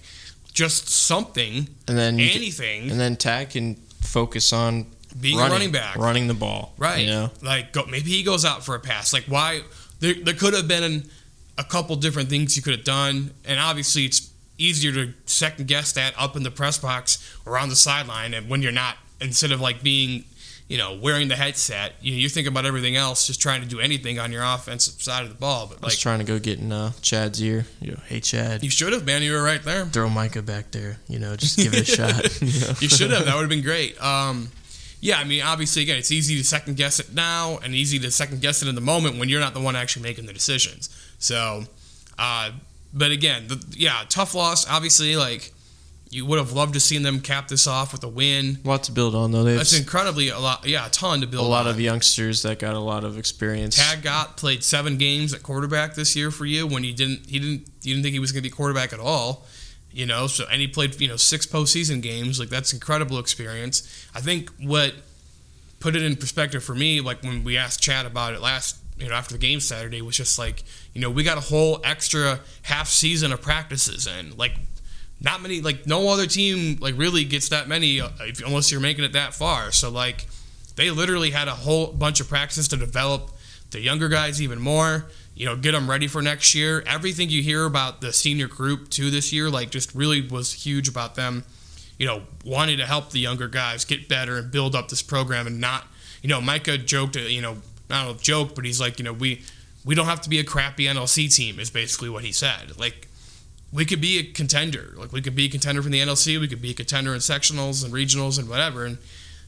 just 0.54 0.90
something, 0.90 1.68
And 1.88 1.98
then 1.98 2.18
you 2.20 2.28
can- 2.30 2.38
anything. 2.38 2.92
and 2.92 3.00
then 3.00 3.16
Tag 3.16 3.52
can 3.52 3.76
focus 4.02 4.52
on 4.54 4.86
being 5.20 5.38
running, 5.38 5.52
a 5.52 5.54
running 5.56 5.72
back, 5.72 5.96
running 5.98 6.28
the 6.28 6.34
ball. 6.34 6.74
right? 6.78 7.00
You 7.06 7.08
know, 7.12 7.32
Like 7.42 7.72
go, 7.74 7.86
maybe 7.86 8.10
he 8.12 8.24
goes 8.24 8.46
out 8.46 8.64
for 8.66 8.76
a 8.76 8.80
pass. 8.80 9.12
Like 9.14 9.26
why? 9.26 9.62
There, 10.00 10.14
there 10.14 10.34
could 10.34 10.54
have 10.54 10.68
been 10.68 11.10
a 11.58 11.64
couple 11.64 11.96
different 11.96 12.30
things 12.30 12.56
you 12.56 12.62
could 12.64 12.74
have 12.76 12.84
done, 12.86 13.32
and 13.46 13.60
obviously 13.60 14.06
it's 14.06 14.30
easier 14.58 14.92
to 14.94 15.14
second 15.26 15.68
guess 15.68 15.92
that 15.94 16.14
up 16.18 16.36
in 16.36 16.44
the 16.44 16.52
press 16.52 16.78
box 16.78 17.18
or 17.46 17.58
on 17.58 17.70
the 17.70 17.76
sideline, 17.76 18.34
and 18.34 18.50
when 18.50 18.62
you're 18.62 18.72
not 18.72 18.98
instead 19.22 19.52
of 19.52 19.60
like 19.62 19.82
being 19.84 20.24
you 20.70 20.78
know, 20.78 20.94
wearing 20.94 21.28
the 21.28 21.36
headset, 21.36 21.94
you 22.00 22.12
know, 22.12 22.18
you 22.20 22.30
think 22.30 22.48
about 22.48 22.64
everything 22.64 22.96
else, 22.96 23.26
just 23.26 23.42
trying 23.42 23.62
to 23.62 23.68
do 23.68 23.80
anything 23.80 24.20
on 24.20 24.32
your 24.32 24.44
offensive 24.44 25.02
side 25.02 25.24
of 25.24 25.30
the 25.30 25.36
ball. 25.36 25.66
But 25.68 25.84
I 25.84 25.88
was 25.88 26.00
trying 26.00 26.20
to 26.20 26.26
go 26.26 26.38
get 26.38 26.60
in 26.60 26.72
uh, 26.72 26.92
Chad's 27.02 27.42
ear. 27.42 27.66
You 27.82 27.92
know, 27.92 28.00
hey 28.06 28.20
Chad, 28.20 28.64
you 28.64 28.70
should 28.70 28.94
have, 28.94 29.04
man. 29.04 29.24
You 29.24 29.34
were 29.34 29.44
right 29.44 29.62
there. 29.64 29.86
throw 29.86 30.08
Micah 30.10 30.44
back 30.44 30.70
there. 30.70 30.98
You 31.08 31.18
know, 31.18 31.36
just 31.36 31.58
give 31.64 31.74
it 31.74 31.82
a 31.82 31.86
shot. 31.86 32.42
You, 32.42 32.48
know? 32.62 32.74
You 32.80 32.88
should 32.88 33.10
have. 33.10 33.26
That 33.26 33.34
would 33.34 33.42
have 33.42 33.50
been 33.50 33.64
great. 33.64 34.02
Um, 34.02 34.50
yeah, 35.02 35.18
I 35.18 35.24
mean, 35.24 35.42
obviously, 35.42 35.82
again, 35.82 35.98
it's 35.98 36.12
easy 36.12 36.38
to 36.38 36.44
second 36.44 36.78
guess 36.78 37.00
it 37.00 37.16
now 37.16 37.58
and 37.64 37.74
easy 37.74 37.98
to 38.00 38.12
second 38.12 38.42
guess 38.42 38.62
it 38.62 38.68
in 38.68 38.76
the 38.76 38.82
moment 38.82 39.18
when 39.18 39.28
you're 39.28 39.40
not 39.40 39.56
the 39.56 39.62
one 39.62 39.76
actually 39.76 40.04
making 40.04 40.28
the 40.28 40.34
decisions. 40.34 40.90
So, 41.18 41.64
uh, 42.20 42.52
but 42.94 43.10
again, 43.10 43.48
the, 43.48 43.64
yeah, 43.72 44.04
tough 44.08 44.36
loss. 44.36 44.70
Obviously, 44.70 45.16
like 45.16 45.52
you 46.12 46.26
would 46.26 46.40
have 46.40 46.54
loved 46.54 46.74
to 46.74 46.80
seen 46.80 47.04
them 47.04 47.20
cap 47.22 47.48
this 47.50 47.68
off 47.68 47.92
with 47.92 48.04
a 48.04 48.08
win. 48.08 48.58
lot 48.64 48.84
to 48.84 48.92
build 48.92 49.14
on 49.16 49.32
though. 49.32 49.44
They 49.44 49.52
have 49.52 49.60
That's 49.60 49.78
incredibly 49.78 50.30
a 50.30 50.40
lot. 50.40 50.66
Yeah, 50.68 50.88
a 50.88 50.90
ton 50.90 51.22
to 51.22 51.28
build. 51.28 51.46
a 51.46 51.48
lot 51.50 51.66
on. 51.68 51.74
of 51.74 51.80
youngsters 51.80 52.42
that 52.42 52.58
got 52.60 52.74
a 52.74 52.80
lot 52.80 53.04
of 53.04 53.18
experience. 53.18 53.76
Tag 53.76 54.02
Gott 54.02 54.36
played 54.38 54.64
seven 54.64 54.98
games 54.98 55.34
at 55.34 55.44
quarterback 55.44 55.94
this 55.96 56.16
year 56.16 56.32
for 56.32 56.46
you 56.46 56.66
when 56.66 56.84
he 56.84 56.94
didn't 56.94 57.26
he 57.28 57.38
didn't 57.40 57.68
you 57.84 57.94
didn't 57.94 58.04
think 58.04 58.14
he 58.14 58.20
was 58.20 58.32
going 58.32 58.42
to 58.44 58.50
be 58.50 58.54
quarterback 58.56 58.92
at 58.92 59.00
all, 59.00 59.46
you 59.92 60.06
know. 60.08 60.26
So 60.28 60.46
and 60.52 60.60
he 60.60 60.68
played 60.68 61.00
you 61.00 61.08
know 61.08 61.16
six 61.16 61.46
postseason 61.46 62.02
games 62.02 62.40
like 62.40 62.50
that's 62.50 62.74
incredible 62.74 63.20
experience. 63.20 64.08
I 64.16 64.20
think 64.22 64.50
what 64.60 64.94
put 65.80 65.96
it 65.96 66.02
in 66.02 66.16
perspective 66.16 66.64
for 66.64 66.76
me 66.76 67.02
like 67.02 67.22
when 67.24 67.44
we 67.44 67.56
asked 67.56 67.82
Chad 67.82 68.06
about 68.06 68.34
it 68.34 68.42
last 68.42 68.78
you 68.98 69.08
know 69.08 69.14
after 69.14 69.34
the 69.36 69.40
game 69.40 69.60
Saturday 69.60 70.02
was 70.02 70.18
just 70.18 70.40
like 70.40 70.64
you 70.94 71.00
know 71.02 71.10
we 71.10 71.24
got 71.24 71.38
a 71.38 71.42
whole 71.42 71.80
extra 71.84 72.40
half 72.64 72.88
season 72.90 73.32
of 73.32 73.42
practices 73.42 74.08
in 74.08 74.36
like 74.36 74.54
not 75.22 75.42
many 75.42 75.62
like 75.62 75.86
no 75.86 76.10
other 76.10 76.26
team 76.26 76.78
like 76.80 76.98
really 76.98 77.24
gets 77.24 77.50
that 77.50 77.68
many 77.68 78.02
uh, 78.02 78.10
if, 78.22 78.44
unless 78.46 78.72
you're 78.72 78.82
making 78.82 79.04
it 79.04 79.14
that 79.14 79.34
far. 79.34 79.72
So 79.72 79.90
like 79.90 80.28
they 80.76 80.92
literally 80.92 81.32
had 81.32 81.48
a 81.48 81.56
whole 81.56 81.88
bunch 81.88 82.20
of 82.20 82.30
practices 82.30 82.68
to 82.70 82.78
develop 82.78 83.32
the 83.72 83.80
younger 83.80 84.10
guys 84.10 84.42
even 84.42 84.60
more 84.60 85.06
you 85.36 85.46
know 85.46 85.56
get 85.56 85.72
them 85.72 85.90
ready 85.90 86.08
for 86.08 86.22
next 86.22 86.56
year. 86.56 86.84
Everything 86.86 87.30
you 87.30 87.42
hear 87.42 87.66
about 87.66 88.02
the 88.02 88.12
senior 88.14 88.48
group 88.48 88.90
too 88.90 89.10
this 89.10 89.32
year 89.32 89.50
like 89.50 89.70
just 89.70 89.94
really 89.94 90.22
was 90.28 90.54
huge 90.54 90.88
about 90.88 91.16
them 91.16 91.44
you 91.98 92.08
know 92.08 92.24
wanting 92.46 92.78
to 92.78 92.86
help 92.86 93.12
the 93.12 93.20
younger 93.20 93.48
guys 93.48 93.86
get 93.86 94.08
better 94.08 94.38
and 94.38 94.52
build 94.52 94.76
up 94.76 94.90
this 94.90 95.02
program 95.02 95.46
and 95.46 95.60
not 95.60 95.86
you 96.24 96.30
know 96.30 96.42
micah 96.42 96.78
joked 96.78 97.18
uh, 97.18 97.20
you 97.20 97.42
know 97.42 97.58
i 97.90 98.04
don't 98.04 98.14
know 98.14 98.20
joke 98.22 98.56
but 98.56 98.66
he's 98.66 98.80
like 98.80 98.98
you 98.98 99.06
know 99.06 99.14
we 99.14 99.42
we 99.86 99.96
don't 99.96 100.06
have 100.06 100.22
to 100.22 100.30
be 100.30 100.40
a 100.40 100.44
crappy 100.44 100.86
nlc 100.86 101.36
team 101.36 101.60
is 101.60 101.70
basically 101.70 102.10
what 102.10 102.24
he 102.24 102.32
said. 102.32 102.78
Like 102.78 103.09
we 103.72 103.86
could 103.86 104.02
be 104.02 104.18
a 104.20 104.24
contender. 104.24 104.94
Like 104.98 105.12
we 105.12 105.22
could 105.22 105.36
be 105.36 105.46
a 105.46 105.50
contender 105.50 105.82
from 105.82 105.92
the 105.92 106.00
NLC. 106.00 106.40
We 106.40 106.48
could 106.48 106.62
be 106.62 106.72
a 106.72 106.74
contender 106.74 107.14
in 107.14 107.20
sectionals 107.20 107.84
and 107.84 107.94
regionals 107.94 108.40
and 108.40 108.50
whatever. 108.50 108.86
And 108.86 108.98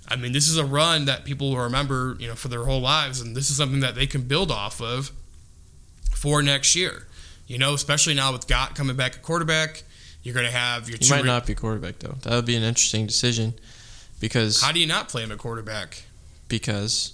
I 0.07 0.15
mean, 0.15 0.31
this 0.31 0.47
is 0.47 0.57
a 0.57 0.65
run 0.65 1.05
that 1.05 1.25
people 1.25 1.51
will 1.51 1.59
remember, 1.59 2.15
you 2.19 2.27
know, 2.27 2.35
for 2.35 2.47
their 2.47 2.65
whole 2.65 2.81
lives. 2.81 3.21
And 3.21 3.35
this 3.35 3.49
is 3.49 3.57
something 3.57 3.79
that 3.79 3.95
they 3.95 4.07
can 4.07 4.21
build 4.23 4.51
off 4.51 4.81
of 4.81 5.11
for 6.11 6.41
next 6.43 6.75
year. 6.75 7.07
You 7.47 7.57
know, 7.57 7.73
especially 7.73 8.13
now 8.13 8.31
with 8.31 8.47
Gott 8.47 8.75
coming 8.75 8.95
back 8.95 9.15
at 9.15 9.21
quarterback, 9.23 9.83
you're 10.23 10.35
going 10.35 10.45
to 10.45 10.51
have 10.51 10.87
your 10.87 10.97
two. 10.97 11.09
might 11.13 11.21
re- 11.23 11.27
not 11.27 11.45
be 11.45 11.55
quarterback 11.55 11.99
though. 11.99 12.15
That 12.21 12.31
would 12.35 12.45
be 12.45 12.55
an 12.55 12.63
interesting 12.63 13.07
decision 13.07 13.53
because 14.19 14.61
How 14.61 14.71
do 14.71 14.79
you 14.79 14.87
not 14.87 15.09
play 15.09 15.23
him 15.23 15.31
at 15.31 15.37
quarterback? 15.39 16.03
because 16.47 17.13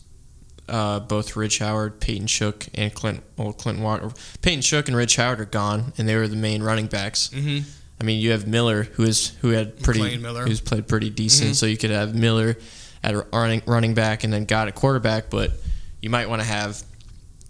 uh, 0.69 0.99
both 0.99 1.35
Rich 1.35 1.59
Howard, 1.59 1.99
Peyton 1.99 2.27
Shook, 2.27 2.67
and 2.73 2.93
Clint 2.93 3.23
well 3.37 3.53
Clint 3.53 3.79
Walker, 3.79 4.11
Peyton 4.41 4.61
Shook 4.61 4.87
and 4.87 4.97
Rich 4.97 5.15
Howard 5.15 5.39
are 5.39 5.45
gone, 5.45 5.93
and 5.97 6.07
they 6.07 6.15
were 6.15 6.27
the 6.27 6.35
main 6.35 6.63
running 6.63 6.87
backs. 6.87 7.29
Mm-hmm. 7.29 7.69
I 7.99 8.03
mean, 8.03 8.21
you 8.21 8.31
have 8.31 8.47
Miller, 8.47 8.83
who 8.83 9.03
is 9.03 9.29
who 9.41 9.49
had 9.49 9.81
pretty, 9.81 10.17
who's 10.17 10.61
played 10.61 10.87
pretty 10.87 11.09
decent. 11.09 11.51
Mhm. 11.51 11.55
So 11.55 11.65
you 11.65 11.77
could 11.77 11.89
have 11.89 12.13
Miller 12.13 12.57
at 13.03 13.15
a 13.15 13.25
running 13.33 13.61
running 13.65 13.93
back, 13.93 14.23
and 14.23 14.31
then 14.31 14.45
Gott 14.45 14.67
at 14.67 14.75
quarterback. 14.75 15.29
But 15.29 15.51
you 16.01 16.09
might 16.09 16.29
want 16.29 16.41
to 16.41 16.47
have 16.47 16.83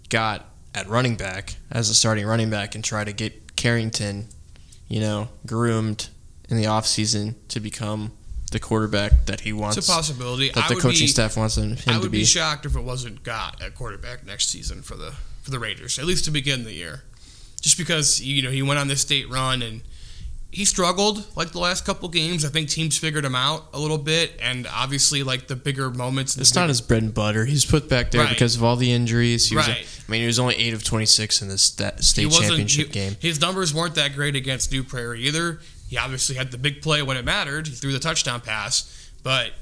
Gott 0.08 0.48
at 0.74 0.88
running 0.88 1.16
back 1.16 1.56
as 1.70 1.90
a 1.90 1.94
starting 1.94 2.26
running 2.26 2.50
back, 2.50 2.74
and 2.74 2.84
try 2.84 3.04
to 3.04 3.12
get 3.12 3.56
Carrington, 3.56 4.28
you 4.88 5.00
know, 5.00 5.28
groomed 5.46 6.08
in 6.48 6.56
the 6.56 6.64
offseason 6.64 7.34
to 7.48 7.60
become 7.60 8.12
the 8.50 8.58
quarterback 8.60 9.26
that 9.26 9.40
he 9.40 9.52
wants. 9.52 9.76
It's 9.76 9.88
a 9.88 9.92
possibility. 9.92 10.50
that 10.50 10.64
I 10.64 10.68
the 10.74 10.80
coaching 10.80 11.04
be, 11.04 11.06
staff 11.08 11.36
wants 11.36 11.56
him, 11.58 11.76
him 11.76 11.78
I 11.86 11.92
to 11.94 12.00
would 12.00 12.12
be 12.12 12.18
be. 12.18 12.24
shocked 12.24 12.64
if 12.66 12.76
it 12.76 12.80
wasn't 12.82 13.22
Gott 13.22 13.60
at 13.62 13.74
quarterback 13.74 14.24
next 14.26 14.48
season 14.50 14.82
for 14.82 14.94
the 14.96 15.12
for 15.42 15.50
the 15.50 15.58
Raiders, 15.58 15.98
at 15.98 16.04
least 16.04 16.24
to 16.26 16.30
begin 16.30 16.64
the 16.64 16.72
year. 16.72 17.02
Just 17.60 17.76
because 17.78 18.20
you 18.20 18.42
know 18.42 18.50
he 18.50 18.62
went 18.62 18.78
on 18.78 18.88
this 18.88 19.00
state 19.00 19.28
run 19.30 19.62
and 19.62 19.82
he 20.50 20.64
struggled 20.64 21.26
like 21.36 21.50
the 21.50 21.58
last 21.58 21.84
couple 21.84 22.08
games. 22.08 22.42
I 22.44 22.48
think 22.48 22.70
teams 22.70 22.96
figured 22.96 23.24
him 23.24 23.34
out 23.34 23.66
a 23.74 23.78
little 23.78 23.98
bit, 23.98 24.32
and 24.40 24.66
obviously 24.72 25.22
like 25.22 25.46
the 25.48 25.56
bigger 25.56 25.90
moments. 25.90 26.36
It's 26.38 26.54
not 26.54 26.68
his 26.68 26.80
bread 26.80 27.02
and 27.02 27.12
butter. 27.12 27.44
He's 27.44 27.66
put 27.66 27.88
back 27.88 28.10
there 28.12 28.22
Right. 28.22 28.30
because 28.30 28.56
of 28.56 28.64
all 28.64 28.76
the 28.76 28.90
injuries. 28.90 29.48
He 29.48 29.56
was, 29.56 29.68
Right. 29.68 29.86
I 30.08 30.10
mean, 30.10 30.22
he 30.22 30.26
was 30.26 30.38
only 30.38 30.54
eight 30.56 30.72
of 30.72 30.82
twenty 30.84 31.04
six 31.04 31.42
in 31.42 31.48
this 31.48 31.62
state 31.62 32.30
championship 32.30 32.86
he- 32.86 32.92
game. 32.92 33.16
His 33.20 33.40
numbers 33.40 33.74
weren't 33.74 33.94
that 33.96 34.14
great 34.14 34.36
against 34.36 34.72
New 34.72 34.84
Prairie 34.84 35.26
either. 35.26 35.60
He 35.88 35.96
obviously 35.96 36.36
had 36.36 36.50
the 36.50 36.58
big 36.58 36.82
play 36.82 37.02
when 37.02 37.16
it 37.16 37.24
mattered. 37.24 37.66
He 37.66 37.74
threw 37.74 37.92
the 37.92 37.98
touchdown 37.98 38.40
pass, 38.40 39.10
but 39.22 39.52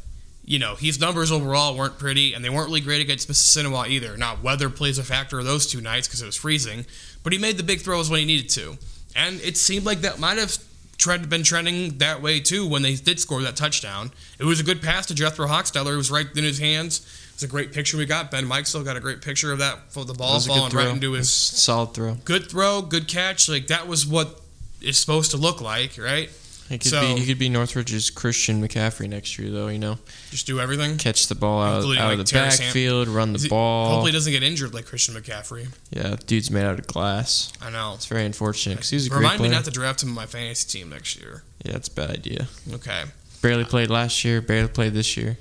you 0.45 0.59
know 0.59 0.75
his 0.75 1.01
numbers 1.01 1.33
overall 1.33 1.77
weren't 1.77 1.99
pretty, 1.99 2.35
and 2.35 2.45
they 2.45 2.51
weren't 2.51 2.69
really 2.69 2.81
great 2.81 3.01
against 3.01 3.29
Mississinewa 3.29 3.89
either. 3.89 4.17
Now 4.17 4.39
weather 4.43 4.71
plays 4.71 4.99
a 4.99 5.05
factor 5.05 5.39
of 5.39 5.45
those 5.45 5.67
two 5.67 5.81
nights 5.81 6.07
because 6.07 6.23
it 6.23 6.27
was 6.27 6.37
freezing, 6.37 6.85
but 7.23 7.33
he 7.33 7.39
made 7.39 7.57
the 7.57 7.63
big 7.63 7.81
throws 7.81 8.11
when 8.11 8.21
he 8.21 8.27
needed 8.27 8.49
to, 8.51 8.77
and 9.15 9.41
it 9.41 9.57
seemed 9.57 9.87
like 9.87 10.01
that 10.01 10.19
might 10.19 10.39
have 10.39 10.57
trend, 10.99 11.29
been 11.29 11.43
trending 11.43 11.99
that 11.99 12.23
way 12.23 12.41
too 12.41 12.67
when 12.67 12.83
they 12.83 12.95
did 12.95 13.21
score 13.21 13.43
that 13.43 13.57
touchdown. 13.57 14.11
It 14.39 14.45
was 14.45 14.61
a 14.61 14.65
good 14.65 14.83
pass 14.83 15.07
to 15.07 15.15
Jethro 15.15 15.47
Hochsteller. 15.47 15.95
It 15.95 15.97
was 15.97 16.11
right 16.11 16.27
in 16.37 16.45
his 16.45 16.59
hands. 16.59 17.07
It's 17.35 17.43
a 17.43 17.49
great 17.49 17.73
picture 17.73 17.99
we 17.99 18.07
got. 18.07 18.31
Ben 18.31 18.47
Mike 18.47 18.67
still 18.67 18.83
got 18.83 18.97
a 18.97 19.01
great 19.01 19.21
picture 19.21 19.53
of 19.53 19.59
that 19.59 19.93
for 19.93 20.05
the 20.05 20.15
ball 20.15 20.41
falling 20.41 20.73
right 20.73 20.89
into 20.89 21.13
his 21.13 21.31
solid 21.31 21.93
throw. 21.93 22.15
good 22.25 22.51
throw, 22.51 22.81
good 22.81 23.09
catch. 23.09 23.49
Like 23.49 23.67
that 23.67 23.87
was 23.87 24.07
what 24.07 24.41
it's 24.87 24.99
supposed 24.99 25.31
to 25.33 25.37
look 25.37 25.61
like, 25.61 25.99
right? 25.99 26.31
He 26.69 26.79
could 26.79 26.91
So- 26.91 27.15
be 27.15 27.21
he 27.21 27.27
could 27.27 27.39
be 27.39 27.49
Northridge's 27.49 28.11
Christian 28.11 28.61
McCaffrey 28.61 29.09
next 29.09 29.39
year, 29.39 29.51
though. 29.53 29.69
You 29.69 29.79
know, 29.79 29.99
Just 30.33 30.47
do 30.49 30.59
everything. 30.59 30.99
catch 30.99 31.29
the 31.29 31.37
ball 31.37 31.63
out, 31.63 31.83
out 31.83 31.85
like, 31.85 32.01
of 32.13 32.19
the 32.19 32.25
Terrace 32.25 32.59
Ham- 32.59 32.67
backfield, 32.69 33.07
run 33.07 33.33
the 33.33 33.39
he- 33.39 33.49
ball. 33.49 33.91
Hopefully, 33.91 34.11
he 34.11 34.17
doesn't 34.17 34.33
get 34.33 34.43
injured 34.43 34.75
like 34.75 34.85
Christian 34.87 35.15
McCaffrey. 35.15 35.69
yeah, 35.91 36.17
dude's 36.27 36.51
made 36.51 36.65
out 36.65 36.79
of 36.81 36.87
glass. 36.89 37.53
I 37.63 37.71
know. 37.71 37.93
It's 37.95 38.07
very 38.07 38.25
unfortunate 38.25 38.77
because 38.77 38.91
he's 38.91 39.07
a 39.07 39.11
great 39.11 39.19
Remind 39.21 39.43
me 39.43 39.49
not 39.49 39.65
to 39.67 39.71
draft 39.71 40.03
him 40.03 40.09
in 40.09 40.15
my 40.17 40.27
fantasy 40.27 40.79
team 40.81 40.89
next 40.91 41.17
year. 41.17 41.45
yeah, 41.65 41.77
it's 41.77 41.87
a 41.89 41.93
bad 41.93 42.11
idea. 42.11 42.49
Okay. 42.73 43.05
Barely 43.43 43.65
played 43.65 43.89
last 43.91 44.25
year. 44.25 44.41
Barely 44.41 44.69
played 44.69 44.93
this 44.93 45.17
year. 45.17 45.39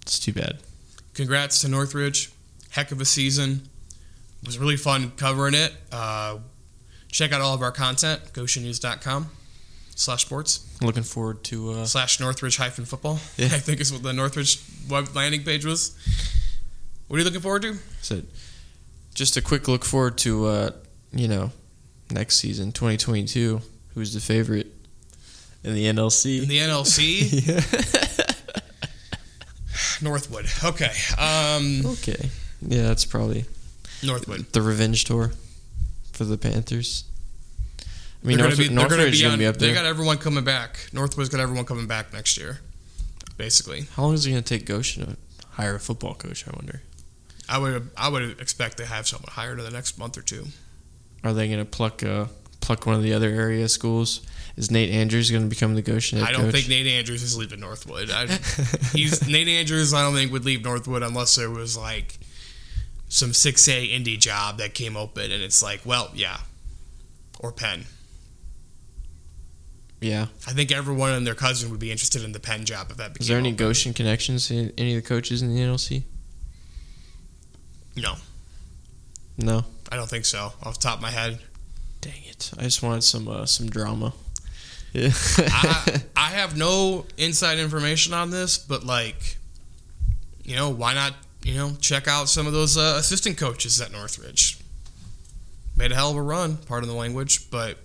It's 0.00 0.18
too 0.18 0.32
bad. 0.32 0.58
Congrats 1.14 1.60
to 1.60 1.68
Northridge. 1.68 2.30
Heck 2.70 2.92
of 2.92 3.00
a 3.00 3.04
season. 3.04 3.68
It 4.42 4.46
was 4.46 4.58
really 4.58 4.78
fun 4.78 5.12
covering 5.18 5.54
it. 5.54 5.74
Uh, 5.92 6.38
check 7.12 7.30
out 7.32 7.40
all 7.40 7.54
of 7.54 7.62
our 7.62 7.70
content. 7.70 8.20
GoshenNews.com 8.32 9.28
slash 9.94 10.22
sports 10.22 10.66
Looking 10.80 11.02
forward 11.04 11.44
to. 11.44 11.70
Uh, 11.72 11.84
slash 11.84 12.18
Northridge 12.18 12.56
hyphen 12.56 12.84
football. 12.86 13.20
Yeah. 13.36 13.46
I 13.46 13.58
think 13.60 13.80
is 13.80 13.92
what 13.92 14.02
the 14.02 14.12
Northridge 14.12 14.58
web 14.90 15.14
landing 15.14 15.44
page 15.44 15.64
was. 15.64 15.96
What 17.06 17.16
are 17.16 17.18
you 17.20 17.24
looking 17.24 17.40
forward 17.42 17.62
to? 17.62 17.76
so 18.00 18.22
just 19.14 19.36
a 19.36 19.42
quick 19.42 19.68
look 19.68 19.84
forward 19.84 20.16
to, 20.18 20.46
uh, 20.46 20.70
you 21.12 21.28
know, 21.28 21.52
next 22.10 22.38
season, 22.38 22.72
2022. 22.72 23.60
Who's 23.94 24.14
the 24.14 24.20
favorite 24.20 24.68
in 25.62 25.74
the 25.74 25.84
NLC? 25.84 26.42
In 26.42 26.48
the 26.48 26.58
NLC? 26.58 28.32
Northwood. 30.02 30.46
Okay. 30.64 30.90
Um, 31.18 31.84
okay. 31.92 32.30
Yeah, 32.62 32.82
that's 32.84 33.04
probably 33.04 33.44
Northwood. 34.02 34.52
the 34.52 34.62
revenge 34.62 35.04
tour 35.04 35.32
for 36.12 36.24
the 36.24 36.38
Panthers. 36.38 37.04
I 38.22 38.26
mean, 38.26 38.38
they're 38.38 38.46
North, 38.46 38.58
be, 38.58 38.64
they're 38.68 38.74
Northridge 38.74 39.14
is 39.14 39.18
be, 39.18 39.22
going 39.22 39.32
to 39.32 39.38
be 39.38 39.46
up 39.46 39.56
They 39.56 39.72
got 39.72 39.84
everyone 39.84 40.18
coming 40.18 40.44
back. 40.44 40.88
Northwood's 40.92 41.28
got 41.28 41.40
everyone 41.40 41.64
coming 41.64 41.86
back 41.86 42.12
next 42.12 42.36
year, 42.38 42.60
basically. 43.36 43.86
How 43.96 44.04
long 44.04 44.14
is 44.14 44.24
it 44.26 44.30
going 44.30 44.42
to 44.42 44.58
take 44.58 44.64
Goshen 44.66 45.04
to 45.04 45.16
hire 45.50 45.74
a 45.74 45.80
football 45.80 46.14
coach? 46.14 46.46
I 46.46 46.52
wonder. 46.52 46.82
I 47.48 47.58
would 47.58 47.90
I 47.96 48.08
would 48.08 48.40
expect 48.40 48.76
to 48.78 48.86
have 48.86 49.08
someone 49.08 49.28
hired 49.32 49.58
in 49.58 49.64
the 49.64 49.70
next 49.70 49.98
month 49.98 50.16
or 50.16 50.22
two. 50.22 50.46
Are 51.24 51.32
they 51.32 51.48
going 51.48 51.58
to 51.58 51.64
pluck 51.64 52.02
uh, 52.04 52.26
pluck 52.60 52.86
one 52.86 52.94
of 52.94 53.02
the 53.02 53.12
other 53.12 53.28
area 53.28 53.68
schools? 53.68 54.22
Is 54.56 54.70
Nate 54.70 54.90
Andrews 54.90 55.30
going 55.30 55.42
to 55.42 55.48
become 55.48 55.74
the 55.74 55.82
Goshen 55.82 56.20
I 56.20 56.30
don't 56.30 56.42
coach? 56.42 56.54
think 56.54 56.68
Nate 56.68 56.86
Andrews 56.86 57.22
is 57.22 57.36
leaving 57.36 57.60
Northwood. 57.60 58.10
I, 58.10 58.26
he's 58.92 59.26
Nate 59.26 59.48
Andrews. 59.48 59.94
I 59.94 60.02
don't 60.02 60.14
think 60.14 60.30
would 60.30 60.44
leave 60.44 60.62
Northwood 60.62 61.02
unless 61.02 61.34
there 61.36 61.50
was 61.50 61.76
like 61.76 62.18
some 63.12 63.34
six 63.34 63.68
A 63.68 63.88
indie 63.88 64.18
job 64.18 64.56
that 64.56 64.72
came 64.72 64.96
open, 64.96 65.30
and 65.30 65.42
it's 65.42 65.62
like, 65.62 65.84
well, 65.84 66.10
yeah, 66.14 66.38
or 67.40 67.52
Penn. 67.52 67.84
Yeah. 70.00 70.28
I 70.48 70.52
think 70.52 70.72
everyone 70.72 71.12
and 71.12 71.26
their 71.26 71.34
cousin 71.34 71.70
would 71.70 71.78
be 71.78 71.92
interested 71.92 72.24
in 72.24 72.32
the 72.32 72.40
Penn 72.40 72.64
job 72.64 72.90
if 72.90 72.96
that 72.96 73.12
became 73.12 73.22
Is 73.22 73.28
there 73.28 73.36
any 73.36 73.50
open. 73.50 73.56
Goshen 73.66 73.92
connections 73.92 74.48
to 74.48 74.72
any 74.78 74.96
of 74.96 75.02
the 75.02 75.06
coaches 75.06 75.42
in 75.42 75.54
the 75.54 75.60
NLC? 75.60 76.04
No, 77.94 78.14
No. 79.36 79.66
I 79.92 79.96
don't 79.96 80.08
think 80.08 80.24
so. 80.24 80.54
Off 80.62 80.78
the 80.78 80.82
top 80.82 80.96
of 80.96 81.02
my 81.02 81.10
head, 81.10 81.38
Dang 82.00 82.22
it! 82.26 82.50
I 82.58 82.62
just 82.62 82.82
wanted 82.82 83.04
some 83.04 83.28
uh, 83.28 83.44
some 83.44 83.68
drama. 83.68 84.14
Yeah. 84.94 85.10
I, 85.38 86.02
I 86.16 86.28
have 86.30 86.56
no 86.56 87.04
inside 87.18 87.58
information 87.58 88.14
on 88.14 88.30
this, 88.30 88.56
but 88.56 88.84
like, 88.84 89.36
you 90.42 90.56
know, 90.56 90.70
why 90.70 90.94
not? 90.94 91.12
You 91.44 91.54
know, 91.54 91.72
check 91.80 92.06
out 92.06 92.28
some 92.28 92.46
of 92.46 92.52
those 92.52 92.76
uh, 92.76 92.96
assistant 92.98 93.36
coaches 93.36 93.80
at 93.80 93.90
Northridge. 93.90 94.58
Made 95.76 95.90
a 95.90 95.94
hell 95.94 96.10
of 96.10 96.16
a 96.16 96.22
run, 96.22 96.56
pardon 96.58 96.88
the 96.88 96.94
language, 96.94 97.50
but 97.50 97.78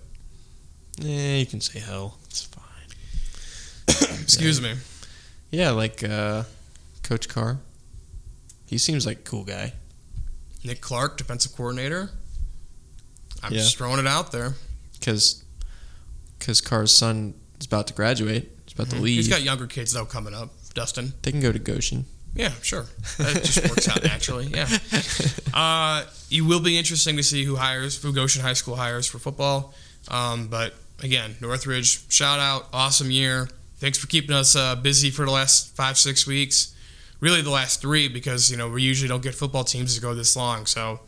yeah, 0.98 1.36
you 1.36 1.46
can 1.46 1.60
say 1.60 1.80
hell. 1.80 2.18
It's 2.26 2.44
fine. 2.44 2.64
excuse 4.22 4.60
me. 4.60 4.74
Yeah, 5.50 5.70
like 5.70 6.04
uh, 6.04 6.44
Coach 7.02 7.28
Carr. 7.28 7.58
He 8.66 8.78
seems 8.78 9.06
like 9.06 9.18
a 9.20 9.22
cool 9.22 9.44
guy. 9.44 9.72
Nick 10.62 10.80
Clark, 10.80 11.16
defensive 11.16 11.56
coordinator. 11.56 12.10
I'm 13.42 13.52
Yeah. 13.52 13.60
just 13.60 13.76
throwing 13.78 13.98
it 13.98 14.06
out 14.06 14.30
there. 14.32 14.54
because 14.98 15.42
because 16.38 16.60
Carr's 16.60 16.92
son 16.92 17.34
is 17.58 17.66
about 17.66 17.86
to 17.88 17.94
graduate. 17.94 18.50
He's 18.64 18.74
about 18.74 18.90
to 18.90 18.96
leave. 18.96 19.12
Mm-hmm. 19.12 19.16
He's 19.16 19.28
got 19.28 19.42
younger 19.42 19.66
kids 19.66 19.92
though 19.92 20.04
coming 20.04 20.34
up. 20.34 20.50
Dustin. 20.74 21.14
they 21.22 21.32
can 21.32 21.40
go 21.40 21.50
to 21.50 21.58
Goshen. 21.58 22.04
Yeah, 22.38 22.52
sure. 22.62 22.86
That 23.18 23.42
just 23.42 23.68
works 23.68 23.88
out 23.88 24.04
naturally. 24.04 24.46
Yeah. 24.46 24.68
Uh, 25.52 26.04
it 26.30 26.42
will 26.42 26.60
be 26.60 26.78
interesting 26.78 27.16
to 27.16 27.22
see 27.24 27.42
who 27.42 27.56
hires, 27.56 28.00
who 28.00 28.12
Goshen 28.12 28.42
High 28.42 28.52
School 28.52 28.76
hires 28.76 29.08
for 29.08 29.18
football. 29.18 29.74
Um, 30.06 30.46
but 30.46 30.72
again, 31.02 31.34
Northridge, 31.40 32.08
shout 32.12 32.38
out, 32.38 32.68
awesome 32.72 33.10
year. 33.10 33.48
Thanks 33.78 33.98
for 33.98 34.06
keeping 34.06 34.36
us 34.36 34.54
uh, 34.54 34.76
busy 34.76 35.10
for 35.10 35.24
the 35.24 35.32
last 35.32 35.74
five, 35.74 35.98
six 35.98 36.28
weeks. 36.28 36.76
Really, 37.18 37.42
the 37.42 37.50
last 37.50 37.80
three 37.80 38.06
because 38.06 38.52
you 38.52 38.56
know 38.56 38.70
we 38.70 38.82
usually 38.82 39.08
don't 39.08 39.22
get 39.22 39.34
football 39.34 39.64
teams 39.64 39.96
to 39.96 40.00
go 40.00 40.14
this 40.14 40.36
long. 40.36 40.66
So, 40.66 41.00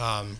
um, 0.00 0.38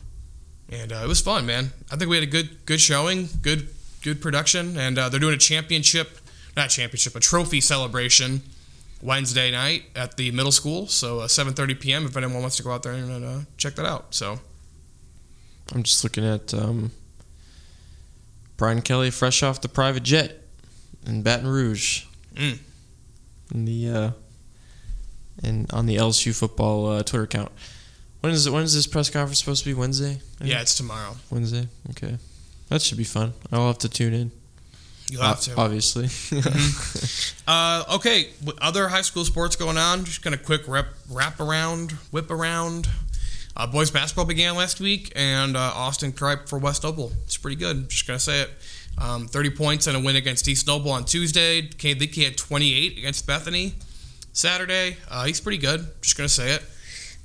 and 0.69 0.93
uh, 0.93 1.03
it 1.05 1.07
was 1.07 1.21
fun, 1.21 1.47
man. 1.47 1.71
I 1.93 1.97
think 1.97 2.11
we 2.11 2.17
had 2.17 2.25
a 2.25 2.31
good, 2.31 2.67
good 2.67 2.81
showing, 2.81 3.29
good, 3.41 3.69
good 4.03 4.21
production, 4.21 4.77
and 4.77 4.99
uh, 4.99 5.09
they're 5.09 5.21
doing 5.21 5.35
a 5.35 5.39
championship, 5.39 6.19
not 6.57 6.71
championship, 6.71 7.15
a 7.15 7.21
trophy 7.21 7.61
celebration 7.61 8.43
Wednesday 9.05 9.51
night 9.51 9.85
at 9.95 10.17
the 10.17 10.31
middle 10.33 10.51
school. 10.51 10.87
So 10.87 11.21
uh, 11.21 11.27
7:30 11.29 11.79
p.m. 11.79 12.07
If 12.07 12.17
anyone 12.17 12.41
wants 12.41 12.57
to 12.57 12.63
go 12.63 12.73
out 12.73 12.83
there 12.83 12.95
and 12.95 13.25
uh, 13.25 13.41
check 13.59 13.75
that 13.77 13.87
out. 13.87 14.15
So 14.15 14.41
I'm 15.75 15.83
just 15.83 16.03
looking 16.03 16.25
at 16.25 16.53
um, 16.55 16.91
Brian 18.57 18.83
Kelly 18.83 19.11
fresh 19.11 19.43
off 19.43 19.61
the 19.61 19.69
private 19.69 20.03
jet 20.03 20.41
in 21.07 21.23
Baton 21.23 21.47
Rouge. 21.47 22.07
Mm. 22.35 22.59
In 23.55 23.65
the 23.67 23.89
uh, 23.89 24.11
and 25.43 25.71
on 25.73 25.87
the 25.87 25.97
LSU 25.97 26.37
football 26.37 26.87
uh, 26.89 27.03
Twitter 27.03 27.25
account. 27.25 27.53
When 28.21 28.33
is 28.33 28.47
it? 28.47 28.53
When 28.53 28.63
is 28.63 28.75
this 28.75 28.87
press 28.87 29.11
conference 29.11 29.39
supposed 29.39 29.65
to 29.65 29.69
be? 29.71 29.75
Wednesday. 29.75 30.21
yeah, 30.41 30.63
it's 30.63 30.75
tomorrow. 30.75 31.17
Wednesday. 31.31 31.69
Okay, 31.91 32.17
that 32.71 32.81
should 32.81 32.97
be 32.97 33.05
fun. 33.05 33.35
I'll 33.53 33.67
have 33.67 33.79
to 33.79 33.89
tune 33.89 34.15
in. 34.15 34.33
You'll 35.11 35.23
have 35.23 35.41
to. 35.43 35.57
Obviously. 35.57 36.09
Uh, 37.47 37.85
okay, 37.97 38.31
other 38.63 38.89
high 38.89 39.03
school 39.03 39.23
sports 39.23 39.55
going 39.55 39.77
on. 39.77 40.03
Just 40.07 40.23
gonna 40.23 40.39
quick 40.39 40.67
rep, 40.67 40.87
wrap 41.11 41.41
around, 41.41 41.93
whip 42.11 42.31
around. 42.31 42.89
Uh, 43.55 43.67
boys 43.67 43.91
basketball 43.91 44.25
began 44.25 44.57
last 44.57 44.81
week, 44.81 45.13
and 45.15 45.55
uh, 45.55 45.73
Austin 45.75 46.11
Tripe 46.13 46.49
for 46.49 46.59
West 46.59 46.85
Noble. 46.85 47.13
It's 47.25 47.37
pretty 47.37 47.57
good. 47.57 47.91
Just 47.91 48.07
gonna 48.07 48.19
say 48.19 48.41
it. 48.41 48.51
Um, 48.97 49.27
30 49.27 49.51
points 49.51 49.87
and 49.87 49.97
a 49.97 50.01
win 50.01 50.17
against 50.17 50.49
East 50.49 50.67
Noble 50.67 50.91
on 50.91 51.05
Tuesday. 51.05 51.59
I 51.59 51.95
think 51.95 52.13
he 52.13 52.25
had 52.25 52.39
28 52.39 52.97
against 52.97 53.27
Bethany 53.27 53.75
Saturday. 54.33 54.97
Uh, 55.11 55.25
he's 55.25 55.41
pretty 55.41 55.59
good. 55.59 55.87
Just 56.01 56.17
gonna 56.17 56.29
say 56.31 56.53
it. 56.53 56.63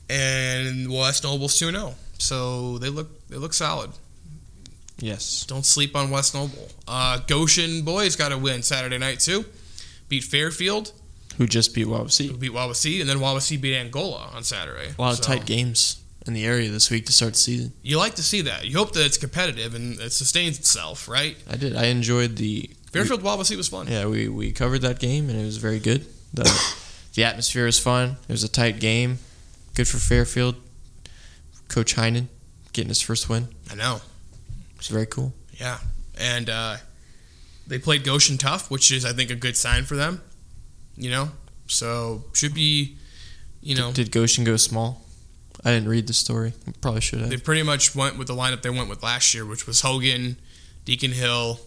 And 0.09 0.91
West 0.91 1.23
Noble's 1.23 1.57
2 1.57 1.71
0. 1.71 1.95
So 2.17 2.77
they 2.79 2.89
look 2.89 3.07
they 3.29 3.37
look 3.37 3.53
solid. 3.53 3.91
Yes. 4.99 5.45
Don't 5.47 5.65
sleep 5.65 5.95
on 5.95 6.09
West 6.09 6.33
Noble. 6.33 6.67
Uh, 6.87 7.19
Goshen 7.27 7.83
boys 7.83 8.15
got 8.15 8.31
a 8.31 8.37
win 8.37 8.61
Saturday 8.63 8.97
night 8.97 9.19
too. 9.19 9.45
Beat 10.09 10.23
Fairfield, 10.23 10.91
Who 11.37 11.45
just 11.47 11.73
beat 11.75 11.83
who 11.85 11.91
Wawasee? 11.91 12.39
beat 12.39 12.51
Wawasee, 12.51 12.99
and 12.99 13.09
then 13.09 13.17
Wawasee 13.17 13.59
beat 13.61 13.75
Angola 13.75 14.29
on 14.33 14.43
Saturday. 14.43 14.93
A 14.97 15.01
lot 15.01 15.13
of 15.17 15.21
tight 15.23 15.45
games 15.45 16.01
in 16.27 16.33
the 16.33 16.45
area 16.45 16.69
this 16.69 16.89
week 16.89 17.05
to 17.05 17.11
start 17.13 17.33
the 17.33 17.39
season. 17.39 17.73
You 17.81 17.97
like 17.97 18.15
to 18.15 18.23
see 18.23 18.41
that. 18.41 18.65
You 18.65 18.77
hope 18.77 18.93
that 18.93 19.05
it's 19.05 19.17
competitive 19.17 19.73
and 19.75 19.99
it 19.99 20.11
sustains 20.11 20.57
itself, 20.59 21.07
right? 21.07 21.37
I 21.49 21.55
did. 21.55 21.75
I 21.75 21.85
enjoyed 21.85 22.35
the 22.37 22.69
Fairfield 22.91 23.21
Wawasee 23.21 23.55
was 23.55 23.67
fun. 23.69 23.87
Yeah, 23.87 24.07
we, 24.07 24.27
we 24.27 24.51
covered 24.51 24.81
that 24.81 24.99
game 24.99 25.29
and 25.29 25.39
it 25.39 25.45
was 25.45 25.57
very 25.57 25.79
good. 25.79 26.05
The 26.33 26.43
the 27.13 27.23
atmosphere 27.23 27.65
was 27.65 27.79
fun. 27.79 28.17
It 28.27 28.31
was 28.31 28.43
a 28.43 28.49
tight 28.49 28.79
game. 28.79 29.19
Good 29.75 29.87
for 29.87 29.97
Fairfield. 29.97 30.55
Coach 31.67 31.95
Heinen 31.95 32.27
getting 32.73 32.89
his 32.89 33.01
first 33.01 33.29
win. 33.29 33.47
I 33.71 33.75
know. 33.75 34.01
It's 34.79 34.87
very 34.87 35.05
cool. 35.05 35.33
Yeah, 35.59 35.77
and 36.17 36.49
uh, 36.49 36.77
they 37.67 37.77
played 37.79 38.03
Goshen 38.03 38.37
tough, 38.37 38.71
which 38.71 38.91
is 38.91 39.05
I 39.05 39.13
think 39.13 39.29
a 39.29 39.35
good 39.35 39.55
sign 39.55 39.83
for 39.83 39.95
them. 39.95 40.21
You 40.95 41.11
know, 41.11 41.29
so 41.67 42.23
should 42.33 42.53
be. 42.53 42.97
You 43.61 43.75
know, 43.75 43.91
Did 43.91 44.11
Goshen 44.11 44.45
go 44.45 44.55
small? 44.55 45.05
I 45.65 45.71
didn't 45.71 45.89
read 45.89 46.07
the 46.07 46.13
story. 46.13 46.53
Probably 46.79 47.01
should 47.01 47.19
they 47.19 47.35
have. 47.35 47.43
pretty 47.43 47.63
much 47.63 47.93
went 47.93 48.17
with 48.17 48.27
the 48.27 48.33
lineup 48.33 48.61
they 48.61 48.69
went 48.69 48.87
with 48.89 49.03
last 49.03 49.33
year, 49.33 49.45
which 49.45 49.67
was 49.67 49.81
Hogan, 49.81 50.37
Deacon 50.85 51.11
Hill, 51.11 51.59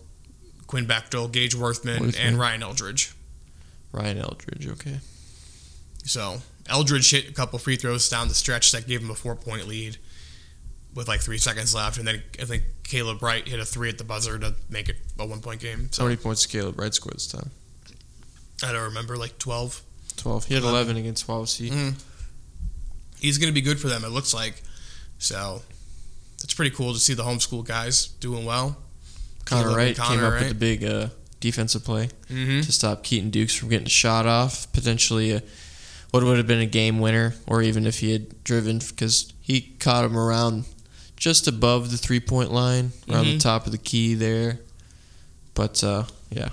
Quinn 0.67 0.87
Bechtel, 0.87 1.31
Gage 1.31 1.55
Worthman, 1.55 2.01
Worthman. 2.01 2.17
and 2.19 2.39
Ryan 2.39 2.63
Eldridge. 2.63 3.13
Ryan 3.93 4.19
Eldridge, 4.19 4.67
okay. 4.69 5.01
So 6.05 6.39
Eldridge 6.69 7.11
hit 7.11 7.29
a 7.29 7.33
couple 7.33 7.59
free 7.59 7.77
throws 7.77 8.09
down 8.09 8.29
the 8.29 8.35
stretch 8.35 8.73
that 8.73 8.87
gave 8.87 9.03
him 9.03 9.11
a 9.11 9.15
four 9.15 9.37
point 9.37 9.69
lead 9.69 9.99
with 10.95 11.09
like 11.09 11.21
three 11.21 11.39
seconds 11.39 11.75
left, 11.75 11.99
and 11.99 12.07
then 12.09 12.23
I 12.41 12.45
think 12.45 12.63
Caleb 12.85 13.21
Bright 13.21 13.49
hit 13.49 13.59
a 13.61 13.65
three 13.65 13.89
at 13.89 13.99
the 13.99 14.05
buzzer 14.05 14.39
to 14.39 14.55
make 14.69 14.89
it 14.89 14.97
a 15.19 15.27
one 15.27 15.41
point 15.41 15.61
game. 15.61 15.85
How 15.85 15.89
So 15.93 16.05
many 16.05 16.17
points 16.17 16.45
did 16.47 16.53
Caleb 16.59 16.79
Wright 16.79 16.93
score 16.95 17.13
this 17.13 17.27
time? 17.27 17.51
I 18.65 18.73
don't 18.73 18.83
remember 18.85 19.17
like 19.17 19.39
twelve. 19.39 19.83
12. 20.19 20.45
He 20.45 20.55
had 20.55 20.63
11 20.63 20.97
against 20.99 21.27
Wawasee. 21.27 21.71
Mm. 21.71 21.95
He's 23.19 23.39
going 23.39 23.49
to 23.49 23.55
be 23.55 23.63
good 23.63 23.81
for 23.81 23.89
them. 23.89 24.05
It 24.05 24.11
looks 24.11 24.35
like. 24.35 24.63
So 25.19 25.63
it's 26.45 26.53
pretty 26.55 26.71
cool 26.75 26.93
to 26.93 26.99
see 26.99 27.15
the 27.15 27.23
homeschool 27.25 27.65
guys 27.67 28.07
doing 28.07 28.45
well. 28.45 28.77
Connor 29.47 29.63
Caleb 29.65 29.77
Wright 29.77 29.99
and 29.99 30.07
came 30.09 30.25
up 30.25 30.33
Wright. 30.33 30.41
with 30.43 30.49
the 30.51 30.55
big 30.55 30.85
uh, 30.85 31.09
defensive 31.41 31.85
play 31.85 32.09
Mm-hmm. 32.29 32.61
to 32.61 32.73
stop 32.73 33.03
Keaton 33.03 33.31
Dukes 33.31 33.55
from 33.55 33.69
getting 33.71 33.87
a 33.87 33.91
shot 33.91 34.27
off. 34.27 34.71
Potentially 34.73 35.33
a, 35.33 35.43
what 36.11 36.23
would 36.23 36.37
have 36.37 36.47
been 36.47 36.61
a 36.61 36.67
game 36.67 37.01
winner, 37.01 37.35
or 37.47 37.63
even 37.63 37.87
if 37.87 38.01
he 38.01 38.13
had 38.13 38.45
driven, 38.45 38.79
because 38.81 39.33
he 39.41 39.61
caught 39.81 40.05
him 40.05 40.17
around 40.17 40.67
just 41.23 41.47
above 41.47 41.93
the 41.93 41.97
three 41.97 42.19
point 42.19 42.53
line, 42.53 42.91
around 43.09 43.27
the 43.27 43.37
Mhm. 43.37 43.41
top 43.41 43.67
of 43.67 43.71
the 43.73 43.79
key 43.79 44.15
there. 44.15 44.59
But 45.55 45.83
uh, 45.85 46.05
yeah, 46.31 46.49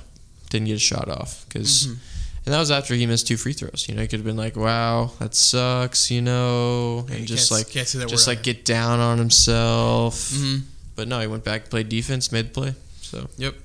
didn't 0.51 0.67
get 0.67 0.75
a 0.75 0.79
shot 0.79 1.09
off 1.09 1.45
because. 1.47 1.87
Mhm. 1.87 1.97
And 2.45 2.53
that 2.53 2.59
was 2.59 2.71
after 2.71 2.95
he 2.95 3.05
missed 3.05 3.27
two 3.27 3.37
free 3.37 3.53
throws. 3.53 3.85
You 3.87 3.95
know, 3.95 4.01
he 4.01 4.07
could 4.07 4.19
have 4.19 4.25
been 4.25 4.37
like, 4.37 4.55
"Wow, 4.55 5.11
that 5.19 5.35
sucks," 5.35 6.09
you 6.09 6.21
know, 6.21 7.05
you 7.09 7.15
and 7.15 7.27
just 7.27 7.51
like, 7.51 7.69
can't 7.69 7.87
say 7.87 7.99
that 7.99 8.09
just 8.09 8.27
like 8.27 8.41
get 8.43 8.63
down 8.65 8.99
on 8.99 9.17
himself. 9.19 10.31
Mhm. 10.31 10.61
But 10.95 11.07
no, 11.07 11.19
he 11.19 11.27
went 11.27 11.43
back, 11.43 11.69
played 11.69 11.89
defense, 11.89 12.31
made 12.31 12.47
the 12.47 12.51
play. 12.51 12.75
So 13.01 13.27
yep, 13.37 13.55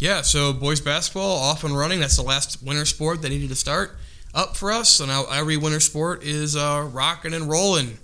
Yeah, 0.00 0.22
so 0.22 0.52
boys 0.52 0.80
basketball 0.80 1.36
off 1.36 1.64
and 1.64 1.76
running. 1.76 1.98
That's 2.00 2.16
the 2.16 2.22
last 2.22 2.62
winter 2.62 2.84
sport 2.86 3.22
that 3.22 3.28
needed 3.30 3.48
to 3.50 3.56
start 3.56 3.96
up 4.34 4.56
for 4.56 4.70
us. 4.72 4.88
So 4.90 5.04
now 5.06 5.24
every 5.26 5.56
winter 5.56 5.80
sport 5.80 6.22
is 6.24 6.54
uh, 6.56 6.88
rocking 6.92 7.34
and 7.34 7.48
rolling. 7.48 7.98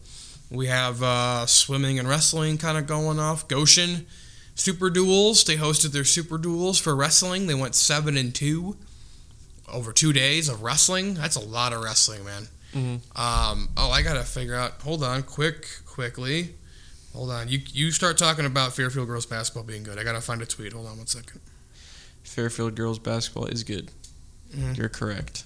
We 0.55 0.67
have 0.69 1.03
uh, 1.03 1.47
swimming 1.47 1.99
and 1.99 2.09
wrestling 2.09 2.59
kind 2.59 2.79
of 2.79 2.87
going 2.87 3.19
off. 3.19 3.49
Goshen 3.49 4.07
Super 4.55 4.89
Duels. 4.91 5.45
They 5.45 5.57
hosted 5.57 5.93
their 5.93 6.05
Super 6.05 6.39
Duels 6.39 6.79
for 6.79 6.95
wrestling. 6.95 7.47
They 7.47 7.55
went 7.55 7.75
seven 7.75 8.17
and 8.17 8.35
two 8.35 8.77
over 9.73 9.93
two 9.93 10.13
days 10.13 10.49
of 10.49 10.63
wrestling. 10.63 11.15
That's 11.15 11.37
a 11.37 11.45
lot 11.45 11.73
of 11.73 11.83
wrestling, 11.83 12.25
man. 12.25 12.49
Mhm. 12.75 13.19
Um, 13.19 13.69
oh, 13.77 13.91
I 13.91 14.03
gotta 14.03 14.25
figure 14.25 14.55
out. 14.55 14.81
Hold 14.83 15.03
on, 15.03 15.23
quick, 15.23 15.67
quickly. 15.87 16.55
Hold 17.15 17.31
on. 17.31 17.49
You 17.49 17.61
you 17.73 17.91
start 17.91 18.19
talking 18.19 18.45
about 18.45 18.75
Fairfield 18.75 19.07
girls 19.09 19.27
basketball 19.27 19.63
being 19.65 19.83
good. 19.85 19.99
I 19.99 20.05
gotta 20.05 20.21
find 20.21 20.43
a 20.43 20.47
tweet. 20.47 20.73
Hold 20.73 20.87
on 20.87 20.99
one 20.99 21.07
second. 21.07 21.41
Fairfield 22.25 22.75
girls 22.75 22.99
basketball 22.99 23.47
is 23.47 23.63
good. 23.65 23.91
Mhm. 24.55 24.77
You're 24.77 24.89
correct. 24.89 25.45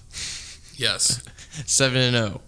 Yes. 0.75 1.21
Seven 1.65 2.01
and 2.01 2.15
zero. 2.15 2.41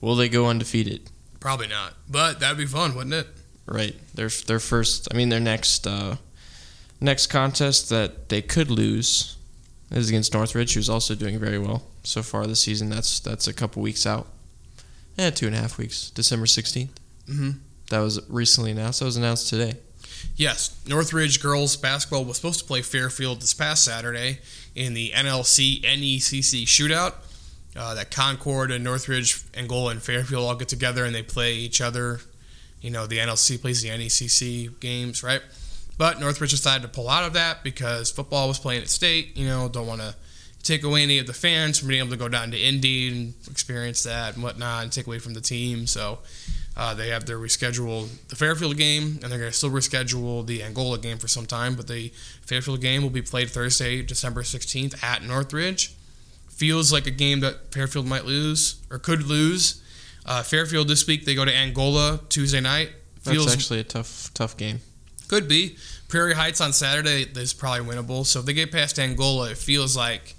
Will 0.00 0.16
they 0.16 0.28
go 0.28 0.46
undefeated? 0.48 1.10
Probably 1.44 1.66
not, 1.66 1.92
but 2.08 2.40
that'd 2.40 2.56
be 2.56 2.64
fun, 2.64 2.94
wouldn't 2.94 3.12
it? 3.12 3.26
Right. 3.66 3.94
Their 4.14 4.30
their 4.30 4.58
first. 4.58 5.08
I 5.12 5.14
mean, 5.14 5.28
their 5.28 5.40
next 5.40 5.86
uh, 5.86 6.16
next 7.02 7.26
contest 7.26 7.90
that 7.90 8.30
they 8.30 8.40
could 8.40 8.70
lose 8.70 9.36
is 9.90 10.08
against 10.08 10.32
Northridge, 10.32 10.72
who's 10.72 10.88
also 10.88 11.14
doing 11.14 11.38
very 11.38 11.58
well 11.58 11.82
so 12.02 12.22
far 12.22 12.46
this 12.46 12.60
season. 12.60 12.88
That's 12.88 13.20
that's 13.20 13.46
a 13.46 13.52
couple 13.52 13.82
weeks 13.82 14.06
out. 14.06 14.26
Yeah, 15.18 15.28
two 15.28 15.46
and 15.46 15.54
a 15.54 15.58
half 15.58 15.76
weeks. 15.76 16.08
December 16.08 16.46
sixteenth. 16.46 16.98
Mm-hmm. 17.28 17.58
That 17.90 17.98
was 17.98 18.22
recently 18.30 18.70
announced. 18.70 19.00
That 19.00 19.04
was 19.04 19.18
announced 19.18 19.50
today. 19.50 19.74
Yes, 20.36 20.80
Northridge 20.88 21.42
girls 21.42 21.76
basketball 21.76 22.24
was 22.24 22.36
supposed 22.36 22.60
to 22.60 22.64
play 22.64 22.80
Fairfield 22.80 23.42
this 23.42 23.52
past 23.52 23.84
Saturday 23.84 24.38
in 24.74 24.94
the 24.94 25.10
NLC 25.10 25.82
NECC 25.82 26.62
shootout. 26.62 27.16
Uh, 27.76 27.94
that 27.94 28.10
Concord 28.12 28.70
and 28.70 28.84
Northridge, 28.84 29.42
Angola, 29.56 29.90
and 29.90 30.02
Fairfield 30.02 30.44
all 30.44 30.54
get 30.54 30.68
together 30.68 31.04
and 31.04 31.12
they 31.14 31.24
play 31.24 31.54
each 31.54 31.80
other. 31.80 32.20
You 32.80 32.90
know, 32.90 33.06
the 33.06 33.18
NLC 33.18 33.60
plays 33.60 33.82
the 33.82 33.88
NECC 33.88 34.78
games, 34.78 35.24
right? 35.24 35.42
But 35.98 36.20
Northridge 36.20 36.50
decided 36.50 36.82
to 36.82 36.88
pull 36.88 37.08
out 37.08 37.24
of 37.24 37.32
that 37.32 37.64
because 37.64 38.10
football 38.10 38.46
was 38.48 38.58
playing 38.58 38.82
at 38.82 38.88
state. 38.88 39.36
You 39.36 39.46
know, 39.48 39.68
don't 39.68 39.86
want 39.86 40.00
to 40.00 40.14
take 40.62 40.82
away 40.84 41.02
any 41.02 41.18
of 41.18 41.26
the 41.26 41.32
fans 41.32 41.78
from 41.78 41.88
being 41.88 42.00
able 42.00 42.10
to 42.10 42.16
go 42.16 42.28
down 42.28 42.50
to 42.50 42.58
Indy 42.58 43.08
and 43.08 43.34
experience 43.50 44.02
that 44.04 44.34
and 44.34 44.42
whatnot 44.42 44.84
and 44.84 44.92
take 44.92 45.06
away 45.06 45.18
from 45.18 45.34
the 45.34 45.40
team. 45.40 45.86
So 45.86 46.20
uh, 46.76 46.94
they 46.94 47.08
have 47.08 47.26
their 47.26 47.38
rescheduled 47.38 48.28
the 48.28 48.36
Fairfield 48.36 48.76
game 48.76 49.18
and 49.22 49.30
they're 49.30 49.38
going 49.38 49.50
to 49.50 49.52
still 49.52 49.70
reschedule 49.70 50.46
the 50.46 50.62
Angola 50.62 50.98
game 50.98 51.18
for 51.18 51.28
some 51.28 51.46
time. 51.46 51.74
But 51.74 51.88
the 51.88 52.08
Fairfield 52.42 52.80
game 52.80 53.02
will 53.02 53.10
be 53.10 53.22
played 53.22 53.50
Thursday, 53.50 54.02
December 54.02 54.42
16th 54.42 55.02
at 55.02 55.22
Northridge 55.22 55.94
feels 56.56 56.92
like 56.92 57.06
a 57.06 57.10
game 57.10 57.40
that 57.40 57.72
Fairfield 57.72 58.06
might 58.06 58.24
lose 58.24 58.76
or 58.90 58.98
could 58.98 59.22
lose. 59.22 59.82
Uh, 60.26 60.42
Fairfield 60.42 60.88
this 60.88 61.06
week 61.06 61.24
they 61.24 61.34
go 61.34 61.44
to 61.44 61.54
Angola 61.54 62.20
Tuesday 62.28 62.60
night. 62.60 62.90
Feels 63.20 63.46
That's 63.46 63.56
actually 63.56 63.80
a 63.80 63.84
tough 63.84 64.30
tough 64.34 64.56
game. 64.56 64.80
Could 65.28 65.48
be 65.48 65.76
Prairie 66.08 66.34
Heights 66.34 66.60
on 66.60 66.72
Saturday 66.72 67.22
is 67.22 67.52
probably 67.52 67.84
winnable. 67.84 68.24
So 68.24 68.40
if 68.40 68.46
they 68.46 68.52
get 68.52 68.70
past 68.70 68.98
Angola, 68.98 69.50
it 69.50 69.58
feels 69.58 69.96
like 69.96 70.34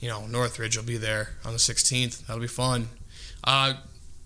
you 0.00 0.08
know 0.08 0.26
Northridge 0.26 0.76
will 0.76 0.84
be 0.84 0.96
there 0.96 1.30
on 1.44 1.52
the 1.52 1.58
16th. 1.58 2.26
That'll 2.26 2.40
be 2.40 2.48
fun. 2.48 2.88
Uh, 3.44 3.74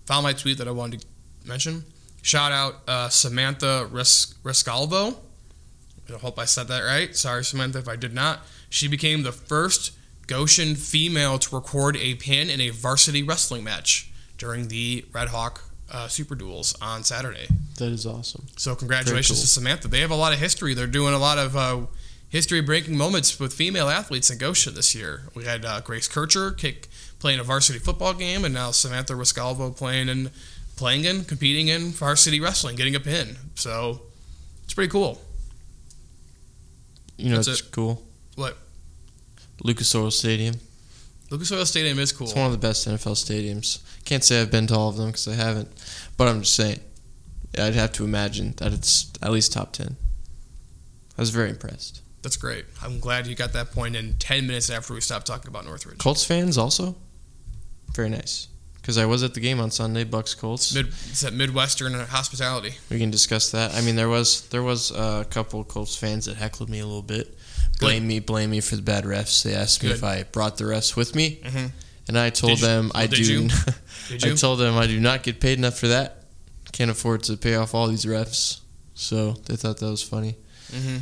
found 0.05 0.23
my 0.23 0.33
tweet 0.33 0.57
that 0.57 0.67
I 0.67 0.71
wanted 0.71 1.01
to 1.01 1.07
mention. 1.47 1.85
Shout 2.21 2.51
out 2.51 2.75
uh, 2.87 3.09
Samantha 3.09 3.87
Res- 3.91 4.35
Rescalvo. 4.43 5.17
I 6.09 6.17
hope 6.17 6.39
I 6.39 6.45
said 6.45 6.67
that 6.67 6.81
right. 6.81 7.15
Sorry, 7.15 7.43
Samantha, 7.43 7.79
if 7.79 7.87
I 7.87 7.95
did 7.95 8.13
not. 8.13 8.39
She 8.69 8.87
became 8.87 9.23
the 9.23 9.31
first 9.31 9.91
Goshen 10.27 10.75
female 10.75 11.39
to 11.39 11.55
record 11.55 11.97
a 11.97 12.15
pin 12.15 12.49
in 12.49 12.61
a 12.61 12.69
varsity 12.69 13.23
wrestling 13.23 13.63
match 13.63 14.11
during 14.37 14.67
the 14.67 15.05
Red 15.13 15.29
Hawk 15.29 15.63
uh, 15.91 16.07
Super 16.07 16.35
Duels 16.35 16.75
on 16.81 17.03
Saturday. 17.03 17.47
That 17.77 17.91
is 17.91 18.05
awesome. 18.05 18.47
So 18.57 18.75
congratulations 18.75 19.39
cool. 19.39 19.43
to 19.43 19.47
Samantha. 19.47 19.87
They 19.87 20.01
have 20.01 20.11
a 20.11 20.15
lot 20.15 20.33
of 20.33 20.39
history. 20.39 20.73
They're 20.73 20.87
doing 20.87 21.13
a 21.13 21.17
lot 21.17 21.37
of 21.37 21.55
uh, 21.55 21.85
history-breaking 22.29 22.97
moments 22.97 23.39
with 23.39 23.53
female 23.53 23.87
athletes 23.87 24.29
in 24.29 24.37
Goshen 24.37 24.75
this 24.75 24.93
year. 24.93 25.23
We 25.33 25.45
had 25.45 25.63
uh, 25.63 25.81
Grace 25.81 26.07
Kircher 26.07 26.51
kick 26.51 26.89
playing 27.19 27.39
a 27.39 27.43
varsity 27.43 27.79
football 27.79 28.13
game, 28.13 28.43
and 28.43 28.53
now 28.53 28.71
Samantha 28.71 29.13
Riscalvo 29.13 29.75
playing 29.75 30.09
in 30.09 30.31
playing 30.75 31.05
in 31.05 31.23
competing 31.23 31.69
in 31.69 31.89
varsity 31.89 32.39
wrestling, 32.39 32.75
getting 32.75 32.95
a 32.95 32.99
pin. 32.99 33.37
So 33.55 34.01
it's 34.63 34.73
pretty 34.73 34.91
cool. 34.91 35.21
You 37.17 37.31
know, 37.31 37.39
it's 37.39 37.61
cool. 37.61 38.03
What? 38.35 38.57
Lucas 39.63 39.93
Oil 39.95 40.11
Stadium. 40.11 40.55
Lucas 41.29 41.51
Oil 41.51 41.65
Stadium 41.65 41.99
is 41.99 42.11
cool. 42.11 42.27
It's 42.27 42.35
one 42.35 42.45
of 42.45 42.51
the 42.51 42.57
best 42.57 42.87
NFL 42.87 43.15
stadiums. 43.15 43.81
Can't 44.05 44.23
say 44.23 44.41
I've 44.41 44.51
been 44.51 44.67
to 44.67 44.75
all 44.75 44.89
of 44.89 44.97
them 44.97 45.07
because 45.07 45.27
I 45.27 45.33
haven't, 45.33 45.69
but 46.15 46.27
I'm 46.27 46.41
just 46.41 46.55
saying. 46.55 46.79
I'd 47.57 47.73
have 47.73 47.91
to 47.93 48.03
imagine 48.03 48.53
that 48.57 48.71
it's 48.71 49.11
at 49.21 49.31
least 49.31 49.53
top 49.53 49.73
ten. 49.73 49.97
I 51.17 51.21
was 51.21 51.31
very 51.31 51.49
impressed. 51.49 52.01
That's 52.21 52.37
great. 52.37 52.65
I'm 52.83 52.99
glad 52.99 53.25
you 53.25 53.35
got 53.35 53.53
that 53.53 53.71
point 53.71 53.95
in 53.95 54.13
ten 54.19 54.47
minutes 54.47 54.69
after 54.69 54.93
we 54.93 55.01
stopped 55.01 55.25
talking 55.27 55.47
about 55.47 55.65
Northridge. 55.65 55.97
Colts 55.97 56.23
fans 56.23 56.57
also, 56.57 56.95
very 57.93 58.09
nice. 58.09 58.47
Because 58.75 58.97
I 58.97 59.05
was 59.05 59.21
at 59.21 59.33
the 59.33 59.41
game 59.41 59.59
on 59.59 59.69
Sunday, 59.69 60.05
Bucs 60.05 60.37
Colts. 60.37 60.73
Mid, 60.73 60.87
it's 60.87 61.21
that 61.21 61.33
Midwestern 61.33 61.93
hospitality. 61.93 62.75
We 62.89 62.99
can 62.99 63.11
discuss 63.11 63.51
that. 63.51 63.73
I 63.73 63.81
mean, 63.81 63.97
there 63.97 64.07
was 64.07 64.47
there 64.49 64.63
was 64.63 64.91
a 64.91 65.25
couple 65.29 65.63
Colts 65.65 65.95
fans 65.95 66.25
that 66.25 66.37
heckled 66.37 66.69
me 66.69 66.79
a 66.79 66.85
little 66.85 67.01
bit 67.01 67.36
blame 67.79 68.03
Good. 68.03 68.07
me, 68.07 68.19
blame 68.19 68.49
me 68.51 68.61
for 68.61 68.75
the 68.75 68.81
bad 68.81 69.03
refs. 69.03 69.43
They 69.43 69.53
asked 69.53 69.83
me 69.83 69.91
if 69.91 70.03
I 70.03 70.23
brought 70.23 70.57
the 70.57 70.65
refs 70.65 70.95
with 70.95 71.15
me, 71.15 71.39
mm-hmm. 71.43 71.67
and 72.07 72.17
I 72.17 72.29
told 72.29 72.59
did 72.59 72.65
them 72.65 72.85
you, 72.85 72.91
I 72.95 73.07
do. 73.07 73.49
I 74.23 74.35
told 74.35 74.59
them 74.59 74.75
I 74.77 74.87
do 74.87 74.99
not 74.99 75.23
get 75.23 75.39
paid 75.39 75.57
enough 75.57 75.77
for 75.77 75.87
that. 75.87 76.23
Can't 76.71 76.91
afford 76.91 77.23
to 77.23 77.37
pay 77.37 77.55
off 77.55 77.73
all 77.73 77.87
these 77.87 78.05
refs, 78.05 78.59
so 78.93 79.31
they 79.31 79.55
thought 79.55 79.77
that 79.77 79.89
was 79.89 80.03
funny. 80.03 80.35
Mm-hmm. 80.71 80.97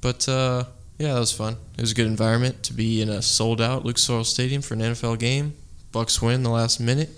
But 0.00 0.28
uh, 0.28 0.64
yeah, 0.98 1.14
that 1.14 1.20
was 1.20 1.32
fun. 1.32 1.56
It 1.76 1.80
was 1.80 1.92
a 1.92 1.94
good 1.94 2.06
environment 2.06 2.62
to 2.64 2.72
be 2.72 3.02
in 3.02 3.08
a 3.08 3.22
sold 3.22 3.60
out 3.60 3.84
Lucas 3.84 4.08
Oil 4.08 4.24
Stadium 4.24 4.62
for 4.62 4.74
an 4.74 4.80
NFL 4.80 5.18
game. 5.18 5.54
Bucs 5.92 6.20
win 6.20 6.42
the 6.42 6.50
last 6.50 6.80
minute. 6.80 7.10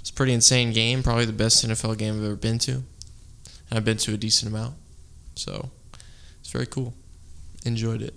It's 0.00 0.10
a 0.10 0.12
pretty 0.12 0.32
insane 0.32 0.72
game. 0.72 1.02
Probably 1.02 1.24
the 1.26 1.32
best 1.32 1.66
NFL 1.66 1.98
game 1.98 2.16
I've 2.16 2.24
ever 2.24 2.36
been 2.36 2.58
to. 2.60 2.72
And 2.72 2.84
I've 3.76 3.84
been 3.84 3.98
to 3.98 4.14
a 4.14 4.16
decent 4.16 4.50
amount, 4.50 4.76
so 5.34 5.70
it's 6.40 6.50
very 6.50 6.66
cool 6.66 6.94
enjoyed 7.68 8.02
it. 8.02 8.14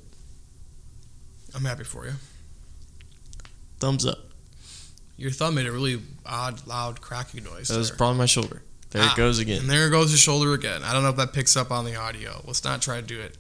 I'm 1.53 1.65
happy 1.65 1.83
for 1.83 2.05
you. 2.05 2.13
Thumbs 3.79 4.05
up. 4.05 4.19
Your 5.17 5.31
thumb 5.31 5.55
made 5.55 5.67
a 5.67 5.71
really 5.71 6.01
odd, 6.25 6.65
loud 6.65 7.01
cracking 7.01 7.43
noise. 7.43 7.67
That 7.67 7.77
was 7.77 7.91
probably 7.91 8.17
my 8.17 8.25
shoulder. 8.25 8.63
There 8.89 9.01
ah, 9.03 9.13
it 9.13 9.17
goes 9.17 9.39
again. 9.39 9.61
And 9.61 9.69
there 9.69 9.89
goes 9.89 10.11
the 10.11 10.17
shoulder 10.17 10.53
again. 10.53 10.81
I 10.83 10.93
don't 10.93 11.03
know 11.03 11.09
if 11.09 11.15
that 11.17 11.33
picks 11.33 11.55
up 11.55 11.71
on 11.71 11.85
the 11.85 11.95
audio. 11.95 12.41
Let's 12.45 12.63
not 12.63 12.81
try 12.81 12.95
to 12.97 13.05
do 13.05 13.19
it. 13.19 13.37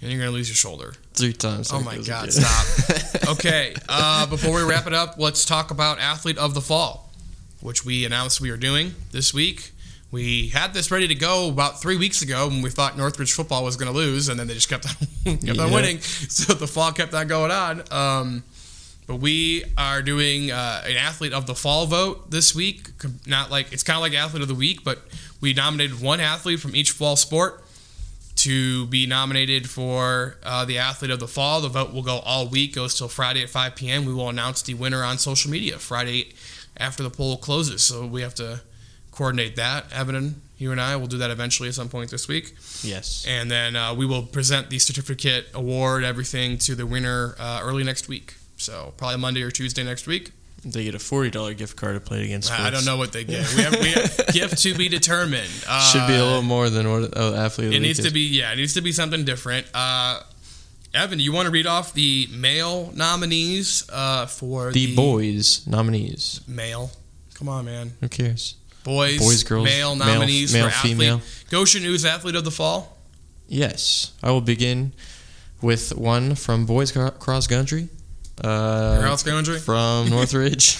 And 0.00 0.10
you're 0.10 0.20
going 0.20 0.30
to 0.30 0.36
lose 0.36 0.48
your 0.48 0.56
shoulder. 0.56 0.94
Three 1.14 1.32
times. 1.32 1.72
Oh 1.72 1.80
my 1.80 1.98
God, 1.98 2.28
again. 2.28 2.30
stop. 2.30 3.28
okay, 3.30 3.74
uh, 3.88 4.26
before 4.26 4.54
we 4.54 4.62
wrap 4.62 4.86
it 4.86 4.92
up, 4.92 5.14
let's 5.18 5.44
talk 5.44 5.70
about 5.70 5.98
Athlete 6.00 6.36
of 6.36 6.52
the 6.52 6.60
Fall, 6.60 7.12
which 7.60 7.84
we 7.84 8.04
announced 8.04 8.40
we 8.40 8.50
are 8.50 8.56
doing 8.56 8.94
this 9.12 9.32
week. 9.32 9.70
We 10.14 10.46
had 10.46 10.72
this 10.72 10.92
ready 10.92 11.08
to 11.08 11.14
go 11.16 11.48
about 11.48 11.82
three 11.82 11.96
weeks 11.96 12.22
ago 12.22 12.46
when 12.46 12.62
we 12.62 12.70
thought 12.70 12.96
Northridge 12.96 13.32
football 13.32 13.64
was 13.64 13.76
going 13.76 13.90
to 13.90 13.98
lose, 13.98 14.28
and 14.28 14.38
then 14.38 14.46
they 14.46 14.54
just 14.54 14.68
kept 14.68 14.86
on 14.86 15.36
kept 15.38 15.58
on 15.58 15.72
winning. 15.72 15.98
So 15.98 16.54
the 16.54 16.68
fall 16.68 16.92
kept 16.92 17.12
on 17.14 17.26
going 17.26 17.50
on. 17.50 17.82
Um, 17.90 18.44
but 19.08 19.16
we 19.16 19.64
are 19.76 20.02
doing 20.02 20.52
uh, 20.52 20.84
an 20.86 20.96
athlete 20.96 21.32
of 21.32 21.48
the 21.48 21.56
fall 21.56 21.86
vote 21.86 22.30
this 22.30 22.54
week. 22.54 22.90
Not 23.26 23.50
like 23.50 23.72
it's 23.72 23.82
kind 23.82 23.96
of 23.96 24.02
like 24.02 24.14
athlete 24.14 24.42
of 24.42 24.46
the 24.46 24.54
week, 24.54 24.84
but 24.84 25.00
we 25.40 25.52
nominated 25.52 26.00
one 26.00 26.20
athlete 26.20 26.60
from 26.60 26.76
each 26.76 26.92
fall 26.92 27.16
sport 27.16 27.64
to 28.36 28.86
be 28.86 29.06
nominated 29.06 29.68
for 29.68 30.36
uh, 30.44 30.64
the 30.64 30.78
athlete 30.78 31.10
of 31.10 31.18
the 31.18 31.26
fall. 31.26 31.60
The 31.60 31.68
vote 31.68 31.92
will 31.92 32.02
go 32.02 32.20
all 32.20 32.46
week, 32.46 32.76
goes 32.76 32.96
till 32.96 33.08
Friday 33.08 33.42
at 33.42 33.50
5 33.50 33.74
p.m. 33.74 34.04
We 34.04 34.14
will 34.14 34.28
announce 34.28 34.62
the 34.62 34.74
winner 34.74 35.02
on 35.02 35.18
social 35.18 35.50
media 35.50 35.80
Friday 35.80 36.34
after 36.76 37.02
the 37.02 37.10
poll 37.10 37.36
closes. 37.36 37.82
So 37.82 38.06
we 38.06 38.22
have 38.22 38.36
to 38.36 38.60
coordinate 39.14 39.56
that. 39.56 39.92
Evan, 39.92 40.42
you 40.58 40.72
and 40.72 40.80
I 40.80 40.96
will 40.96 41.06
do 41.06 41.18
that 41.18 41.30
eventually 41.30 41.68
at 41.68 41.74
some 41.74 41.88
point 41.88 42.10
this 42.10 42.28
week. 42.28 42.54
Yes. 42.82 43.24
And 43.28 43.50
then 43.50 43.76
uh, 43.76 43.94
we 43.94 44.06
will 44.06 44.22
present 44.22 44.70
the 44.70 44.78
certificate, 44.78 45.46
award, 45.54 46.04
everything 46.04 46.58
to 46.58 46.74
the 46.74 46.86
winner 46.86 47.34
uh, 47.38 47.60
early 47.62 47.84
next 47.84 48.08
week. 48.08 48.34
So 48.56 48.92
probably 48.96 49.18
Monday 49.18 49.42
or 49.42 49.50
Tuesday 49.50 49.84
next 49.84 50.06
week. 50.06 50.32
They 50.64 50.84
get 50.84 50.94
a 50.94 50.98
forty 50.98 51.28
dollar 51.28 51.52
gift 51.52 51.76
card 51.76 51.94
to 51.94 52.00
Play 52.00 52.20
It 52.20 52.24
Again. 52.24 52.40
Sports. 52.40 52.62
I 52.62 52.70
don't 52.70 52.86
know 52.86 52.96
what 52.96 53.12
they 53.12 53.22
get. 53.24 53.46
We 53.56 53.62
have, 53.62 53.80
we 53.80 53.90
have 53.90 54.26
gift 54.32 54.62
to 54.62 54.74
be 54.74 54.88
determined. 54.88 55.50
Uh, 55.68 55.82
Should 55.92 56.06
be 56.06 56.14
a 56.14 56.24
little 56.24 56.42
more 56.42 56.70
than 56.70 56.90
what 56.90 57.12
oh, 57.14 57.34
athlete. 57.34 57.74
It 57.74 57.80
needs 57.80 57.98
is. 57.98 58.06
to 58.06 58.12
be 58.12 58.20
yeah. 58.20 58.52
It 58.52 58.56
needs 58.56 58.72
to 58.74 58.80
be 58.80 58.90
something 58.92 59.26
different. 59.26 59.66
Uh, 59.74 60.20
Evan, 60.94 61.20
you 61.20 61.32
want 61.32 61.46
to 61.46 61.50
read 61.50 61.66
off 61.66 61.92
the 61.92 62.28
male 62.32 62.90
nominees 62.94 63.84
uh, 63.92 64.24
for 64.24 64.72
the, 64.72 64.86
the 64.86 64.96
boys 64.96 65.66
nominees? 65.66 66.40
Male. 66.48 66.90
Come 67.34 67.48
on, 67.48 67.66
man. 67.66 67.92
Who 68.00 68.08
cares? 68.08 68.54
Boys, 68.84 69.18
boys, 69.18 69.42
girls, 69.42 69.64
male 69.64 69.96
nominees 69.96 70.52
male, 70.52 70.62
male, 70.62 70.70
for 70.70 70.76
athlete. 70.76 70.92
Female. 70.92 71.20
Goshen 71.50 71.82
News 71.82 72.04
Athlete 72.04 72.36
of 72.36 72.44
the 72.44 72.50
Fall. 72.50 72.96
Yes, 73.48 74.12
I 74.22 74.30
will 74.30 74.40
begin 74.40 74.92
with 75.60 75.96
one 75.96 76.34
from 76.34 76.66
boys 76.66 76.92
cross 76.92 77.46
country. 77.46 77.88
Uh, 78.42 79.00
cross 79.00 79.22
country 79.22 79.58
from 79.58 80.10
Northridge. 80.10 80.78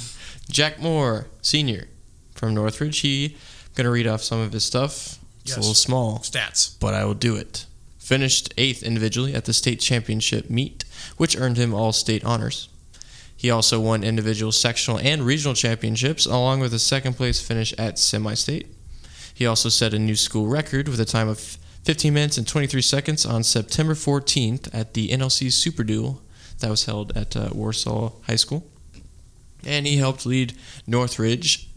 Jack 0.50 0.80
Moore, 0.80 1.26
senior 1.40 1.88
from 2.34 2.54
Northridge. 2.54 3.00
He 3.00 3.36
I'm 3.36 3.74
gonna 3.74 3.90
read 3.90 4.06
off 4.06 4.22
some 4.22 4.40
of 4.40 4.52
his 4.52 4.64
stuff. 4.64 5.18
It's 5.42 5.50
yes. 5.50 5.56
a 5.56 5.60
little 5.60 5.74
small 5.74 6.18
stats, 6.18 6.78
but 6.78 6.94
I 6.94 7.04
will 7.04 7.14
do 7.14 7.36
it. 7.36 7.66
Finished 7.98 8.52
eighth 8.58 8.82
individually 8.82 9.34
at 9.34 9.44
the 9.44 9.52
state 9.52 9.80
championship 9.80 10.50
meet, 10.50 10.84
which 11.16 11.36
earned 11.36 11.56
him 11.56 11.72
all 11.72 11.92
state 11.92 12.24
honors. 12.24 12.68
He 13.42 13.50
also 13.50 13.80
won 13.80 14.04
individual 14.04 14.52
sectional 14.52 15.00
and 15.00 15.26
regional 15.26 15.52
championships, 15.52 16.26
along 16.26 16.60
with 16.60 16.72
a 16.72 16.78
second 16.78 17.14
place 17.14 17.40
finish 17.40 17.72
at 17.76 17.98
semi 17.98 18.34
state. 18.34 18.68
He 19.34 19.46
also 19.46 19.68
set 19.68 19.92
a 19.92 19.98
new 19.98 20.14
school 20.14 20.46
record 20.46 20.86
with 20.86 21.00
a 21.00 21.04
time 21.04 21.26
of 21.26 21.40
15 21.82 22.14
minutes 22.14 22.38
and 22.38 22.46
23 22.46 22.80
seconds 22.80 23.26
on 23.26 23.42
September 23.42 23.94
14th 23.94 24.72
at 24.72 24.94
the 24.94 25.08
NLC 25.08 25.50
Super 25.50 25.82
Duel 25.82 26.22
that 26.60 26.70
was 26.70 26.84
held 26.84 27.16
at 27.16 27.34
uh, 27.36 27.48
Warsaw 27.52 28.12
High 28.28 28.36
School. 28.36 28.64
And 29.66 29.88
he 29.88 29.96
helped 29.96 30.24
lead 30.24 30.52
Northridge, 30.86 31.68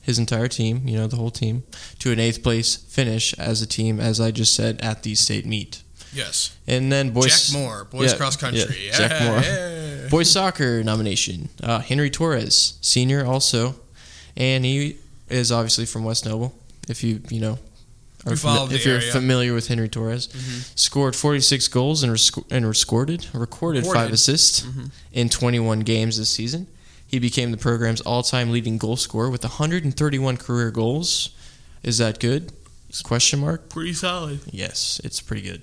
his 0.00 0.18
entire 0.18 0.48
team, 0.48 0.88
you 0.88 0.96
know, 0.96 1.06
the 1.06 1.16
whole 1.16 1.30
team, 1.30 1.64
to 1.98 2.12
an 2.12 2.18
eighth 2.18 2.42
place 2.42 2.76
finish 2.76 3.34
as 3.34 3.60
a 3.60 3.66
team, 3.66 4.00
as 4.00 4.22
I 4.22 4.30
just 4.30 4.54
said, 4.54 4.80
at 4.80 5.02
the 5.02 5.14
state 5.14 5.44
meet. 5.44 5.82
Yes. 6.14 6.56
And 6.66 6.90
then 6.90 7.10
boys. 7.10 7.50
Jack 7.50 7.60
Moore, 7.60 7.84
boys 7.84 8.12
yeah, 8.12 8.16
cross 8.16 8.36
country. 8.36 8.86
Yeah, 8.86 8.96
Jack 8.96 9.22
Moore. 9.22 9.79
Boys 10.10 10.30
soccer 10.30 10.82
nomination. 10.84 11.48
Uh, 11.62 11.78
Henry 11.80 12.10
Torres, 12.10 12.74
senior 12.80 13.24
also, 13.24 13.76
and 14.36 14.64
he 14.64 14.96
is 15.28 15.50
obviously 15.52 15.86
from 15.86 16.04
West 16.04 16.26
Noble. 16.26 16.54
If 16.88 17.04
you 17.04 17.20
you 17.28 17.40
know 17.40 17.58
followed 18.36 18.70
the 18.70 18.74
if 18.74 18.84
you're 18.84 18.96
area. 18.96 19.08
Mm-hmm. 19.08 19.18
familiar 19.18 19.54
with 19.54 19.68
Henry 19.68 19.88
Torres, 19.88 20.28
scored 20.74 21.14
46 21.16 21.68
goals 21.68 22.02
and, 22.02 22.12
resc- 22.12 22.44
and 22.50 22.66
recorded 22.66 23.26
recorded 23.32 23.86
five 23.86 24.12
assists 24.12 24.60
Mm-hmm. 24.62 24.84
in 25.12 25.28
21 25.28 25.80
games 25.80 26.18
this 26.18 26.30
season. 26.30 26.66
He 27.06 27.18
became 27.18 27.50
the 27.50 27.56
program's 27.56 28.00
all-time 28.02 28.50
leading 28.52 28.78
goal 28.78 28.96
scorer 28.96 29.30
with 29.30 29.42
131 29.42 30.36
career 30.36 30.70
goals. 30.70 31.30
Is 31.82 31.98
that 31.98 32.20
good? 32.20 32.52
Question 33.04 33.40
mark. 33.40 33.68
Pretty 33.68 33.92
solid. 33.94 34.40
Yes, 34.50 35.00
it's 35.04 35.20
pretty 35.20 35.42
good. 35.42 35.62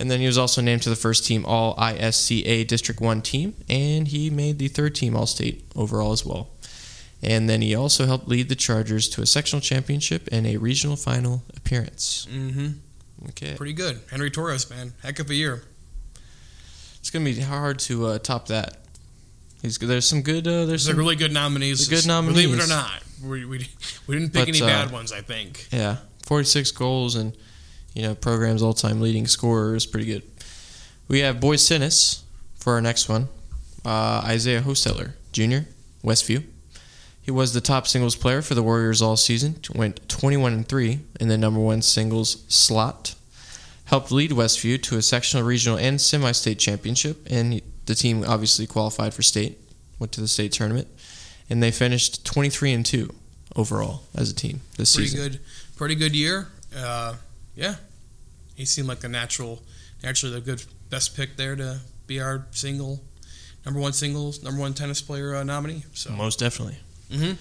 And 0.00 0.10
then 0.10 0.18
he 0.18 0.26
was 0.26 0.38
also 0.38 0.62
named 0.62 0.82
to 0.82 0.88
the 0.88 0.96
first 0.96 1.26
team 1.26 1.44
All 1.44 1.76
ISCA 1.76 2.66
District 2.66 3.02
1 3.02 3.20
team, 3.20 3.54
and 3.68 4.08
he 4.08 4.30
made 4.30 4.58
the 4.58 4.68
third 4.68 4.94
team 4.94 5.14
All 5.14 5.26
State 5.26 5.70
overall 5.76 6.12
as 6.12 6.24
well. 6.24 6.48
And 7.22 7.50
then 7.50 7.60
he 7.60 7.74
also 7.74 8.06
helped 8.06 8.26
lead 8.26 8.48
the 8.48 8.54
Chargers 8.54 9.10
to 9.10 9.20
a 9.20 9.26
sectional 9.26 9.60
championship 9.60 10.26
and 10.32 10.46
a 10.46 10.56
regional 10.56 10.96
final 10.96 11.42
appearance. 11.54 12.26
Mm-hmm. 12.30 13.28
Okay. 13.28 13.54
Pretty 13.56 13.74
good. 13.74 14.00
Henry 14.10 14.30
Torres, 14.30 14.70
man. 14.70 14.94
Heck 15.02 15.18
of 15.18 15.28
a 15.28 15.34
year. 15.34 15.64
It's 16.98 17.10
going 17.10 17.26
to 17.26 17.34
be 17.34 17.40
hard 17.42 17.78
to 17.80 18.06
uh, 18.06 18.18
top 18.20 18.48
that. 18.48 18.78
He's, 19.60 19.76
there's 19.76 20.08
some 20.08 20.22
good. 20.22 20.48
Uh, 20.48 20.64
there's 20.64 20.86
some 20.86 20.96
really 20.96 21.16
good 21.16 21.32
nominees. 21.32 21.86
Good 21.88 22.06
nominees. 22.06 22.46
Believe 22.46 22.58
it 22.58 22.64
or 22.64 22.68
not, 22.68 23.02
we, 23.22 23.44
we, 23.44 23.68
we 24.06 24.18
didn't 24.18 24.32
pick 24.32 24.46
But, 24.46 24.48
any 24.48 24.62
uh, 24.62 24.66
bad 24.66 24.90
ones. 24.90 25.12
I 25.12 25.20
think. 25.20 25.68
Yeah, 25.70 25.96
46 26.24 26.70
goals 26.70 27.16
and 27.16 27.36
you 27.94 28.02
know 28.02 28.14
program's 28.14 28.62
all-time 28.62 29.00
leading 29.00 29.26
scorer 29.26 29.74
is 29.74 29.86
pretty 29.86 30.06
good. 30.06 30.22
We 31.08 31.20
have 31.20 31.40
Boy 31.40 31.56
Sinnis 31.56 32.22
for 32.56 32.74
our 32.74 32.80
next 32.80 33.08
one. 33.08 33.28
Uh, 33.84 34.22
Isaiah 34.24 34.60
Hosteller 34.60 35.12
Jr. 35.32 35.68
Westview. 36.04 36.44
He 37.22 37.30
was 37.30 37.52
the 37.52 37.60
top 37.60 37.86
singles 37.86 38.16
player 38.16 38.42
for 38.42 38.54
the 38.54 38.62
Warriors 38.62 39.02
all 39.02 39.16
season. 39.16 39.56
Went 39.74 40.08
21 40.08 40.52
and 40.52 40.68
three 40.68 41.00
in 41.20 41.28
the 41.28 41.36
number 41.38 41.60
one 41.60 41.82
singles 41.82 42.44
slot. 42.48 43.14
Helped 43.84 44.10
lead 44.12 44.30
Westview 44.30 44.80
to 44.84 44.96
a 44.96 45.02
sectional, 45.02 45.44
regional, 45.44 45.76
and 45.78 46.00
semi-state 46.00 46.58
championship, 46.58 47.26
and 47.28 47.60
the 47.86 47.94
team 47.94 48.24
obviously 48.26 48.66
qualified 48.66 49.12
for 49.12 49.22
state. 49.22 49.58
Went 49.98 50.12
to 50.12 50.20
the 50.20 50.28
state 50.28 50.52
tournament, 50.52 50.86
and 51.50 51.62
they 51.62 51.70
finished 51.72 52.24
23 52.24 52.72
and 52.72 52.86
two 52.86 53.12
overall 53.56 54.02
as 54.14 54.30
a 54.30 54.34
team 54.34 54.60
this 54.76 54.94
Pretty 54.94 55.08
season. 55.10 55.30
good. 55.32 55.40
Pretty 55.76 55.94
good 55.96 56.14
year. 56.14 56.48
Uh, 56.74 57.14
yeah, 57.54 57.76
he 58.54 58.64
seemed 58.64 58.88
like 58.88 59.00
the 59.00 59.08
natural, 59.08 59.62
naturally 60.02 60.34
the 60.34 60.40
good 60.40 60.62
best 60.90 61.16
pick 61.16 61.36
there 61.36 61.56
to 61.56 61.80
be 62.06 62.20
our 62.20 62.46
single, 62.50 63.00
number 63.64 63.80
one 63.80 63.92
singles, 63.92 64.42
number 64.42 64.60
one 64.60 64.74
tennis 64.74 65.00
player 65.00 65.34
uh, 65.36 65.42
nominee. 65.44 65.84
So 65.94 66.10
Most 66.12 66.38
definitely. 66.38 66.78
Mhm. 67.10 67.36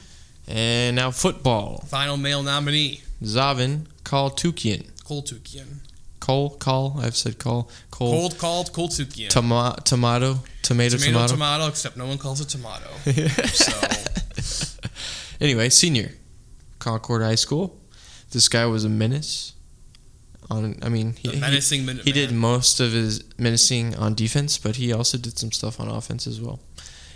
And 0.48 0.96
now 0.96 1.12
football. 1.12 1.84
final 1.88 2.18
male 2.18 2.42
nominee, 2.44 3.02
Zavin 3.24 3.86
Kaltukian. 4.04 4.90
Koltukian. 5.06 5.80
Cole, 6.20 6.52
Call. 6.58 7.00
I've 7.00 7.16
said 7.16 7.40
Call. 7.40 7.70
Cole. 7.92 8.12
Cold 8.12 8.38
called 8.38 8.72
Koltukian. 8.74 9.30
Toma- 9.30 9.78
tomato. 9.84 10.40
Tomato. 10.62 10.98
tomato, 10.98 11.12
Tomato. 11.12 11.34
tomato, 11.34 11.68
except 11.68 11.98
no 11.98 12.06
one 12.06 12.18
calls 12.20 12.42
it 12.42 12.50
tomato. 12.50 12.88
so 13.48 14.78
anyway, 15.42 15.70
senior, 15.70 16.12
Concord 16.80 17.22
High 17.24 17.36
School. 17.36 17.76
This 18.32 18.48
guy 18.48 18.66
was 18.68 18.84
a 18.86 18.90
menace. 18.90 19.54
On, 20.52 20.78
I 20.82 20.90
mean, 20.90 21.14
he, 21.14 21.30
he, 21.30 21.40
menacing 21.40 21.86
minute 21.86 22.06
he 22.06 22.12
did 22.12 22.32
most 22.32 22.80
of 22.80 22.92
his 22.92 23.24
menacing 23.38 23.96
on 23.96 24.16
defense, 24.16 24.58
but 24.58 24.78
he 24.78 24.92
also 24.92 25.18
did 25.18 25.38
some 25.38 25.52
stuff 25.52 25.80
on 25.80 25.88
offense 25.88 26.26
as 26.26 26.42
well. 26.42 26.60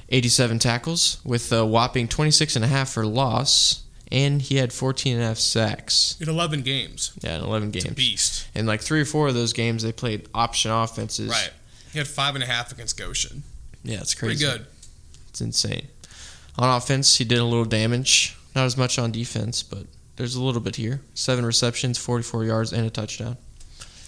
87 0.10 0.60
tackles 0.60 1.18
with 1.26 1.52
a 1.52 1.66
whopping 1.66 2.08
26 2.08 2.56
and 2.56 2.64
a 2.64 2.68
half 2.68 2.90
for 2.92 3.06
loss, 3.06 3.82
and 4.12 4.42
he 4.42 4.58
had 4.58 4.72
14 4.72 5.16
and 5.16 5.24
a 5.24 5.28
half 5.28 5.38
sacks. 5.40 6.16
in 6.22 6.30
11 6.30 6.62
games. 6.62 7.12
Yeah, 7.24 7.38
in 7.38 7.44
11 7.44 7.70
It's 7.70 7.86
a 7.86 7.88
games. 7.88 7.96
beast. 7.98 8.48
And 8.54 8.68
like 8.68 8.82
three 8.82 9.02
or 9.02 9.06
four 9.06 9.30
of 9.30 9.34
those 9.34 9.54
games, 9.54 9.82
they 9.82 9.92
played 9.92 10.28
option 10.36 10.70
offenses. 10.70 11.30
Right. 11.30 11.52
He 11.92 11.98
had 11.98 12.08
five 12.08 12.36
and 12.36 12.44
a 12.44 12.48
half 12.48 12.72
against 12.72 12.98
Goshen. 13.00 13.42
Yeah, 13.84 14.02
it's 14.02 14.14
crazy. 14.14 14.46
Pretty 14.46 14.60
good. 14.60 14.68
It's 15.30 15.42
insane. 15.42 15.88
On 16.60 16.70
offense, 16.78 17.18
he 17.18 17.24
did 17.26 17.40
a 17.40 17.46
little 17.46 17.66
damage. 17.66 18.36
Not 18.56 18.66
as 18.66 18.78
much 18.78 19.00
on 19.00 19.12
defense, 19.12 19.64
but 19.64 19.88
there's 20.16 20.36
a 20.36 20.42
little 20.42 20.62
bit 20.62 20.76
here. 20.76 21.02
Seven 21.14 21.46
receptions, 21.46 21.98
44 21.98 22.46
yards, 22.46 22.74
and 22.74 22.86
a 22.86 22.90
touchdown. 22.90 23.38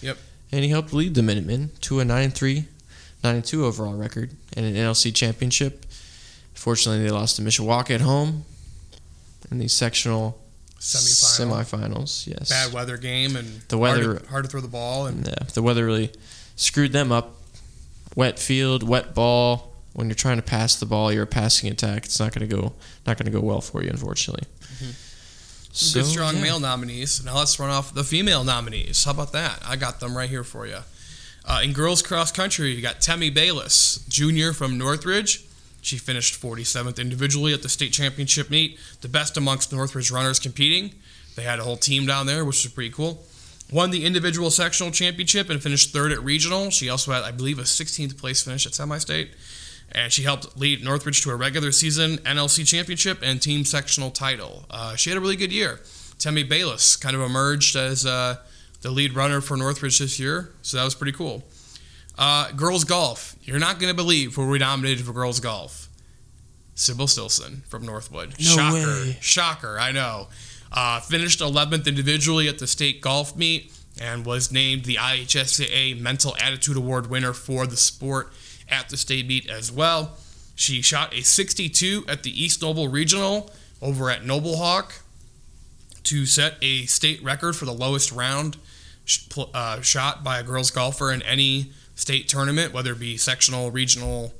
Yep. 0.02 0.18
And 0.52 0.62
he 0.64 0.70
helped 0.70 0.92
lead 0.92 1.14
the 1.14 1.22
Minutemen 1.22 1.70
to 1.82 2.00
a 2.00 2.04
9 2.04 2.30
3, 2.30 2.64
9 3.24 3.42
2 3.42 3.64
overall 3.64 3.94
record 3.94 4.30
and 4.56 4.64
an 4.66 4.74
NLC 4.74 5.14
championship. 5.14 5.84
Fortunately, 6.54 7.02
they 7.04 7.10
lost 7.10 7.36
to 7.36 7.42
Mishawaka 7.42 7.90
at 7.96 8.00
home 8.00 8.44
in 9.50 9.58
the 9.58 9.68
sectional 9.68 10.40
Semifinal. 10.78 11.64
semifinals. 11.64 12.26
Yes. 12.26 12.48
Bad 12.50 12.72
weather 12.72 12.96
game 12.96 13.34
and 13.36 13.62
The 13.68 13.78
weather- 13.78 14.04
hard 14.14 14.22
to, 14.24 14.28
hard 14.28 14.44
to 14.44 14.50
throw 14.50 14.60
the 14.60 14.68
ball 14.68 15.06
and 15.06 15.26
Yeah, 15.26 15.34
the 15.54 15.62
weather 15.62 15.84
really 15.84 16.12
screwed 16.54 16.92
them 16.92 17.10
up. 17.12 17.34
Wet 18.14 18.38
field, 18.38 18.82
wet 18.82 19.14
ball. 19.14 19.72
When 19.92 20.08
you're 20.08 20.14
trying 20.14 20.36
to 20.36 20.42
pass 20.42 20.76
the 20.76 20.86
ball, 20.86 21.10
you're 21.12 21.22
a 21.24 21.26
passing 21.26 21.70
attack. 21.70 22.04
It's 22.04 22.20
not 22.20 22.32
going 22.34 22.48
to 22.48 22.54
go 22.56 22.74
not 23.06 23.16
going 23.18 23.24
to 23.26 23.32
go 23.32 23.40
well 23.40 23.60
for 23.62 23.82
you, 23.82 23.88
unfortunately. 23.90 24.46
So, 25.76 26.00
good 26.00 26.08
strong 26.08 26.36
yeah. 26.36 26.42
male 26.42 26.60
nominees. 26.60 27.22
Now 27.22 27.36
let's 27.36 27.60
run 27.60 27.68
off 27.68 27.92
the 27.92 28.02
female 28.02 28.44
nominees. 28.44 29.04
How 29.04 29.10
about 29.10 29.32
that? 29.32 29.62
I 29.62 29.76
got 29.76 30.00
them 30.00 30.16
right 30.16 30.30
here 30.30 30.42
for 30.42 30.66
you. 30.66 30.78
Uh, 31.44 31.60
in 31.62 31.74
girls 31.74 32.00
cross 32.00 32.32
country, 32.32 32.72
you 32.72 32.80
got 32.80 33.00
Temmie 33.00 33.32
Bayless, 33.32 34.02
junior 34.08 34.54
from 34.54 34.78
Northridge. 34.78 35.44
She 35.82 35.98
finished 35.98 36.40
47th 36.40 36.98
individually 36.98 37.52
at 37.52 37.60
the 37.60 37.68
state 37.68 37.92
championship 37.92 38.48
meet, 38.48 38.78
the 39.02 39.08
best 39.08 39.36
amongst 39.36 39.70
Northridge 39.70 40.10
runners 40.10 40.38
competing. 40.38 40.94
They 41.36 41.42
had 41.42 41.58
a 41.58 41.62
whole 41.62 41.76
team 41.76 42.06
down 42.06 42.24
there, 42.24 42.46
which 42.46 42.64
was 42.64 42.72
pretty 42.72 42.90
cool. 42.90 43.22
Won 43.70 43.90
the 43.90 44.06
individual 44.06 44.50
sectional 44.50 44.90
championship 44.90 45.50
and 45.50 45.62
finished 45.62 45.92
third 45.92 46.10
at 46.10 46.22
regional. 46.22 46.70
She 46.70 46.88
also 46.88 47.12
had, 47.12 47.22
I 47.22 47.32
believe, 47.32 47.58
a 47.58 47.62
16th 47.62 48.16
place 48.16 48.42
finish 48.42 48.64
at 48.64 48.74
semi 48.74 48.96
state. 48.96 49.32
And 49.92 50.12
she 50.12 50.22
helped 50.22 50.58
lead 50.58 50.84
Northridge 50.84 51.22
to 51.22 51.30
a 51.30 51.36
regular 51.36 51.72
season 51.72 52.18
NLC 52.18 52.66
championship 52.66 53.20
and 53.22 53.40
team 53.40 53.64
sectional 53.64 54.10
title. 54.10 54.66
Uh, 54.68 54.96
she 54.96 55.10
had 55.10 55.16
a 55.16 55.20
really 55.20 55.36
good 55.36 55.52
year. 55.52 55.80
Temmie 56.18 56.48
Bayless 56.48 56.96
kind 56.96 57.14
of 57.14 57.22
emerged 57.22 57.76
as 57.76 58.04
uh, 58.04 58.36
the 58.82 58.90
lead 58.90 59.14
runner 59.14 59.40
for 59.40 59.56
Northridge 59.56 59.98
this 59.98 60.18
year, 60.18 60.52
so 60.62 60.76
that 60.76 60.84
was 60.84 60.94
pretty 60.94 61.12
cool. 61.12 61.44
Uh, 62.18 62.50
girls 62.52 62.84
golf. 62.84 63.36
You're 63.42 63.58
not 63.58 63.78
going 63.78 63.90
to 63.90 63.96
believe 63.96 64.34
who 64.34 64.48
we 64.48 64.58
nominated 64.58 65.04
for 65.04 65.12
girls 65.12 65.40
golf. 65.40 65.88
Sybil 66.74 67.06
Stilson 67.06 67.62
from 67.68 67.84
Northwood. 67.86 68.30
No 68.30 68.34
Shocker. 68.38 68.74
way. 68.76 69.18
Shocker, 69.20 69.78
I 69.78 69.92
know. 69.92 70.28
Uh, 70.72 71.00
finished 71.00 71.40
11th 71.40 71.86
individually 71.86 72.48
at 72.48 72.58
the 72.58 72.66
state 72.66 73.00
golf 73.00 73.36
meet 73.36 73.72
and 74.00 74.26
was 74.26 74.52
named 74.52 74.84
the 74.84 74.96
IHSAA 74.96 75.98
Mental 75.98 76.36
Attitude 76.38 76.76
Award 76.76 77.08
winner 77.08 77.32
for 77.32 77.66
the 77.66 77.76
sport 77.76 78.32
at 78.68 78.88
the 78.88 78.96
state 78.96 79.26
meet 79.26 79.48
as 79.48 79.70
well. 79.70 80.16
She 80.54 80.82
shot 80.82 81.14
a 81.14 81.22
62 81.22 82.04
at 82.08 82.22
the 82.22 82.42
East 82.42 82.62
Noble 82.62 82.88
Regional 82.88 83.50
over 83.82 84.10
at 84.10 84.24
Noble 84.24 84.56
Hawk 84.56 84.94
to 86.04 86.24
set 86.24 86.54
a 86.62 86.86
state 86.86 87.22
record 87.22 87.56
for 87.56 87.64
the 87.64 87.72
lowest 87.72 88.12
round 88.12 88.56
uh, 89.54 89.80
shot 89.82 90.24
by 90.24 90.38
a 90.38 90.42
girls 90.42 90.70
golfer 90.70 91.12
in 91.12 91.22
any 91.22 91.72
state 91.94 92.28
tournament, 92.28 92.72
whether 92.72 92.92
it 92.92 93.00
be 93.00 93.16
sectional, 93.16 93.70
regional, 93.70 94.32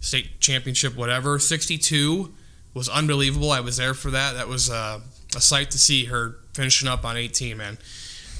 state 0.00 0.40
championship, 0.40 0.94
whatever. 0.96 1.38
62 1.38 2.32
was 2.74 2.88
unbelievable. 2.88 3.50
I 3.50 3.60
was 3.60 3.76
there 3.76 3.94
for 3.94 4.10
that. 4.10 4.34
That 4.34 4.48
was 4.48 4.70
uh, 4.70 5.00
a 5.34 5.40
sight 5.40 5.70
to 5.72 5.78
see 5.78 6.06
her 6.06 6.36
finishing 6.52 6.88
up 6.88 7.04
on 7.04 7.16
18, 7.16 7.56
man. 7.56 7.78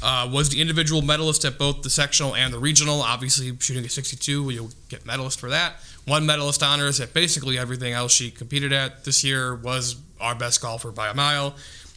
Uh, 0.07 0.29
was 0.31 0.51
the 0.51 0.61
individual 0.61 1.01
medalist 1.01 1.47
at 1.47 1.59
both 1.59 1.81
the 1.81 1.89
sectional 1.89 2.37
and 2.37 2.53
the 2.53 2.59
regional. 2.59 3.01
Obviously, 3.01 3.57
shooting 3.59 3.87
a 3.87 3.89
62, 3.89 4.51
you'll 4.51 4.69
get 4.91 5.07
medalist 5.07 5.41
for 5.41 5.49
that. 5.49 5.77
One 6.05 6.27
medalist 6.27 6.63
honors 6.63 7.01
at 7.01 7.15
basically 7.15 7.57
everything 7.57 7.95
else 7.95 8.13
she 8.13 8.31
competed 8.31 8.71
at 8.71 9.05
this 9.07 9.25
year. 9.25 9.55
Was 9.55 9.97
our 10.21 10.35
best 10.35 10.61
golfer 10.61 10.93
by 10.93 11.09
a 11.09 11.15
mile. 11.15 11.55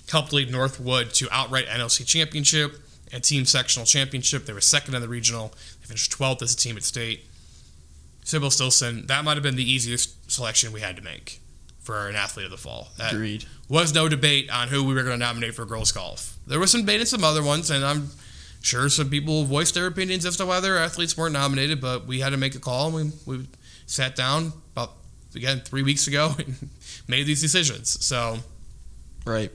Helped 0.09 0.31
lead 0.31 0.49
Northwood 0.49 1.13
to 1.15 1.27
outright 1.33 1.67
NLC 1.67 2.05
championship 2.05 2.77
and 3.11 3.21
team 3.21 3.43
sectional 3.43 3.85
championship. 3.85 4.45
They 4.45 4.53
were 4.53 4.61
second 4.61 4.95
in 4.95 5.01
the 5.01 5.09
regional. 5.09 5.49
They 5.81 5.87
finished 5.87 6.17
12th 6.17 6.41
as 6.43 6.53
a 6.53 6.57
team 6.57 6.77
at 6.77 6.83
state. 6.83 7.25
Sybil 8.23 8.51
Stilson, 8.51 9.05
that 9.07 9.25
might 9.25 9.35
have 9.35 9.43
been 9.43 9.57
the 9.57 9.69
easiest 9.69 10.31
selection 10.31 10.71
we 10.71 10.79
had 10.79 10.95
to 10.95 11.01
make 11.01 11.41
for 11.88 12.09
an 12.09 12.17
athlete 12.17 12.43
of 12.43 12.51
the 12.51 12.57
fall. 12.57 12.89
That 12.97 13.13
Agreed. 13.13 13.45
was 13.69 13.93
no 13.95 14.09
debate 14.09 14.49
on 14.51 14.67
who 14.67 14.83
we 14.83 14.93
were 14.93 15.03
going 15.03 15.17
to 15.17 15.25
nominate 15.25 15.55
for 15.55 15.65
girls 15.65 15.93
golf. 15.93 16.35
There 16.45 16.59
was 16.59 16.69
some 16.69 16.81
debate 16.81 16.99
in 16.99 17.05
some 17.07 17.23
other 17.23 17.41
ones, 17.41 17.71
and 17.71 17.83
I'm 17.85 18.09
sure 18.61 18.89
some 18.89 19.09
people 19.09 19.45
voiced 19.45 19.73
their 19.73 19.88
opinions 19.88 20.25
as 20.25 20.35
to 20.38 20.45
why 20.45 20.59
their 20.59 20.77
athletes 20.77 21.15
weren't 21.17 21.31
nominated, 21.31 21.79
but 21.79 22.05
we 22.05 22.19
had 22.19 22.31
to 22.31 22.38
make 22.38 22.55
a 22.55 22.59
call, 22.59 22.97
and 22.97 23.13
we, 23.25 23.38
we 23.38 23.47
sat 23.85 24.17
down 24.17 24.51
about, 24.73 24.91
again, 25.33 25.61
three 25.61 25.81
weeks 25.81 26.07
ago 26.07 26.35
and 26.39 26.69
made 27.07 27.25
these 27.25 27.39
decisions. 27.41 28.03
So, 28.05 28.39
Right. 29.25 29.51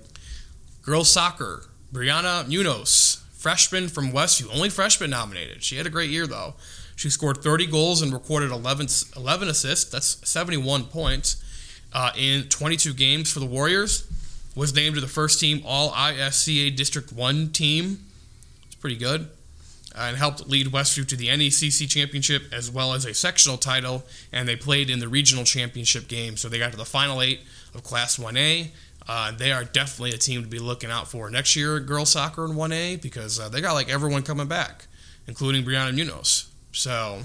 girls 0.80 1.11
soccer, 1.11 1.66
Brianna 1.93 2.49
Munoz, 2.49 3.22
freshman 3.35 3.89
from 3.89 4.11
Westview, 4.11 4.49
only 4.55 4.70
freshman 4.70 5.11
nominated. 5.11 5.62
She 5.62 5.76
had 5.76 5.87
a 5.87 5.91
great 5.91 6.09
year, 6.09 6.26
though. 6.26 6.55
She 6.97 7.11
scored 7.11 7.43
30 7.43 7.66
goals 7.66 8.01
and 8.01 8.11
recorded 8.11 8.51
11, 8.51 8.87
11 9.16 9.49
assists. 9.49 9.91
That's 9.91 10.26
71 10.28 10.85
points 10.85 11.41
uh, 11.95 12.11
in 12.16 12.45
22 12.45 12.95
games 12.95 13.32
for 13.32 13.40
the 13.40 13.47
Warriors. 13.47 14.09
Was 14.55 14.74
named 14.74 14.97
to 14.97 15.01
the 15.01 15.09
first 15.09 15.40
team 15.40 15.62
All 15.64 15.90
ISCA 15.93 16.76
District 16.76 17.11
1 17.11 17.51
team 17.51 18.05
It's 18.66 18.74
pretty 18.74 18.97
good. 18.97 19.28
Uh, 19.95 20.05
and 20.09 20.16
helped 20.16 20.49
lead 20.49 20.66
Westview 20.68 21.07
to 21.07 21.16
the 21.16 21.28
NECC 21.28 21.88
championship 21.88 22.45
as 22.51 22.70
well 22.70 22.95
as 22.95 23.05
a 23.05 23.12
sectional 23.12 23.59
title, 23.59 24.05
and 24.32 24.49
they 24.49 24.57
played 24.57 24.88
in 24.88 25.01
the 25.01 25.09
regional 25.09 25.45
championship 25.45 26.09
game. 26.09 26.38
So 26.38 26.49
they 26.49 26.59
got 26.59 26.70
to 26.72 26.78
the 26.78 26.86
final 26.86 27.20
eight 27.20 27.40
of 27.74 27.82
Class 27.82 28.16
1A. 28.16 28.68
Uh, 29.07 29.32
they 29.32 29.53
are 29.53 29.64
definitely 29.64 30.12
a 30.12 30.18
team 30.18 30.43
to 30.43 30.49
be 30.49 30.59
looking 30.59 30.90
out 30.90 31.09
for 31.09 31.28
next 31.28 31.57
year 31.57 31.76
at 31.76 31.86
girls 31.86 32.11
soccer 32.11 32.45
in 32.45 32.53
1A 32.53 33.03
because 33.03 33.38
uh, 33.38 33.49
they 33.51 33.61
got 33.61 33.74
like 33.74 33.90
everyone 33.90 34.22
coming 34.22 34.47
back, 34.47 34.86
including 35.26 35.64
Brianna 35.64 35.95
Munoz. 35.95 36.49
So 36.72 37.20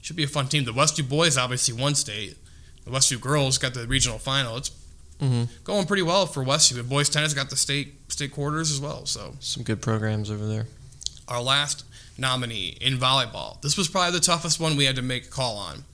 should 0.00 0.16
be 0.16 0.24
a 0.24 0.28
fun 0.28 0.46
team. 0.46 0.64
The 0.64 0.72
Westview 0.72 1.08
boys 1.08 1.36
obviously 1.36 1.74
won 1.74 1.94
state. 1.94 2.36
The 2.86 2.92
Westview 2.92 3.20
girls 3.20 3.58
got 3.58 3.74
the 3.74 3.86
regional 3.86 4.18
final. 4.18 4.56
It's 4.56 4.70
Mm-hmm. 5.18 5.44
going 5.64 5.86
pretty 5.86 6.02
well 6.02 6.26
for 6.26 6.44
Westview. 6.44 6.78
And 6.78 6.90
boys 6.90 7.08
tennis 7.08 7.32
got 7.32 7.48
the 7.48 7.56
state 7.56 7.94
state 8.12 8.32
quarters 8.32 8.70
as 8.70 8.82
well. 8.82 9.06
So 9.06 9.34
Some 9.40 9.62
good 9.62 9.80
programs 9.80 10.30
over 10.30 10.46
there. 10.46 10.66
our 11.26 11.40
last 11.40 11.86
nominee 12.18 12.76
in 12.82 12.98
volleyball. 12.98 13.58
This 13.62 13.78
was 13.78 13.88
probably 13.88 14.12
the 14.12 14.20
toughest 14.24 14.60
one 14.60 14.76
we 14.76 14.84
had 14.84 14.96
to 14.96 15.02
make 15.02 15.24
a 15.24 15.30
call 15.30 15.56
on. 15.56 15.84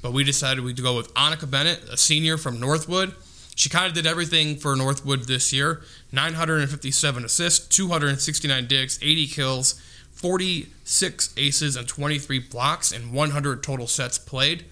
But 0.00 0.14
we 0.14 0.24
decided 0.24 0.64
we'd 0.64 0.82
go 0.82 0.96
with 0.96 1.12
Annika 1.12 1.50
Bennett, 1.50 1.84
a 1.90 1.98
senior 1.98 2.38
from 2.38 2.58
Northwood. 2.58 3.14
She 3.54 3.68
kind 3.68 3.86
of 3.88 3.92
did 3.92 4.06
everything 4.06 4.56
for 4.56 4.74
Northwood 4.74 5.24
this 5.24 5.52
year 5.52 5.82
957 6.10 7.26
assists, 7.26 7.68
269 7.76 8.66
digs, 8.68 8.98
80 9.02 9.26
kills, 9.26 9.74
46 10.14 11.34
aces, 11.36 11.76
and 11.76 11.86
23 11.86 12.38
blocks, 12.38 12.90
and 12.90 13.12
100 13.12 13.62
total 13.62 13.86
sets 13.86 14.16
played. 14.18 14.64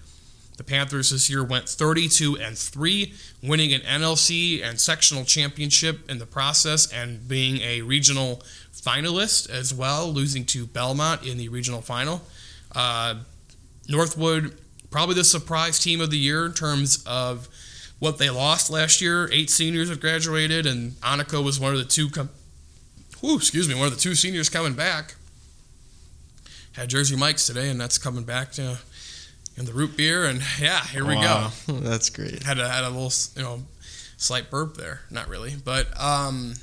The 0.61 0.65
Panthers 0.65 1.09
this 1.09 1.27
year 1.27 1.43
went 1.43 1.67
32 1.67 2.37
and 2.37 2.55
3, 2.55 3.13
winning 3.41 3.73
an 3.73 3.81
NLC 3.81 4.63
and 4.63 4.79
sectional 4.79 5.25
championship 5.25 6.07
in 6.07 6.19
the 6.19 6.27
process 6.27 6.93
and 6.93 7.27
being 7.27 7.59
a 7.61 7.81
regional 7.81 8.43
finalist 8.71 9.49
as 9.49 9.73
well, 9.73 10.13
losing 10.13 10.45
to 10.45 10.67
Belmont 10.67 11.25
in 11.25 11.39
the 11.39 11.49
regional 11.49 11.81
final. 11.81 12.21
Uh, 12.75 13.15
Northwood, 13.89 14.55
probably 14.91 15.15
the 15.15 15.23
surprise 15.23 15.79
team 15.79 15.99
of 15.99 16.11
the 16.11 16.19
year 16.19 16.45
in 16.45 16.53
terms 16.53 17.03
of 17.07 17.49
what 17.97 18.19
they 18.19 18.29
lost 18.29 18.69
last 18.69 19.01
year. 19.01 19.27
Eight 19.31 19.49
seniors 19.49 19.89
have 19.89 19.99
graduated, 19.99 20.67
and 20.67 20.91
Annika 21.01 21.43
was 21.43 21.59
one 21.59 21.73
of 21.73 21.79
the 21.79 21.85
two. 21.85 22.07
Com- 22.07 22.29
excuse 23.23 23.67
me, 23.67 23.73
one 23.73 23.87
of 23.87 23.95
the 23.95 23.99
two 23.99 24.13
seniors 24.13 24.47
coming 24.47 24.73
back. 24.73 25.15
Had 26.73 26.89
Jersey 26.89 27.15
Mike's 27.15 27.47
today, 27.47 27.67
and 27.69 27.81
that's 27.81 27.97
coming 27.97 28.25
back 28.25 28.51
to 28.51 28.77
in 29.57 29.65
the 29.65 29.73
root 29.73 29.97
beer, 29.97 30.25
and 30.25 30.41
yeah, 30.59 30.83
here 30.85 31.05
we 31.05 31.15
go. 31.15 31.49
That's 31.67 32.09
great. 32.09 32.43
had 32.43 32.59
a 32.59 32.67
had 32.67 32.83
a 32.83 32.89
little 32.89 33.11
you 33.35 33.43
know 33.43 33.63
slight 34.17 34.49
burp 34.49 34.77
there. 34.77 35.01
Not 35.09 35.27
really 35.27 35.55
but 35.63 35.87
um 35.99 36.53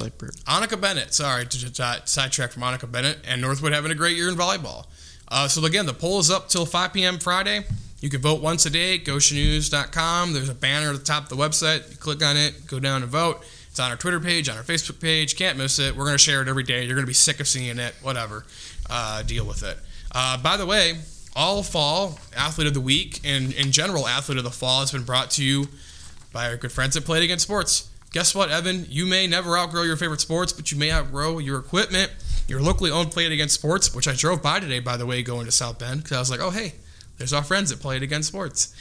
like 0.00 0.18
burp. 0.18 0.34
Annika 0.46 0.80
Bennett. 0.80 1.14
Sorry 1.14 1.46
to, 1.46 1.60
to, 1.60 1.72
to 1.72 2.02
sidetrack 2.04 2.50
from 2.50 2.62
Annika 2.62 2.90
Bennett 2.90 3.18
and 3.24 3.40
Northwood 3.40 3.72
having 3.72 3.92
a 3.92 3.94
great 3.94 4.16
year 4.16 4.28
in 4.28 4.34
volleyball. 4.34 4.86
Uh, 5.28 5.46
so 5.46 5.64
again 5.64 5.86
the 5.86 5.94
poll 5.94 6.18
is 6.18 6.30
up 6.30 6.48
till 6.48 6.66
5 6.66 6.92
p.m. 6.92 7.18
Friday. 7.18 7.64
You 8.00 8.10
can 8.10 8.20
vote 8.20 8.42
once 8.42 8.66
a 8.66 8.70
day 8.70 8.96
at 8.96 9.04
goshennews.com 9.04 10.32
there's 10.32 10.48
a 10.48 10.54
banner 10.54 10.90
at 10.90 10.98
the 10.98 11.04
top 11.04 11.24
of 11.24 11.28
the 11.28 11.36
website. 11.36 11.88
You 11.90 11.96
click 11.96 12.24
on 12.24 12.36
it 12.36 12.66
go 12.66 12.80
down 12.80 13.02
and 13.02 13.10
vote. 13.10 13.44
It's 13.70 13.78
on 13.80 13.90
our 13.90 13.96
Twitter 13.96 14.20
page 14.20 14.48
on 14.48 14.56
our 14.56 14.62
Facebook 14.62 15.00
page. 15.00 15.36
Can't 15.36 15.58
miss 15.58 15.78
it. 15.78 15.96
We're 15.96 16.04
going 16.04 16.14
to 16.14 16.22
share 16.22 16.42
it 16.42 16.48
every 16.48 16.62
day. 16.62 16.84
You're 16.84 16.94
going 16.94 17.06
to 17.06 17.10
be 17.10 17.14
sick 17.14 17.40
of 17.40 17.48
seeing 17.48 17.78
it. 17.78 17.94
Whatever. 18.02 18.44
Uh, 18.88 19.22
deal 19.22 19.44
with 19.44 19.62
it. 19.62 19.78
Uh, 20.12 20.40
by 20.40 20.56
the 20.56 20.66
way 20.66 20.98
all 21.36 21.62
fall 21.62 22.18
athlete 22.36 22.66
of 22.66 22.74
the 22.74 22.80
week 22.80 23.20
and 23.24 23.52
in 23.52 23.72
general 23.72 24.06
athlete 24.06 24.38
of 24.38 24.44
the 24.44 24.50
fall 24.50 24.80
has 24.80 24.92
been 24.92 25.04
brought 25.04 25.30
to 25.32 25.44
you 25.44 25.68
by 26.32 26.48
our 26.48 26.56
good 26.56 26.72
friends 26.72 26.96
at 26.96 27.04
Play 27.04 27.18
It 27.18 27.24
Again 27.24 27.38
Sports. 27.38 27.88
Guess 28.12 28.34
what, 28.34 28.50
Evan? 28.50 28.86
You 28.88 29.06
may 29.06 29.26
never 29.26 29.56
outgrow 29.58 29.82
your 29.82 29.96
favorite 29.96 30.20
sports, 30.20 30.52
but 30.52 30.70
you 30.70 30.78
may 30.78 30.92
outgrow 30.92 31.38
your 31.38 31.58
equipment. 31.58 32.12
Your 32.46 32.60
locally 32.60 32.90
owned 32.90 33.10
Play 33.10 33.26
It 33.26 33.32
Again 33.32 33.48
Sports, 33.48 33.94
which 33.94 34.06
I 34.06 34.14
drove 34.14 34.42
by 34.42 34.60
today, 34.60 34.78
by 34.78 34.96
the 34.96 35.06
way, 35.06 35.22
going 35.22 35.46
to 35.46 35.52
South 35.52 35.78
Bend, 35.78 36.02
because 36.02 36.16
I 36.16 36.20
was 36.20 36.30
like, 36.30 36.40
oh, 36.40 36.50
hey, 36.50 36.74
there's 37.18 37.32
our 37.32 37.42
friends 37.42 37.72
at 37.72 37.80
Play 37.80 37.96
It 37.96 38.02
Again 38.02 38.22
Sports. 38.22 38.72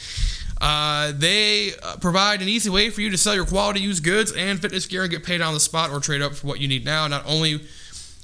Uh, 0.61 1.11
they 1.15 1.71
uh, 1.81 1.97
provide 1.97 2.41
an 2.41 2.47
easy 2.47 2.69
way 2.69 2.89
for 2.89 3.01
you 3.01 3.09
to 3.09 3.17
sell 3.17 3.33
your 3.33 3.45
quality 3.45 3.79
used 3.79 4.03
goods 4.03 4.31
and 4.31 4.61
fitness 4.61 4.85
gear 4.85 5.01
and 5.01 5.11
get 5.11 5.23
paid 5.23 5.41
on 5.41 5.53
the 5.53 5.59
spot 5.59 5.89
or 5.89 5.99
trade 5.99 6.21
up 6.21 6.33
for 6.33 6.47
what 6.47 6.59
you 6.59 6.67
need 6.67 6.85
now. 6.85 7.07
Not 7.07 7.23
only 7.25 7.61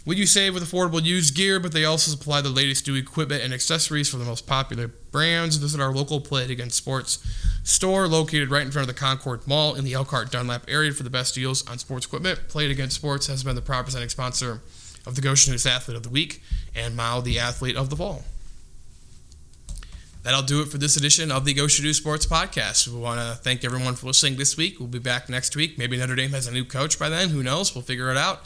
will 0.06 0.16
you 0.16 0.26
save 0.26 0.54
with 0.54 0.64
affordable 0.64 1.04
used 1.04 1.36
gear, 1.36 1.60
but 1.60 1.72
they 1.72 1.86
also 1.86 2.12
supply 2.12 2.42
the 2.42 2.50
latest 2.50 2.88
new 2.88 2.96
equipment 2.96 3.44
and 3.44 3.54
accessories 3.54 4.10
for 4.10 4.18
the 4.18 4.26
most 4.26 4.48
popular 4.48 4.88
brands. 4.88 5.58
Visit 5.58 5.82
our 5.82 5.94
local 5.94 6.22
Play 6.22 6.44
It 6.44 6.50
Again 6.50 6.70
Sports 6.70 7.20
store 7.64 8.08
located 8.08 8.50
right 8.50 8.66
in 8.66 8.72
front 8.72 8.90
of 8.90 8.96
the 8.96 9.00
Concord 9.00 9.48
Mall 9.48 9.76
in 9.76 9.84
the 9.84 9.94
Elkhart 9.94 10.32
Dunlap 10.32 10.66
area 10.68 10.92
for 10.92 11.04
the 11.04 11.10
best 11.10 11.36
deals 11.36 11.68
on 11.70 11.78
sports 11.78 12.06
equipment. 12.06 12.48
Play 12.48 12.66
It 12.66 12.72
Again 12.72 12.90
Sports 12.90 13.28
has 13.28 13.44
been 13.44 13.56
the 13.56 13.62
proud 13.62 13.84
presenting 13.84 14.10
sponsor 14.10 14.62
of 15.06 15.16
the 15.16 15.22
Goshen 15.22 15.52
News 15.52 15.66
Athlete 15.66 15.98
of 15.98 16.04
the 16.04 16.10
Week 16.10 16.42
and 16.76 16.96
Mile 16.96 17.22
the 17.22 17.40
Athlete 17.40 17.76
of 17.76 17.90
the 17.90 17.96
Fall. 17.96 18.24
That'll 20.22 20.42
do 20.42 20.62
it 20.62 20.68
for 20.68 20.78
this 20.78 20.98
edition 20.98 21.32
of 21.32 21.46
the 21.46 21.54
Goshen 21.54 21.86
News 21.86 21.98
Sports 21.98 22.26
Podcast. 22.26 22.88
We 22.88 23.00
want 23.00 23.22
to 23.22 23.42
thank 23.42 23.64
everyone 23.64 23.96
for 23.96 24.08
listening 24.08 24.38
this 24.38 24.58
week. 24.58 24.78
We'll 24.78 24.90
be 24.90 25.00
back 25.00 25.30
next 25.30 25.56
week. 25.56 25.78
Maybe 25.78 25.96
Notre 25.96 26.16
Dame 26.16 26.32
has 26.32 26.46
a 26.46 26.52
new 26.52 26.66
coach 26.66 27.00
by 27.00 27.08
then. 27.08 27.30
Who 27.30 27.42
knows? 27.42 27.74
We'll 27.74 27.84
figure 27.84 28.12
it 28.12 28.18
out. 28.18 28.44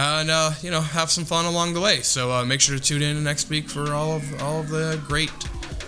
And 0.00 0.30
uh, 0.30 0.52
you 0.62 0.70
know, 0.70 0.80
have 0.80 1.10
some 1.10 1.26
fun 1.26 1.44
along 1.44 1.74
the 1.74 1.80
way. 1.80 2.00
So 2.00 2.32
uh, 2.32 2.44
make 2.46 2.62
sure 2.62 2.74
to 2.74 2.82
tune 2.82 3.02
in 3.02 3.22
next 3.22 3.50
week 3.50 3.68
for 3.68 3.92
all 3.92 4.16
of 4.16 4.42
all 4.42 4.60
of 4.60 4.70
the 4.70 4.98
great 5.06 5.30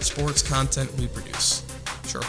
sports 0.00 0.42
content 0.42 0.92
we 0.98 1.06
produce. 1.06 1.62
Sure. 2.06 2.20